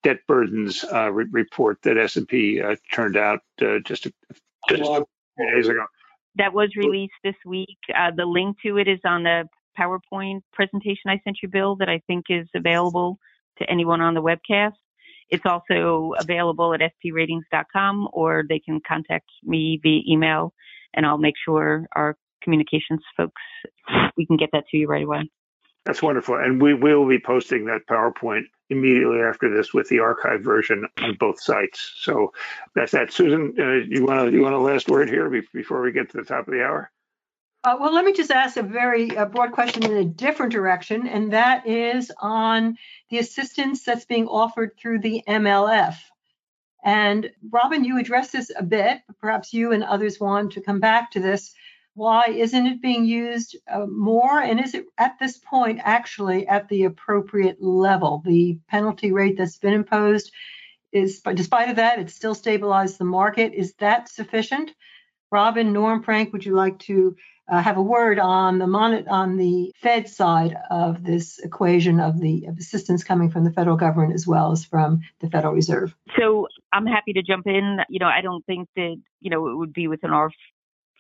debt 0.02 0.18
burdens 0.26 0.84
uh, 0.92 1.10
re- 1.12 1.26
report 1.30 1.78
that 1.82 1.98
S&P 1.98 2.60
uh, 2.60 2.76
turned 2.92 3.16
out 3.16 3.40
uh, 3.62 3.78
just, 3.84 4.06
a, 4.06 4.12
just 4.68 4.82
a 4.82 5.04
few 5.36 5.54
days 5.54 5.68
ago. 5.68 5.84
That 6.36 6.52
was 6.52 6.70
released 6.76 7.14
this 7.22 7.34
week. 7.44 7.78
Uh, 7.94 8.10
the 8.16 8.24
link 8.24 8.56
to 8.64 8.78
it 8.78 8.88
is 8.88 9.00
on 9.04 9.24
the 9.24 9.44
PowerPoint 9.78 10.40
presentation 10.52 11.08
I 11.08 11.20
sent 11.24 11.38
you, 11.42 11.48
Bill, 11.48 11.76
that 11.76 11.88
I 11.88 12.00
think 12.06 12.26
is 12.28 12.48
available 12.54 13.18
to 13.58 13.70
anyone 13.70 14.00
on 14.00 14.14
the 14.14 14.22
webcast. 14.22 14.74
It's 15.30 15.44
also 15.44 16.12
available 16.18 16.74
at 16.74 16.80
spratings.com 16.80 18.08
or 18.12 18.44
they 18.48 18.60
can 18.60 18.80
contact 18.86 19.26
me 19.44 19.78
via 19.82 20.00
email 20.08 20.54
and 20.94 21.06
I'll 21.06 21.18
make 21.18 21.34
sure 21.44 21.86
our 21.94 22.16
communications 22.42 23.02
folks 23.16 23.42
we 24.16 24.26
can 24.26 24.36
get 24.36 24.50
that 24.52 24.64
to 24.70 24.76
you 24.76 24.86
right 24.86 25.04
away. 25.04 25.30
That's 25.84 26.02
wonderful, 26.02 26.36
and 26.36 26.60
we 26.60 26.74
will 26.74 27.08
be 27.08 27.18
posting 27.18 27.64
that 27.66 27.86
PowerPoint 27.88 28.42
immediately 28.68 29.20
after 29.20 29.54
this 29.54 29.72
with 29.72 29.88
the 29.88 30.00
archive 30.00 30.42
version 30.42 30.86
on 31.00 31.16
both 31.18 31.40
sites. 31.40 31.94
So 31.96 32.32
that's 32.74 32.92
that. 32.92 33.12
Susan, 33.12 33.54
uh, 33.58 33.86
you 33.88 34.04
want 34.04 34.28
to 34.28 34.36
you 34.36 34.42
want 34.42 34.54
a 34.54 34.58
last 34.58 34.88
word 34.88 35.08
here 35.08 35.30
before 35.54 35.80
we 35.80 35.92
get 35.92 36.10
to 36.10 36.18
the 36.18 36.24
top 36.24 36.46
of 36.46 36.52
the 36.52 36.62
hour? 36.62 36.90
Uh, 37.64 37.76
well, 37.80 37.92
let 37.92 38.04
me 38.04 38.12
just 38.12 38.30
ask 38.30 38.56
a 38.56 38.62
very 38.62 39.16
uh, 39.16 39.24
broad 39.24 39.52
question 39.52 39.84
in 39.84 39.96
a 39.96 40.04
different 40.04 40.52
direction, 40.52 41.08
and 41.08 41.32
that 41.32 41.66
is 41.66 42.12
on 42.20 42.76
the 43.10 43.18
assistance 43.18 43.82
that's 43.82 44.04
being 44.04 44.28
offered 44.28 44.72
through 44.78 45.00
the 45.00 45.22
MLF. 45.26 45.96
And 46.88 47.30
Robin, 47.52 47.84
you 47.84 47.98
addressed 47.98 48.32
this 48.32 48.50
a 48.56 48.62
bit, 48.62 49.02
perhaps 49.20 49.52
you 49.52 49.72
and 49.72 49.84
others 49.84 50.18
want 50.18 50.52
to 50.52 50.62
come 50.62 50.80
back 50.80 51.10
to 51.10 51.20
this. 51.20 51.52
Why 51.92 52.28
isn't 52.28 52.66
it 52.66 52.80
being 52.80 53.04
used 53.04 53.58
uh, 53.70 53.84
more? 53.84 54.40
And 54.40 54.58
is 54.58 54.72
it 54.72 54.86
at 54.96 55.18
this 55.20 55.36
point 55.36 55.80
actually 55.84 56.48
at 56.48 56.66
the 56.70 56.84
appropriate 56.84 57.62
level? 57.62 58.22
The 58.24 58.58
penalty 58.68 59.12
rate 59.12 59.36
that's 59.36 59.58
been 59.58 59.74
imposed 59.74 60.32
is, 60.90 61.20
despite 61.34 61.68
of 61.68 61.76
that, 61.76 61.98
it 61.98 62.08
still 62.08 62.34
stabilized 62.34 62.96
the 62.96 63.04
market. 63.04 63.52
Is 63.52 63.74
that 63.80 64.08
sufficient? 64.08 64.70
Robin, 65.30 65.74
Norm, 65.74 66.02
Frank, 66.02 66.32
would 66.32 66.46
you 66.46 66.54
like 66.54 66.78
to 66.78 67.14
uh, 67.48 67.62
have 67.62 67.76
a 67.76 67.82
word 67.82 68.18
on 68.18 68.58
the 68.58 68.66
mon- 68.66 69.08
on 69.08 69.36
the 69.36 69.72
Fed 69.80 70.08
side 70.08 70.56
of 70.70 71.02
this 71.02 71.38
equation 71.38 71.98
of 72.00 72.20
the 72.20 72.46
of 72.46 72.58
assistance 72.58 73.02
coming 73.02 73.30
from 73.30 73.44
the 73.44 73.52
federal 73.52 73.76
government 73.76 74.14
as 74.14 74.26
well 74.26 74.52
as 74.52 74.64
from 74.64 75.00
the 75.20 75.30
Federal 75.30 75.54
Reserve. 75.54 75.94
So 76.18 76.48
I'm 76.72 76.86
happy 76.86 77.12
to 77.14 77.22
jump 77.22 77.46
in. 77.46 77.78
You 77.88 78.00
know, 78.00 78.06
I 78.06 78.20
don't 78.20 78.44
think 78.46 78.68
that 78.76 78.96
you 79.20 79.30
know 79.30 79.48
it 79.48 79.56
would 79.56 79.72
be 79.72 79.88
within 79.88 80.10
our 80.10 80.30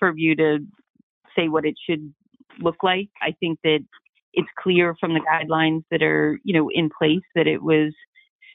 purview 0.00 0.34
to 0.36 0.58
say 1.36 1.48
what 1.48 1.64
it 1.64 1.74
should 1.88 2.12
look 2.60 2.82
like. 2.82 3.10
I 3.20 3.34
think 3.38 3.58
that 3.64 3.80
it's 4.32 4.48
clear 4.58 4.94
from 4.98 5.14
the 5.14 5.20
guidelines 5.20 5.82
that 5.90 6.02
are 6.02 6.38
you 6.44 6.54
know 6.54 6.70
in 6.72 6.88
place 6.96 7.24
that 7.34 7.46
it 7.46 7.62
was 7.62 7.92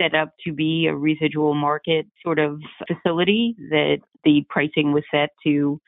set 0.02 0.16
up 0.16 0.30
to 0.44 0.52
be 0.52 0.88
a 0.88 0.96
residual 0.96 1.54
market 1.54 2.08
sort 2.24 2.39
of 2.39 2.60
facility 2.88 3.56
that 3.70 4.00
the 4.24 4.44
pricing 4.50 4.91
was 4.91 5.04
set 5.12 5.30
to 5.44 5.80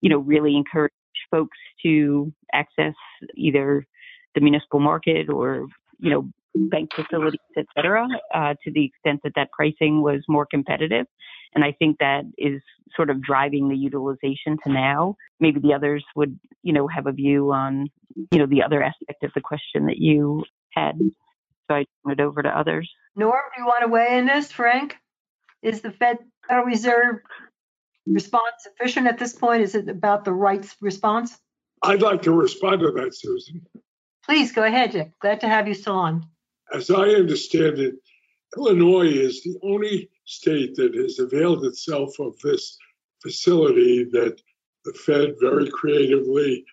you 0.00 0.08
know 0.08 0.18
really 0.18 0.56
encourage 0.56 0.92
folks 1.30 1.58
to 1.82 2.32
access 2.52 2.94
either 3.36 3.86
the 4.34 4.40
municipal 4.40 4.80
market 4.80 5.28
or 5.28 5.66
you 5.98 6.10
know 6.10 6.28
bank 6.54 6.90
facilities, 6.94 7.40
et 7.56 7.66
cetera, 7.76 8.06
uh, 8.32 8.54
to 8.62 8.70
the 8.70 8.84
extent 8.84 9.20
that 9.24 9.32
that 9.36 9.50
pricing 9.52 10.02
was 10.02 10.22
more 10.28 10.46
competitive. 10.46 11.06
And 11.54 11.64
I 11.64 11.72
think 11.72 11.98
that 11.98 12.22
is 12.38 12.60
sort 12.96 13.10
of 13.10 13.22
driving 13.22 13.68
the 13.68 13.76
utilization 13.76 14.56
to 14.64 14.72
now. 14.72 15.16
Maybe 15.40 15.60
the 15.60 15.74
others 15.74 16.04
would, 16.16 16.38
you 16.62 16.72
know, 16.72 16.86
have 16.88 17.06
a 17.06 17.12
view 17.12 17.52
on, 17.52 17.88
you 18.30 18.38
know, 18.38 18.46
the 18.46 18.62
other 18.62 18.82
aspect 18.82 19.22
of 19.22 19.32
the 19.34 19.40
question 19.40 19.86
that 19.86 19.98
you 19.98 20.44
had. 20.72 20.98
So 21.68 21.76
I 21.76 21.86
turn 22.04 22.12
it 22.12 22.20
over 22.20 22.42
to 22.42 22.48
others. 22.48 22.90
Norm, 23.16 23.40
do 23.54 23.62
you 23.62 23.66
want 23.66 23.82
to 23.82 23.88
weigh 23.88 24.18
in 24.18 24.26
this, 24.26 24.50
Frank? 24.52 24.96
Is 25.62 25.80
the 25.80 25.92
Fed 25.92 26.18
Federal 26.46 26.66
Reserve 26.66 27.16
response 28.06 28.54
sufficient 28.60 29.06
at 29.06 29.18
this 29.18 29.32
point? 29.32 29.62
Is 29.62 29.74
it 29.74 29.88
about 29.88 30.24
the 30.24 30.32
right 30.32 30.66
response? 30.80 31.38
I'd 31.82 32.02
like 32.02 32.22
to 32.22 32.32
respond 32.32 32.80
to 32.80 32.90
that, 32.92 33.14
Susan. 33.14 33.62
Please 34.24 34.52
go 34.52 34.64
ahead, 34.64 34.92
Dick. 34.92 35.12
Glad 35.20 35.40
to 35.40 35.48
have 35.48 35.68
you 35.68 35.74
still 35.74 35.96
on. 35.96 36.26
As 36.72 36.90
I 36.90 37.10
understand 37.10 37.78
it, 37.78 37.94
Illinois 38.56 39.08
is 39.08 39.42
the 39.42 39.58
only 39.62 40.08
state 40.24 40.74
that 40.76 40.94
has 40.94 41.18
availed 41.18 41.64
itself 41.64 42.18
of 42.18 42.38
this 42.40 42.78
facility 43.22 44.04
that 44.04 44.40
the 44.84 44.92
Fed 44.92 45.34
very 45.40 45.68
creatively 45.70 46.64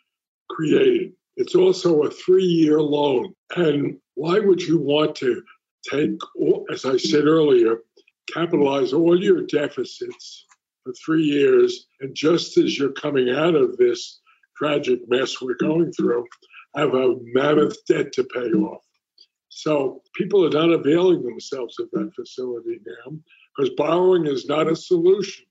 created. 0.49 1.13
It's 1.37 1.55
also 1.55 2.03
a 2.03 2.11
three 2.11 2.45
year 2.45 2.81
loan. 2.81 3.33
And 3.55 3.97
why 4.15 4.39
would 4.39 4.61
you 4.61 4.79
want 4.79 5.15
to 5.15 5.41
take, 5.89 6.19
as 6.71 6.85
I 6.85 6.97
said 6.97 7.25
earlier, 7.25 7.79
capitalize 8.33 8.93
all 8.93 9.21
your 9.21 9.45
deficits 9.45 10.45
for 10.83 10.93
three 10.93 11.23
years. 11.23 11.87
And 11.99 12.15
just 12.15 12.57
as 12.57 12.77
you're 12.77 12.91
coming 12.91 13.29
out 13.29 13.55
of 13.55 13.77
this 13.77 14.21
tragic 14.57 15.01
mess 15.07 15.41
we're 15.41 15.55
going 15.55 15.91
through, 15.93 16.25
I 16.75 16.81
have 16.81 16.93
a 16.93 17.15
mammoth 17.33 17.85
debt 17.85 18.13
to 18.13 18.23
pay 18.23 18.51
off. 18.51 18.83
So 19.49 20.01
people 20.15 20.45
are 20.45 20.49
not 20.49 20.71
availing 20.71 21.23
themselves 21.23 21.77
of 21.79 21.89
that 21.91 22.13
facility 22.15 22.79
now 22.85 23.17
because 23.55 23.73
borrowing 23.75 24.25
is 24.25 24.45
not 24.45 24.71
a 24.71 24.75
solution 24.75 25.45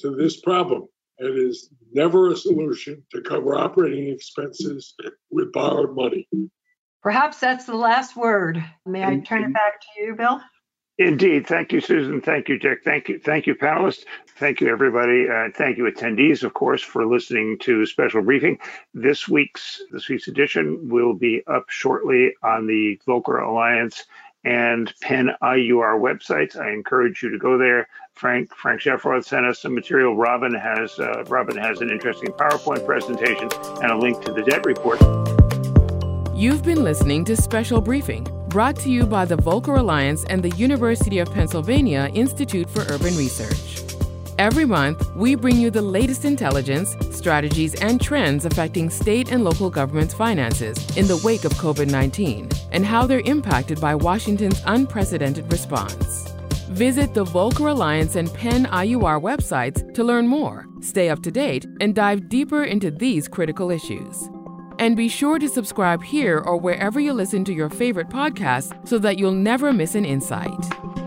to 0.00 0.16
this 0.16 0.40
problem. 0.40 0.88
It 1.18 1.38
is 1.38 1.68
never 1.92 2.30
a 2.30 2.36
solution 2.36 3.04
to 3.12 3.20
cover 3.20 3.56
operating 3.56 4.08
expenses 4.08 4.94
with 5.30 5.52
borrowed 5.52 5.94
money. 5.94 6.26
Perhaps 7.02 7.40
that's 7.40 7.66
the 7.66 7.76
last 7.76 8.16
word. 8.16 8.64
May 8.86 9.04
I 9.04 9.18
turn 9.18 9.44
it 9.44 9.52
back 9.52 9.80
to 9.80 10.02
you, 10.02 10.14
Bill? 10.14 10.40
Indeed. 11.02 11.46
Thank 11.46 11.72
you, 11.72 11.80
Susan. 11.80 12.20
Thank 12.20 12.48
you, 12.48 12.58
Dick. 12.58 12.84
Thank 12.84 13.08
you. 13.08 13.18
Thank 13.18 13.46
you, 13.46 13.54
panelists. 13.54 14.04
Thank 14.36 14.60
you, 14.60 14.68
everybody. 14.68 15.28
Uh, 15.28 15.48
thank 15.54 15.76
you, 15.76 15.84
attendees, 15.84 16.44
of 16.44 16.54
course, 16.54 16.82
for 16.82 17.06
listening 17.06 17.58
to 17.60 17.84
Special 17.86 18.22
Briefing. 18.22 18.58
This 18.94 19.28
week's 19.28 19.82
this 19.90 20.08
week's 20.08 20.28
edition 20.28 20.88
will 20.88 21.14
be 21.14 21.42
up 21.46 21.68
shortly 21.68 22.34
on 22.42 22.66
the 22.66 23.00
Volcker 23.06 23.44
Alliance 23.44 24.04
and 24.44 24.92
Penn 25.00 25.30
IUR 25.42 26.00
websites. 26.00 26.56
I 26.56 26.72
encourage 26.72 27.22
you 27.22 27.30
to 27.30 27.38
go 27.38 27.58
there. 27.58 27.88
Frank 28.14 28.54
Frank 28.54 28.80
Shafroth 28.80 29.24
sent 29.24 29.44
us 29.44 29.60
some 29.60 29.74
material. 29.74 30.16
Robin 30.16 30.54
has 30.54 30.98
uh, 31.00 31.24
Robin 31.24 31.56
has 31.56 31.80
an 31.80 31.90
interesting 31.90 32.30
PowerPoint 32.32 32.86
presentation 32.86 33.48
and 33.82 33.90
a 33.90 33.96
link 33.96 34.24
to 34.24 34.32
the 34.32 34.42
debt 34.42 34.64
report. 34.64 35.00
You've 36.36 36.62
been 36.62 36.84
listening 36.84 37.24
to 37.24 37.36
Special 37.36 37.80
Briefing 37.80 38.26
brought 38.52 38.76
to 38.76 38.90
you 38.90 39.06
by 39.06 39.24
the 39.24 39.34
Volcker 39.34 39.78
Alliance 39.78 40.24
and 40.24 40.42
the 40.42 40.54
University 40.56 41.18
of 41.20 41.32
Pennsylvania 41.32 42.10
Institute 42.12 42.68
for 42.68 42.82
Urban 42.82 43.16
Research. 43.16 43.82
Every 44.38 44.66
month, 44.66 45.10
we 45.16 45.34
bring 45.36 45.56
you 45.56 45.70
the 45.70 45.80
latest 45.80 46.26
intelligence, 46.26 46.94
strategies, 47.10 47.74
and 47.76 47.98
trends 47.98 48.44
affecting 48.44 48.90
state 48.90 49.32
and 49.32 49.42
local 49.42 49.70
governments' 49.70 50.12
finances 50.12 50.76
in 50.98 51.06
the 51.06 51.18
wake 51.24 51.46
of 51.46 51.52
COVID 51.52 51.90
19 51.90 52.50
and 52.72 52.84
how 52.84 53.06
they're 53.06 53.20
impacted 53.20 53.80
by 53.80 53.94
Washington's 53.94 54.60
unprecedented 54.66 55.50
response. 55.50 56.28
Visit 56.68 57.14
the 57.14 57.24
Volcker 57.24 57.70
Alliance 57.70 58.16
and 58.16 58.32
Penn 58.34 58.66
IUR 58.66 59.18
websites 59.18 59.94
to 59.94 60.04
learn 60.04 60.26
more, 60.26 60.66
stay 60.82 61.08
up 61.08 61.22
to 61.22 61.30
date, 61.30 61.64
and 61.80 61.94
dive 61.94 62.28
deeper 62.28 62.64
into 62.64 62.90
these 62.90 63.28
critical 63.28 63.70
issues. 63.70 64.28
And 64.78 64.96
be 64.96 65.08
sure 65.08 65.38
to 65.38 65.48
subscribe 65.48 66.02
here 66.02 66.38
or 66.38 66.56
wherever 66.56 67.00
you 67.00 67.12
listen 67.12 67.44
to 67.44 67.52
your 67.52 67.68
favorite 67.68 68.08
podcasts 68.08 68.72
so 68.86 68.98
that 68.98 69.18
you'll 69.18 69.32
never 69.32 69.72
miss 69.72 69.94
an 69.94 70.04
insight. 70.04 71.01